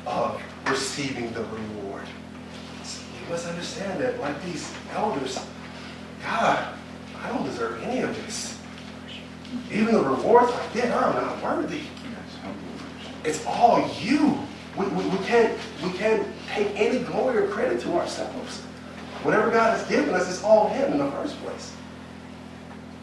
of 0.07 0.41
receiving 0.67 1.33
the 1.33 1.45
reward. 1.45 2.07
So 2.83 3.03
you 3.23 3.31
must 3.31 3.47
understand 3.47 4.01
that 4.01 4.19
like 4.21 4.43
these 4.45 4.73
elders, 4.93 5.39
God, 6.23 6.75
I 7.21 7.29
don't 7.29 7.45
deserve 7.45 7.83
any 7.83 8.01
of 8.01 8.15
this. 8.25 8.59
Even 9.71 9.95
the 9.95 10.03
rewards 10.03 10.53
I 10.53 10.75
get, 10.75 10.91
I'm 10.93 11.15
not 11.15 11.43
worthy. 11.43 11.83
It's 13.25 13.45
all 13.47 13.89
you. 14.01 14.39
We, 14.77 14.87
we, 14.87 15.05
we, 15.09 15.19
can't, 15.27 15.59
we 15.85 15.91
can't 15.93 16.27
take 16.49 16.69
any 16.75 17.01
glory 17.01 17.39
or 17.39 17.49
credit 17.49 17.81
to 17.83 17.93
ourselves. 17.93 18.61
Whatever 19.23 19.51
God 19.51 19.79
has 19.79 19.89
given 19.89 20.15
us 20.15 20.31
is 20.31 20.43
all 20.43 20.69
Him 20.69 20.93
in 20.93 20.99
the 20.99 21.11
first 21.13 21.37
place. 21.43 21.75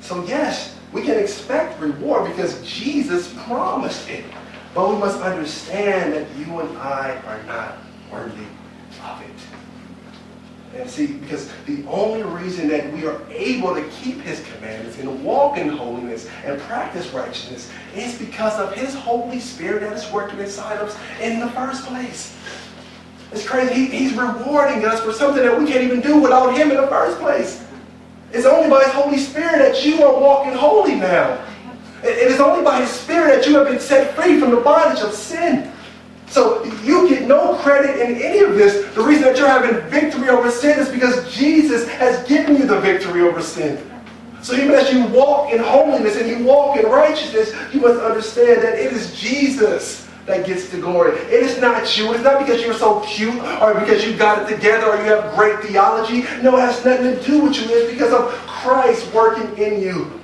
So, 0.02 0.24
yes, 0.26 0.78
we 0.92 1.04
can 1.04 1.20
expect 1.20 1.80
reward 1.80 2.30
because 2.30 2.62
Jesus 2.64 3.34
promised 3.46 4.10
it. 4.10 4.26
But 4.74 4.90
we 4.90 4.98
must 4.98 5.22
understand 5.22 6.14
that 6.14 6.28
you 6.38 6.60
and 6.60 6.78
I 6.78 7.16
are 7.26 7.44
not 7.44 7.78
worthy 8.12 8.46
of 9.04 9.22
it. 9.22 9.59
And 10.76 10.90
see, 10.90 11.08
because 11.08 11.50
the 11.66 11.84
only 11.88 12.22
reason 12.24 12.68
that 12.68 12.94
we 12.94 13.06
are 13.06 13.20
able 13.32 13.74
to 13.74 13.84
keep 13.90 14.22
his 14.22 14.46
commandments 14.54 15.00
and 15.00 15.24
walk 15.24 15.58
in 15.58 15.68
holiness 15.68 16.30
and 16.46 16.62
practice 16.62 17.12
righteousness 17.12 17.72
is 17.96 18.18
because 18.20 18.60
of 18.60 18.74
his 18.74 18.94
Holy 18.94 19.40
Spirit 19.40 19.82
that 19.82 19.94
is 19.94 20.12
working 20.12 20.40
inside 20.40 20.78
of 20.78 20.90
us 20.90 20.98
in 21.22 21.40
the 21.40 21.48
first 21.50 21.86
place. 21.86 22.38
It's 23.32 23.48
crazy. 23.48 23.74
He, 23.74 23.86
he's 23.88 24.14
rewarding 24.14 24.86
us 24.86 25.02
for 25.02 25.12
something 25.12 25.44
that 25.44 25.58
we 25.58 25.66
can't 25.66 25.84
even 25.84 26.02
do 26.02 26.20
without 26.20 26.56
him 26.56 26.70
in 26.70 26.78
the 26.78 26.88
first 26.88 27.20
place. 27.20 27.66
It's 28.32 28.46
only 28.46 28.70
by 28.70 28.84
his 28.84 28.94
Holy 28.94 29.18
Spirit 29.18 29.58
that 29.60 29.84
you 29.84 30.04
are 30.04 30.20
walking 30.20 30.54
holy 30.54 30.96
now. 30.96 31.44
It, 32.04 32.10
it 32.10 32.32
is 32.32 32.40
only 32.40 32.64
by 32.64 32.82
his 32.82 32.92
Spirit 32.92 33.36
that 33.36 33.48
you 33.48 33.58
have 33.58 33.68
been 33.68 33.80
set 33.80 34.16
free 34.16 34.40
from 34.40 34.52
the 34.52 34.62
bondage 34.62 35.02
of 35.04 35.14
sin. 35.14 35.72
So 36.30 36.64
you 36.84 37.10
get 37.10 37.28
no 37.28 37.56
credit 37.56 38.00
in 38.00 38.22
any 38.22 38.40
of 38.40 38.56
this. 38.56 38.94
The 38.94 39.02
reason 39.02 39.24
that 39.24 39.38
you're 39.38 39.48
having 39.48 39.82
victory 39.90 40.30
over 40.30 40.52
sin 40.52 40.80
is 40.80 40.90
because 40.90 41.34
Jesus 41.36 41.88
has 41.90 42.26
given 42.28 42.56
you 42.56 42.66
the 42.66 42.80
victory 42.80 43.22
over 43.22 43.42
sin. 43.42 43.84
So 44.42 44.54
even 44.54 44.72
as 44.72 44.94
you 44.94 45.06
walk 45.08 45.52
in 45.52 45.60
holiness 45.60 46.16
and 46.16 46.30
you 46.30 46.46
walk 46.46 46.78
in 46.78 46.86
righteousness, 46.86 47.54
you 47.74 47.82
must 47.82 48.00
understand 48.00 48.62
that 48.62 48.80
it 48.80 48.94
is 48.94 49.20
Jesus 49.20 50.08
that 50.28 50.46
gets 50.46 50.70
the 50.70 50.78
glory. 50.78 51.18
It 51.18 51.44
is 51.44 51.60
not 51.60 51.98
you. 51.98 52.14
It's 52.14 52.24
not 52.24 52.40
because 52.40 52.62
you're 52.62 52.76
so 52.76 53.02
cute 53.02 53.36
or 53.62 53.74
because 53.74 54.06
you 54.06 54.16
got 54.16 54.44
it 54.44 54.56
together 54.56 54.88
or 54.88 54.98
you 54.98 55.12
have 55.12 55.36
great 55.36 55.60
theology. 55.62 56.22
No, 56.42 56.56
it 56.56 56.62
has 56.62 56.86
nothing 56.86 57.18
to 57.18 57.24
do 57.24 57.42
with 57.42 57.56
you. 57.58 57.68
It's 57.70 57.92
because 57.92 58.14
of 58.14 58.32
Christ 58.46 59.12
working 59.14 59.58
in 59.58 59.82
you. 59.82 60.19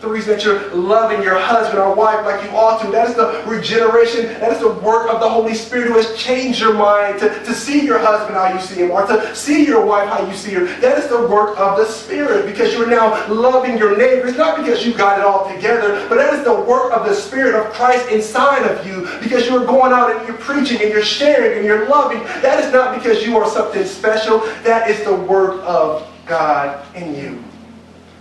The 0.00 0.08
reason 0.08 0.34
that 0.34 0.42
you're 0.42 0.74
loving 0.74 1.22
your 1.22 1.38
husband 1.38 1.78
or 1.78 1.94
wife 1.94 2.24
like 2.24 2.42
you 2.42 2.48
ought 2.56 2.80
to, 2.82 2.90
that 2.90 3.10
is 3.10 3.16
the 3.16 3.44
regeneration, 3.46 4.24
that 4.40 4.50
is 4.50 4.60
the 4.60 4.72
work 4.72 5.12
of 5.12 5.20
the 5.20 5.28
Holy 5.28 5.52
Spirit 5.52 5.88
who 5.88 5.96
has 5.96 6.16
changed 6.16 6.58
your 6.58 6.72
mind 6.72 7.20
to, 7.20 7.28
to 7.28 7.52
see 7.52 7.84
your 7.84 7.98
husband 7.98 8.34
how 8.34 8.50
you 8.50 8.58
see 8.60 8.76
him 8.76 8.92
or 8.92 9.06
to 9.06 9.34
see 9.36 9.66
your 9.66 9.84
wife 9.84 10.08
how 10.08 10.26
you 10.26 10.34
see 10.34 10.52
her. 10.52 10.64
That 10.80 10.96
is 10.96 11.10
the 11.10 11.26
work 11.28 11.58
of 11.58 11.76
the 11.76 11.84
Spirit 11.84 12.46
because 12.46 12.72
you're 12.72 12.88
now 12.88 13.28
loving 13.28 13.76
your 13.76 13.94
neighbors, 13.94 14.38
not 14.38 14.56
because 14.56 14.86
you 14.86 14.94
got 14.94 15.18
it 15.18 15.24
all 15.26 15.54
together, 15.54 16.08
but 16.08 16.14
that 16.14 16.32
is 16.32 16.44
the 16.44 16.54
work 16.54 16.94
of 16.94 17.04
the 17.04 17.14
Spirit 17.14 17.54
of 17.54 17.70
Christ 17.74 18.08
inside 18.08 18.64
of 18.64 18.86
you 18.86 19.06
because 19.20 19.46
you're 19.46 19.66
going 19.66 19.92
out 19.92 20.16
and 20.16 20.26
you're 20.26 20.38
preaching 20.38 20.80
and 20.80 20.90
you're 20.90 21.02
sharing 21.02 21.58
and 21.58 21.66
you're 21.66 21.90
loving. 21.90 22.20
That 22.40 22.64
is 22.64 22.72
not 22.72 22.96
because 22.96 23.22
you 23.26 23.36
are 23.36 23.46
something 23.50 23.84
special. 23.84 24.38
That 24.62 24.88
is 24.88 25.04
the 25.04 25.14
work 25.14 25.60
of 25.62 26.08
God 26.24 26.86
in 26.96 27.14
you. 27.14 27.44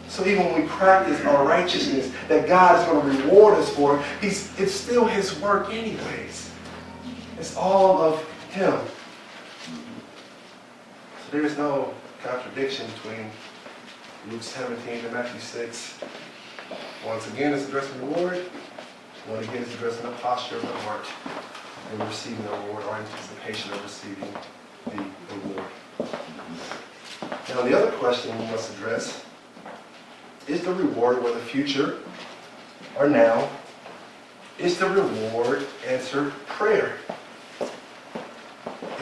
So 0.09 0.25
even 0.25 0.45
when 0.45 0.63
we 0.63 0.67
practice 0.67 1.23
our 1.25 1.45
righteousness 1.45 2.11
that 2.27 2.47
God 2.47 2.79
is 2.79 2.85
going 2.85 3.15
to 3.15 3.23
reward 3.23 3.53
us 3.59 3.69
for, 3.69 4.03
he's, 4.19 4.59
it's 4.59 4.73
still 4.73 5.05
his 5.05 5.39
work 5.39 5.69
anyways. 5.69 6.51
It's 7.37 7.55
all 7.55 8.01
of 8.01 8.21
him. 8.49 8.73
So 9.63 11.31
there 11.31 11.45
is 11.45 11.57
no 11.57 11.93
contradiction 12.23 12.87
between 12.95 13.29
Luke 14.31 14.41
17 14.41 15.05
and 15.05 15.13
Matthew 15.13 15.39
6. 15.39 15.99
Once 17.05 17.27
again, 17.31 17.53
it's 17.53 17.67
addressing 17.67 17.99
the 17.99 18.17
Lord. 18.17 18.43
Once 19.29 19.47
again, 19.47 19.61
it's 19.61 19.75
addressing 19.75 20.03
the 20.03 20.11
posture 20.17 20.55
of 20.55 20.63
the 20.63 20.67
heart 20.69 21.05
and 21.91 21.99
receiving 22.01 22.43
the 22.45 22.51
reward 22.51 22.83
or 22.83 22.95
anticipation 22.95 23.71
of 23.73 23.83
receiving 23.83 24.33
the 24.85 25.35
reward. 25.35 25.71
Now, 27.49 27.61
the 27.61 27.77
other 27.77 27.91
question 27.97 28.37
we 28.39 28.45
must 28.45 28.73
address 28.73 29.23
is 30.49 30.61
the 30.63 30.73
reward 30.73 31.23
whether 31.23 31.39
future 31.39 31.99
or 32.97 33.07
now? 33.07 33.49
Is 34.57 34.77
the 34.77 34.89
reward 34.89 35.65
answered 35.87 36.31
prayer? 36.47 36.97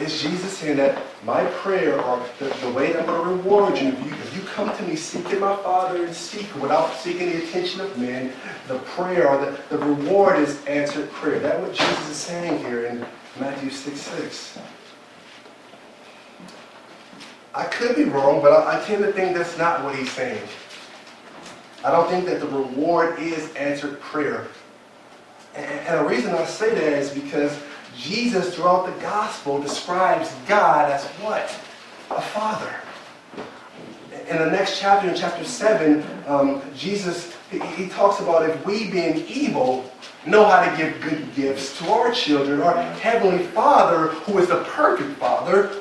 Is 0.00 0.22
Jesus 0.22 0.56
saying 0.58 0.76
that 0.76 1.02
my 1.24 1.44
prayer 1.46 2.00
or 2.00 2.24
the, 2.38 2.44
the 2.60 2.70
way 2.70 2.92
that 2.92 3.00
I'm 3.00 3.06
going 3.06 3.24
to 3.24 3.34
reward 3.34 3.78
you, 3.78 3.88
if 3.88 4.04
you, 4.04 4.12
if 4.12 4.36
you 4.36 4.42
come 4.42 4.76
to 4.76 4.82
me 4.84 4.94
seeking 4.94 5.40
my 5.40 5.56
Father 5.56 6.06
in 6.06 6.14
secret 6.14 6.62
without 6.62 6.94
seeking 6.94 7.30
the 7.30 7.42
attention 7.42 7.80
of 7.80 7.98
men, 7.98 8.32
the 8.68 8.78
prayer 8.80 9.28
or 9.28 9.44
the, 9.44 9.58
the 9.70 9.78
reward 9.78 10.38
is 10.38 10.64
answered 10.66 11.10
prayer. 11.10 11.40
That's 11.40 11.60
what 11.60 11.74
Jesus 11.74 12.10
is 12.10 12.16
saying 12.16 12.58
here 12.60 12.86
in 12.86 13.04
Matthew 13.40 13.70
6 13.70 14.00
6. 14.00 14.58
I 17.54 17.64
could 17.64 17.96
be 17.96 18.04
wrong, 18.04 18.40
but 18.40 18.52
I, 18.52 18.80
I 18.80 18.84
tend 18.84 19.02
to 19.02 19.12
think 19.12 19.36
that's 19.36 19.58
not 19.58 19.82
what 19.82 19.96
he's 19.96 20.12
saying. 20.12 20.46
I 21.84 21.90
don't 21.90 22.08
think 22.08 22.26
that 22.26 22.40
the 22.40 22.46
reward 22.46 23.18
is 23.18 23.54
answered 23.54 24.00
prayer. 24.00 24.48
And, 25.54 25.98
the 25.98 26.08
reason 26.08 26.34
I 26.34 26.44
say 26.44 26.74
that 26.74 26.92
is 26.92 27.10
because 27.10 27.56
Jesus, 27.96 28.54
throughout 28.54 28.86
the 28.86 29.00
gospel, 29.00 29.60
describes 29.60 30.32
God 30.46 30.90
as 30.90 31.04
what? 31.20 31.44
A 32.10 32.20
father. 32.20 32.74
In 34.28 34.38
the 34.38 34.50
next 34.50 34.78
chapter, 34.78 35.08
in 35.08 35.16
chapter 35.16 35.44
7, 35.44 36.04
um, 36.26 36.62
Jesus, 36.76 37.34
he, 37.50 37.60
he 37.60 37.88
talks 37.88 38.20
about 38.20 38.48
if 38.48 38.64
we, 38.66 38.90
being 38.90 39.24
evil, 39.26 39.90
know 40.26 40.44
how 40.44 40.68
to 40.68 40.76
give 40.76 41.00
good 41.00 41.34
gifts 41.34 41.78
to 41.78 41.90
our 41.90 42.12
children, 42.12 42.60
our 42.60 42.80
heavenly 42.94 43.44
Father, 43.46 44.08
who 44.08 44.38
is 44.38 44.48
the 44.48 44.62
perfect 44.64 45.18
Father, 45.18 45.80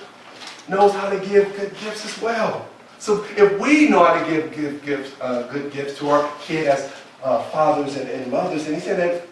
knows 0.69 0.93
how 0.93 1.09
to 1.09 1.19
give 1.19 1.55
good 1.57 1.71
gifts 1.83 2.05
as 2.05 2.21
well. 2.21 2.67
So 2.99 3.23
if 3.35 3.59
we 3.59 3.89
know 3.89 4.03
how 4.03 4.19
to 4.19 4.29
give 4.29 4.55
good 4.55 4.83
gifts, 4.83 5.15
uh, 5.21 5.43
good 5.43 5.71
gifts 5.71 5.97
to 5.99 6.09
our 6.09 6.31
kid 6.41 6.67
as 6.67 6.91
uh, 7.23 7.43
fathers 7.49 7.95
and, 7.95 8.09
and 8.09 8.31
mothers, 8.31 8.65
and 8.65 8.75
he 8.75 8.81
said 8.81 8.97
that 8.97 9.27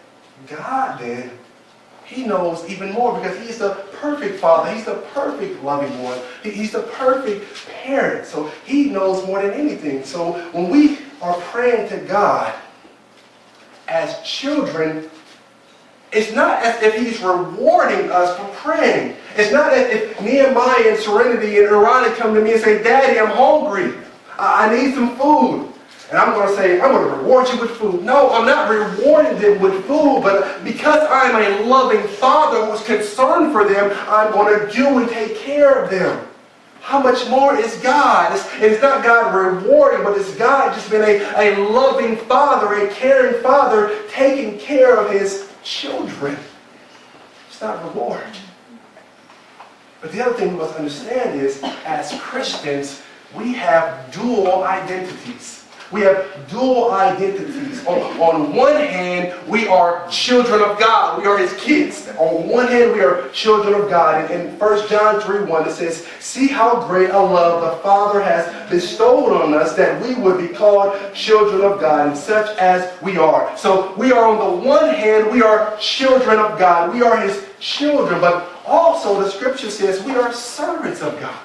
God 0.48 1.00
then, 1.00 1.32
he 2.06 2.24
knows 2.24 2.64
even 2.70 2.92
more 2.92 3.20
because 3.20 3.38
he's 3.40 3.58
the 3.58 3.72
perfect 3.94 4.40
father. 4.40 4.72
He's 4.72 4.86
the 4.86 4.96
perfect 5.14 5.64
loving 5.64 6.04
one. 6.04 6.20
He, 6.44 6.52
he's 6.52 6.72
the 6.72 6.84
perfect 6.84 7.46
parent. 7.84 8.28
So 8.28 8.52
he 8.64 8.90
knows 8.90 9.26
more 9.26 9.42
than 9.42 9.52
anything. 9.52 10.04
So 10.04 10.34
when 10.52 10.70
we 10.70 11.00
are 11.22 11.34
praying 11.42 11.90
to 11.90 11.98
God 12.06 12.54
as 13.88 14.22
children, 14.22 15.10
it's 16.12 16.32
not 16.32 16.64
as 16.64 16.82
if 16.84 16.96
he's 16.96 17.20
rewarding 17.22 18.12
us 18.12 18.38
for 18.38 18.46
praying. 18.56 19.18
It's 19.36 19.52
not 19.52 19.72
that 19.72 19.90
if 19.92 20.22
Nehemiah 20.22 20.92
and 20.92 21.00
Serenity 21.00 21.58
and 21.60 21.68
Irani 21.68 22.16
come 22.16 22.34
to 22.36 22.42
me 22.42 22.54
and 22.54 22.62
say, 22.62 22.82
Daddy, 22.82 23.20
I'm 23.20 23.32
hungry. 23.32 23.94
I 24.38 24.68
I 24.68 24.76
need 24.76 24.94
some 24.96 25.18
food. 25.18 25.72
And 26.10 26.20
I'm 26.20 26.34
going 26.34 26.48
to 26.48 26.56
say, 26.56 26.80
I'm 26.80 26.92
going 26.92 27.10
to 27.10 27.16
reward 27.18 27.50
you 27.50 27.60
with 27.60 27.72
food. 27.72 28.04
No, 28.04 28.30
I'm 28.30 28.46
not 28.46 28.70
rewarding 28.70 29.40
them 29.40 29.60
with 29.60 29.86
food, 29.86 30.22
but 30.22 30.64
because 30.64 31.06
I'm 31.10 31.36
a 31.36 31.66
loving 31.66 32.08
father 32.08 32.66
who's 32.66 32.84
concerned 32.86 33.52
for 33.52 33.68
them, 33.68 33.92
I'm 34.08 34.32
going 34.32 34.60
to 34.60 34.72
do 34.72 35.00
and 35.00 35.10
take 35.10 35.38
care 35.40 35.84
of 35.84 35.90
them. 35.90 36.28
How 36.80 37.02
much 37.02 37.28
more 37.28 37.56
is 37.58 37.76
God? 37.78 38.36
It's, 38.36 38.48
it's 38.62 38.82
not 38.84 39.04
God 39.04 39.34
rewarding, 39.34 40.04
but 40.04 40.16
it's 40.16 40.36
God 40.36 40.76
just 40.76 40.92
being 40.92 41.02
a, 41.02 41.18
a 41.36 41.68
loving 41.72 42.16
father, 42.16 42.76
a 42.76 42.94
caring 42.94 43.42
father, 43.42 44.04
taking 44.12 44.60
care 44.60 45.00
of 45.00 45.12
his 45.12 45.52
children. 45.64 46.38
It's 47.50 47.60
not 47.60 47.84
reward. 47.84 48.24
But 50.02 50.12
the 50.12 50.24
other 50.24 50.34
thing 50.34 50.54
we 50.54 50.58
must 50.58 50.76
understand 50.76 51.40
is, 51.40 51.62
as 51.86 52.20
Christians, 52.20 53.02
we 53.36 53.54
have 53.54 54.14
dual 54.14 54.64
identities. 54.64 55.66
We 55.92 56.02
have 56.02 56.26
dual 56.50 56.92
identities. 56.92 57.86
On, 57.86 58.00
on 58.20 58.56
one 58.56 58.76
hand, 58.76 59.34
we 59.48 59.68
are 59.68 60.08
children 60.10 60.62
of 60.62 60.80
God. 60.80 61.22
We 61.22 61.28
are 61.28 61.38
his 61.38 61.54
kids. 61.54 62.10
On 62.18 62.50
one 62.50 62.68
hand, 62.68 62.94
we 62.94 63.02
are 63.02 63.30
children 63.30 63.80
of 63.80 63.90
God. 63.90 64.32
In 64.32 64.58
1 64.58 64.90
John 64.90 65.22
3 65.22 65.44
1, 65.44 65.68
it 65.68 65.72
says, 65.72 66.06
See 66.20 66.48
how 66.48 66.88
great 66.88 67.12
a 67.12 67.20
love 67.20 67.62
the 67.62 67.84
Father 67.84 68.22
has 68.22 68.70
bestowed 68.70 69.32
on 69.32 69.54
us 69.54 69.76
that 69.76 70.02
we 70.02 70.16
would 70.16 70.40
be 70.40 70.48
called 70.48 71.00
children 71.14 71.62
of 71.62 71.80
God, 71.80 72.08
and 72.08 72.18
such 72.18 72.58
as 72.58 72.92
we 73.04 73.18
are. 73.18 73.56
So 73.56 73.94
we 73.96 74.12
are 74.12 74.26
on 74.26 74.40
the 74.40 74.68
one 74.68 74.90
hand, 74.90 75.32
we 75.32 75.44
are 75.44 75.78
children 75.78 76.40
of 76.40 76.58
God. 76.58 76.94
We 76.94 77.04
are 77.04 77.16
his 77.18 77.46
children. 77.60 78.20
But 78.20 78.55
also 78.66 79.22
the 79.22 79.30
scripture 79.30 79.70
says 79.70 80.04
we 80.04 80.16
are 80.16 80.34
servants 80.34 81.02
of 81.02 81.20
God. 81.20 81.40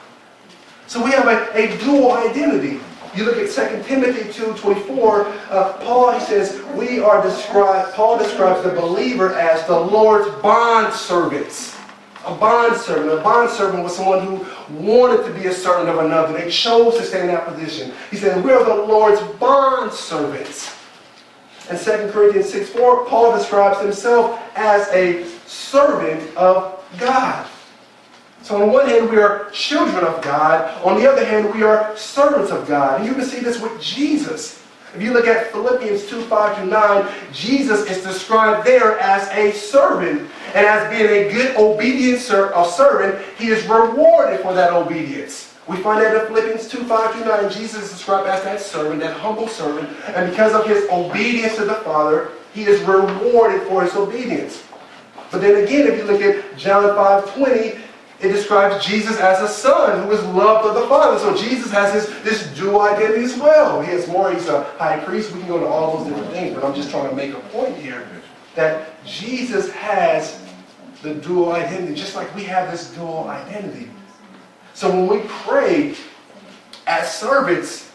So 0.86 1.04
we 1.04 1.10
have 1.12 1.28
a, 1.28 1.56
a 1.56 1.78
dual 1.78 2.12
identity. 2.12 2.80
You 3.14 3.24
look 3.24 3.36
at 3.38 3.50
2 3.50 3.84
Timothy 3.84 4.22
2.24, 4.30 5.50
uh, 5.50 5.72
Paul, 5.78 6.12
he 6.12 6.20
says, 6.20 6.62
we 6.76 7.00
are 7.00 7.22
described, 7.22 7.92
Paul 7.94 8.18
describes 8.18 8.62
the 8.62 8.70
believer 8.70 9.34
as 9.34 9.66
the 9.66 9.78
Lord's 9.78 10.30
bond 10.40 10.94
servants. 10.94 11.76
A 12.24 12.34
bond 12.34 12.76
servant. 12.76 13.18
A 13.18 13.22
bond 13.22 13.50
servant 13.50 13.82
was 13.82 13.96
someone 13.96 14.24
who 14.24 14.46
wanted 14.74 15.26
to 15.26 15.32
be 15.32 15.46
a 15.46 15.52
servant 15.52 15.88
of 15.88 16.04
another. 16.04 16.34
They 16.34 16.50
chose 16.50 16.98
to 16.98 17.04
stay 17.04 17.22
in 17.22 17.28
that 17.28 17.46
position. 17.46 17.92
He 18.10 18.16
said, 18.16 18.44
we 18.44 18.52
are 18.52 18.64
the 18.64 18.74
Lord's 18.74 19.20
bond 19.38 19.92
servants. 19.92 20.76
In 21.70 21.78
2 21.78 22.10
Corinthians 22.12 22.52
6.4, 22.52 23.08
Paul 23.08 23.36
describes 23.36 23.80
himself 23.80 24.40
as 24.54 24.88
a 24.88 25.24
servant 25.46 26.36
of 26.36 26.79
God. 26.98 27.46
So 28.42 28.62
on 28.62 28.72
one 28.72 28.88
hand, 28.88 29.10
we 29.10 29.18
are 29.18 29.50
children 29.50 30.04
of 30.04 30.22
God. 30.22 30.82
On 30.84 30.98
the 30.98 31.10
other 31.10 31.24
hand, 31.24 31.54
we 31.54 31.62
are 31.62 31.96
servants 31.96 32.50
of 32.50 32.66
God. 32.66 33.00
And 33.00 33.08
you 33.08 33.14
can 33.14 33.24
see 33.24 33.40
this 33.40 33.60
with 33.60 33.80
Jesus. 33.80 34.64
If 34.94 35.00
you 35.00 35.12
look 35.12 35.28
at 35.28 35.52
Philippians 35.52 36.06
2, 36.06 36.22
5 36.22 36.56
to 36.56 36.66
9, 36.66 37.12
Jesus 37.32 37.88
is 37.88 38.02
described 38.02 38.66
there 38.66 38.98
as 38.98 39.28
a 39.28 39.52
servant. 39.52 40.28
And 40.54 40.66
as 40.66 40.90
being 40.90 41.08
a 41.08 41.32
good, 41.32 41.54
obedient 41.56 42.20
servant, 42.20 43.24
he 43.38 43.48
is 43.48 43.64
rewarded 43.66 44.40
for 44.40 44.52
that 44.54 44.72
obedience. 44.72 45.54
We 45.68 45.76
find 45.76 46.02
that 46.02 46.20
in 46.20 46.26
Philippians 46.26 46.66
2, 46.68 46.84
5 46.84 47.12
to 47.20 47.24
9, 47.24 47.50
Jesus 47.52 47.84
is 47.84 47.90
described 47.90 48.26
as 48.26 48.42
that 48.42 48.60
servant, 48.60 49.00
that 49.02 49.16
humble 49.16 49.46
servant. 49.46 49.88
And 50.08 50.28
because 50.28 50.54
of 50.54 50.66
his 50.66 50.88
obedience 50.90 51.54
to 51.56 51.66
the 51.66 51.76
Father, 51.76 52.32
he 52.52 52.64
is 52.64 52.80
rewarded 52.80 53.62
for 53.68 53.84
his 53.84 53.94
obedience. 53.94 54.64
But 55.30 55.40
then 55.40 55.64
again, 55.64 55.86
if 55.86 55.98
you 55.98 56.04
look 56.04 56.20
at 56.22 56.56
John 56.56 56.94
5, 56.94 57.34
20, 57.34 57.80
it 58.20 58.28
describes 58.32 58.84
Jesus 58.84 59.18
as 59.18 59.40
a 59.40 59.48
son 59.48 60.04
who 60.04 60.12
is 60.12 60.22
loved 60.26 60.66
of 60.66 60.74
the 60.74 60.86
Father. 60.88 61.18
So 61.18 61.34
Jesus 61.34 61.70
has 61.72 61.94
his 61.94 62.22
this 62.22 62.46
dual 62.54 62.82
identity 62.82 63.24
as 63.24 63.38
well. 63.38 63.80
He 63.80 63.90
has 63.92 64.08
more, 64.08 64.32
he's 64.32 64.48
a 64.48 64.64
high 64.74 64.98
priest. 64.98 65.32
We 65.32 65.40
can 65.40 65.48
go 65.48 65.58
to 65.58 65.66
all 65.66 65.96
those 65.96 66.08
different 66.08 66.30
things, 66.32 66.54
but 66.54 66.64
I'm 66.64 66.74
just 66.74 66.90
trying 66.90 67.08
to 67.08 67.16
make 67.16 67.32
a 67.32 67.40
point 67.48 67.76
here 67.76 68.06
that 68.54 69.02
Jesus 69.06 69.70
has 69.72 70.42
the 71.02 71.14
dual 71.14 71.52
identity, 71.52 71.94
just 71.94 72.14
like 72.14 72.34
we 72.34 72.44
have 72.44 72.70
this 72.70 72.90
dual 72.94 73.26
identity. 73.28 73.88
So 74.74 74.90
when 74.90 75.06
we 75.06 75.26
pray 75.28 75.94
as 76.86 77.14
servants, 77.14 77.89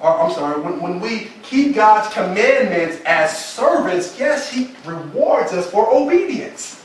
or 0.00 0.20
I'm 0.20 0.32
sorry, 0.32 0.60
when, 0.60 0.80
when 0.80 1.00
we 1.00 1.28
keep 1.42 1.74
God's 1.74 2.12
commandments 2.12 3.00
as 3.06 3.44
servants, 3.44 4.18
yes, 4.18 4.50
He 4.50 4.74
rewards 4.84 5.52
us 5.52 5.70
for 5.70 5.92
obedience. 5.92 6.82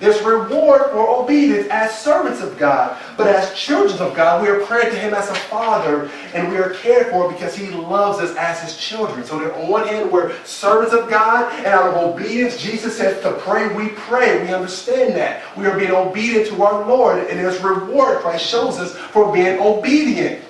There's 0.00 0.20
reward 0.22 0.90
for 0.90 1.08
obedience 1.08 1.68
as 1.70 1.96
servants 1.98 2.40
of 2.40 2.58
God. 2.58 3.00
But 3.16 3.28
as 3.28 3.54
children 3.54 3.98
of 4.00 4.14
God, 4.14 4.42
we 4.42 4.48
are 4.48 4.60
praying 4.60 4.90
to 4.90 4.98
Him 4.98 5.14
as 5.14 5.30
a 5.30 5.34
Father, 5.34 6.10
and 6.34 6.50
we 6.50 6.58
are 6.58 6.74
cared 6.74 7.08
for 7.08 7.30
because 7.32 7.56
He 7.56 7.68
loves 7.68 8.18
us 8.18 8.36
as 8.36 8.60
His 8.60 8.76
children. 8.76 9.24
So 9.24 9.38
on 9.52 9.68
one 9.68 9.86
hand, 9.86 10.10
we're 10.10 10.34
servants 10.44 10.92
of 10.92 11.08
God, 11.08 11.52
and 11.54 11.66
out 11.66 11.88
of 11.88 11.96
obedience, 11.96 12.60
Jesus 12.60 12.96
says 12.96 13.22
to 13.22 13.32
pray, 13.40 13.74
we 13.74 13.90
pray. 13.90 14.42
We 14.42 14.52
understand 14.52 15.14
that. 15.16 15.42
We 15.56 15.66
are 15.66 15.78
being 15.78 15.92
obedient 15.92 16.48
to 16.48 16.62
our 16.62 16.86
Lord, 16.86 17.18
and 17.26 17.38
there's 17.38 17.62
reward 17.62 18.18
Christ 18.18 18.46
shows 18.46 18.78
us 18.78 18.94
for 18.94 19.32
being 19.32 19.58
obedient. 19.58 20.44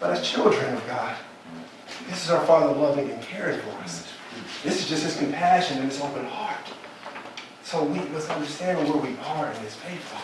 But 0.00 0.10
as 0.10 0.28
children 0.28 0.74
of 0.74 0.86
God, 0.86 1.16
this 2.08 2.24
is 2.24 2.30
our 2.30 2.44
Father 2.46 2.72
loving 2.72 3.10
and 3.10 3.22
caring 3.22 3.60
for 3.60 3.70
us. 3.80 4.12
This 4.62 4.80
is 4.80 4.88
just 4.88 5.04
His 5.04 5.16
compassion 5.16 5.78
and 5.78 5.90
His 5.90 6.00
open 6.00 6.24
heart. 6.26 6.56
So 7.62 7.82
we 7.84 7.98
must 8.10 8.30
understand 8.30 8.78
where 8.88 8.96
we 8.96 9.16
are 9.26 9.50
in 9.50 9.62
this 9.62 9.74
faithful. 9.74 10.20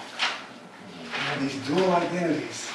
We 1.02 1.08
have 1.10 1.40
these 1.40 1.66
dual 1.66 1.90
identities. 1.92 2.70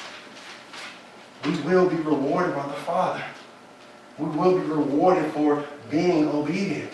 We 1.44 1.58
will 1.62 1.88
be 1.88 1.96
rewarded 1.96 2.54
by 2.54 2.66
the 2.66 2.74
Father. 2.74 3.24
We 4.18 4.26
will 4.26 4.58
be 4.58 4.66
rewarded 4.66 5.32
for 5.32 5.64
being 5.90 6.28
obedient. 6.28 6.90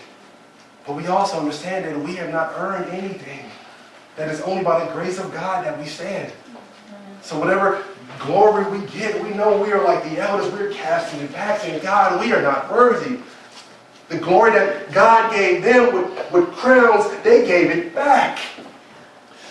But 0.85 0.95
we 0.95 1.07
also 1.07 1.39
understand 1.39 1.85
that 1.85 1.99
we 1.99 2.15
have 2.15 2.31
not 2.31 2.53
earned 2.55 2.89
anything. 2.91 3.45
That 4.15 4.29
it's 4.29 4.41
only 4.41 4.63
by 4.63 4.85
the 4.85 4.91
grace 4.93 5.19
of 5.19 5.33
God 5.33 5.65
that 5.65 5.77
we 5.77 5.85
stand. 5.85 6.31
So 7.21 7.39
whatever 7.39 7.83
glory 8.19 8.65
we 8.77 8.85
get, 8.87 9.21
we 9.23 9.29
know 9.31 9.61
we 9.61 9.71
are 9.71 9.83
like 9.83 10.03
the 10.03 10.19
elders, 10.19 10.51
we're 10.53 10.71
casting 10.71 11.19
and 11.21 11.33
passing. 11.33 11.79
God, 11.79 12.19
we 12.19 12.33
are 12.33 12.41
not 12.41 12.71
worthy. 12.71 13.19
The 14.09 14.17
glory 14.19 14.51
that 14.51 14.91
God 14.91 15.33
gave 15.33 15.63
them 15.63 15.93
with, 15.93 16.31
with 16.31 16.51
crowns, 16.53 17.05
they 17.23 17.45
gave 17.45 17.71
it 17.71 17.95
back. 17.95 18.39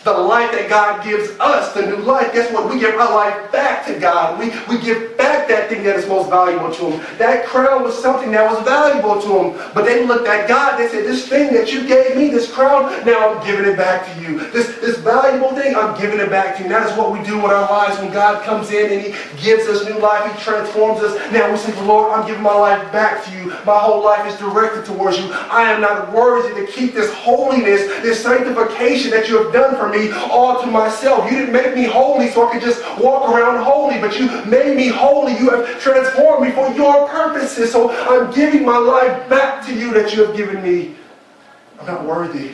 The 0.05 0.12
life 0.12 0.52
that 0.52 0.68
God 0.68 1.02
gives 1.02 1.30
us, 1.40 1.72
the 1.72 1.86
new 1.86 1.96
life, 1.96 2.34
guess 2.34 2.52
what? 2.52 2.70
We 2.70 2.78
give 2.78 2.94
our 2.94 3.14
life 3.14 3.50
back 3.50 3.86
to 3.86 3.98
God. 3.98 4.38
We, 4.38 4.52
we 4.68 4.78
give 4.84 5.16
back 5.16 5.48
that 5.48 5.70
thing 5.70 5.82
that 5.84 5.96
is 5.96 6.07
most 6.07 6.28
valuable 6.28 6.70
to 6.74 6.90
Him. 6.90 7.16
That 7.16 7.46
crown 7.46 7.82
was 7.82 7.96
something 7.96 8.30
that 8.32 8.44
was 8.44 8.62
valuable 8.64 9.18
to 9.22 9.32
Him. 9.40 9.70
But 9.72 9.86
they 9.86 10.07
looked 10.07 10.28
at 10.28 10.46
God, 10.46 10.76
they 10.76 10.88
said, 10.88 11.05
This 11.05 11.26
thing 11.26 11.55
that 11.55 11.72
you 11.72 11.88
gave 11.88 12.18
me, 12.18 12.28
this 12.28 12.52
crown, 12.52 12.92
now 13.07 13.32
I'm 13.32 13.46
giving 13.46 13.64
it 13.64 13.78
back 13.78 14.05
to 14.12 14.20
you. 14.20 14.40
This, 14.50 14.76
this 14.76 14.98
valuable 14.98 15.57
thing, 15.57 15.74
I'm 15.74 15.98
giving 15.98 16.20
it 16.20 16.28
back 16.28 16.57
to 16.57 16.59
you. 16.59 16.64
And 16.66 16.74
that 16.74 16.92
is 16.92 16.98
what 16.98 17.11
we 17.11 17.24
do 17.24 17.36
with 17.36 17.52
our 17.52 17.70
lives 17.70 17.98
when 17.98 18.12
God 18.12 18.44
comes 18.44 18.72
in 18.72 18.92
and 18.92 19.00
He 19.00 19.12
gives 19.42 19.66
us 19.68 19.88
new 19.88 19.98
life, 19.98 20.30
He 20.30 20.42
transforms 20.42 21.00
us. 21.00 21.16
Now 21.32 21.50
we 21.50 21.57
say, 21.57 21.72
Lord, 21.86 22.12
I'm 22.12 22.26
giving 22.26 22.42
my 22.42 22.52
life 22.52 22.92
back 22.92 23.24
to 23.24 23.30
you. 23.32 23.48
My 23.64 23.78
whole 23.78 24.05
life 24.05 24.30
is 24.30 24.38
directed 24.38 24.84
towards 24.84 25.16
you. 25.16 25.32
I 25.32 25.72
am 25.72 25.80
not 25.80 26.12
worthy 26.12 26.61
to 26.61 26.70
keep 26.70 26.92
this 26.92 27.11
holiness, 27.14 27.80
this 28.05 28.22
sanctification 28.22 29.11
that 29.11 29.28
you 29.28 29.42
have 29.42 29.50
done 29.50 29.76
for 29.76 29.88
me 29.88 29.93
all 30.30 30.61
to 30.61 30.66
myself. 30.66 31.30
You 31.30 31.38
didn't 31.38 31.53
make 31.53 31.74
me 31.74 31.84
holy 31.84 32.28
so 32.28 32.49
I 32.49 32.53
could 32.53 32.62
just 32.62 32.82
walk 32.99 33.28
around 33.30 33.62
holy, 33.64 33.99
but 34.01 34.18
you 34.18 34.26
made 34.45 34.76
me 34.76 34.88
holy. 34.88 35.32
You 35.38 35.51
have 35.51 35.80
transformed 35.80 36.47
me 36.47 36.53
for 36.53 36.68
your 36.72 37.09
purposes. 37.09 37.72
So 37.72 37.90
I'm 37.90 38.32
giving 38.32 38.64
my 38.64 38.78
life 38.78 39.28
back 39.28 39.64
to 39.66 39.74
you 39.74 39.92
that 39.95 40.14
you 40.14 40.24
have 40.24 40.36
given 40.36 40.62
me. 40.62 40.97
I'm 41.80 41.86
not 41.86 42.05
worthy. 42.05 42.53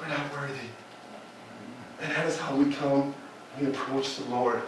We're 0.00 0.08
not 0.08 0.32
worthy. 0.32 0.68
And 2.02 2.12
that 2.12 2.26
is 2.26 2.38
how 2.38 2.54
we 2.56 2.72
come, 2.74 3.14
we 3.60 3.66
approach 3.68 4.16
the 4.16 4.24
Lord. 4.24 4.62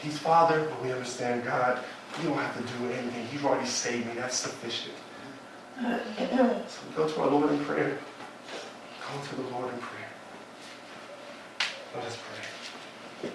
He's 0.00 0.18
Father, 0.18 0.64
but 0.68 0.82
we 0.82 0.92
understand 0.92 1.44
God. 1.44 1.82
We 2.18 2.28
don't 2.28 2.36
have 2.36 2.56
to 2.56 2.62
do 2.78 2.92
anything. 2.92 3.26
He's 3.26 3.44
already 3.44 3.66
saved 3.66 4.06
me. 4.06 4.14
That's 4.14 4.36
sufficient. 4.36 4.94
So 5.80 6.80
we 6.88 6.96
go 6.96 7.08
to 7.08 7.20
our 7.20 7.30
Lord 7.30 7.50
in 7.50 7.64
prayer. 7.64 7.98
Go 9.12 9.26
to 9.26 9.36
the 9.36 9.42
Lord 9.50 9.74
in 9.74 9.78
prayer. 9.80 10.08
Let 11.94 12.04
us 12.04 12.16
pray. 13.20 13.30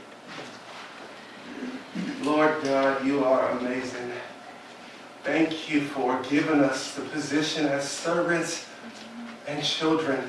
Lord 2.23 2.63
God, 2.63 3.05
you 3.05 3.23
are 3.23 3.49
amazing. 3.51 4.11
Thank 5.23 5.69
you 5.69 5.81
for 5.81 6.19
giving 6.29 6.61
us 6.61 6.95
the 6.95 7.01
position 7.03 7.67
as 7.67 7.87
servants 7.87 8.65
and 9.47 9.63
children. 9.63 10.19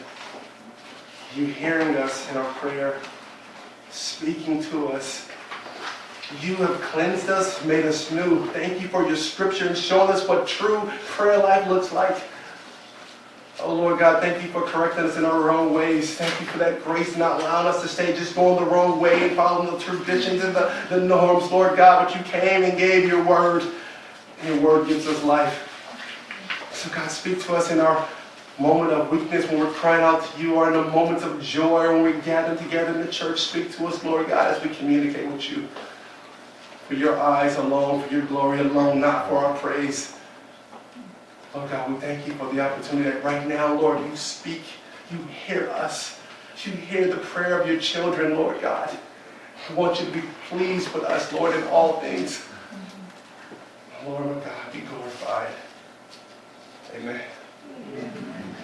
You 1.34 1.46
hearing 1.46 1.96
us 1.96 2.30
in 2.30 2.36
our 2.36 2.52
prayer, 2.54 3.00
speaking 3.90 4.62
to 4.64 4.88
us. 4.88 5.28
You 6.42 6.56
have 6.56 6.78
cleansed 6.82 7.30
us, 7.30 7.64
made 7.64 7.86
us 7.86 8.10
new. 8.10 8.44
Thank 8.48 8.82
you 8.82 8.88
for 8.88 9.06
your 9.06 9.16
scripture 9.16 9.68
and 9.68 9.78
showing 9.78 10.10
us 10.10 10.28
what 10.28 10.46
true 10.46 10.90
prayer 11.06 11.38
life 11.38 11.66
looks 11.68 11.90
like. 11.90 12.18
Oh 13.60 13.74
Lord 13.74 13.98
God, 13.98 14.22
thank 14.22 14.40
you 14.40 14.48
for 14.50 14.62
correcting 14.62 15.04
us 15.04 15.16
in 15.16 15.24
our 15.24 15.40
wrong 15.40 15.74
ways. 15.74 16.14
Thank 16.14 16.40
you 16.40 16.46
for 16.46 16.58
that 16.58 16.84
grace 16.84 17.16
not 17.16 17.40
allowing 17.40 17.66
us 17.66 17.82
to 17.82 17.88
stay 17.88 18.16
just 18.16 18.36
going 18.36 18.62
the 18.62 18.70
wrong 18.70 19.00
way 19.00 19.26
and 19.26 19.36
following 19.36 19.72
the 19.72 19.78
traditions 19.80 20.44
and 20.44 20.54
the, 20.54 20.72
the 20.90 21.00
norms, 21.00 21.50
Lord 21.50 21.76
God. 21.76 22.06
But 22.06 22.16
you 22.16 22.22
came 22.22 22.62
and 22.62 22.78
gave 22.78 23.08
your 23.08 23.24
word. 23.24 23.64
And 24.40 24.54
your 24.54 24.64
word 24.64 24.86
gives 24.86 25.08
us 25.08 25.24
life. 25.24 25.68
So 26.72 26.88
God, 26.90 27.10
speak 27.10 27.42
to 27.42 27.56
us 27.56 27.72
in 27.72 27.80
our 27.80 28.08
moment 28.60 28.92
of 28.92 29.10
weakness 29.10 29.48
when 29.48 29.58
we're 29.58 29.72
crying 29.72 30.04
out 30.04 30.24
to 30.24 30.40
you 30.40 30.54
or 30.54 30.68
in 30.68 30.74
the 30.74 30.90
moments 30.92 31.24
of 31.24 31.42
joy 31.42 31.92
when 31.92 32.04
we 32.04 32.20
gather 32.22 32.56
together 32.56 32.92
in 32.94 33.04
the 33.04 33.10
church. 33.10 33.40
Speak 33.40 33.74
to 33.76 33.88
us, 33.88 34.04
Lord 34.04 34.28
God, 34.28 34.54
as 34.54 34.62
we 34.62 34.72
communicate 34.72 35.28
with 35.30 35.50
you. 35.50 35.68
For 36.86 36.94
your 36.94 37.18
eyes 37.18 37.56
alone, 37.56 38.02
for 38.04 38.14
your 38.14 38.24
glory 38.26 38.60
alone, 38.60 39.00
not 39.00 39.28
for 39.28 39.38
our 39.38 39.56
praise. 39.58 40.17
Lord 41.54 41.70
God, 41.70 41.92
we 41.92 41.98
thank 41.98 42.26
you 42.26 42.34
for 42.34 42.52
the 42.52 42.60
opportunity 42.60 43.10
that 43.10 43.24
right 43.24 43.46
now, 43.46 43.74
Lord, 43.74 44.04
you 44.04 44.16
speak, 44.16 44.62
you 45.10 45.18
hear 45.46 45.70
us. 45.70 46.18
You 46.64 46.72
hear 46.72 47.06
the 47.06 47.18
prayer 47.18 47.60
of 47.60 47.68
your 47.68 47.78
children, 47.78 48.34
Lord 48.34 48.60
God. 48.60 48.90
We 49.68 49.76
want 49.76 50.00
you 50.00 50.06
to 50.06 50.12
be 50.12 50.22
pleased 50.48 50.92
with 50.92 51.04
us, 51.04 51.32
Lord, 51.32 51.54
in 51.54 51.62
all 51.68 52.00
things. 52.00 52.44
Lord, 54.04 54.26
my 54.26 54.32
God, 54.44 54.72
be 54.72 54.80
glorified. 54.80 55.52
Amen. 56.94 57.20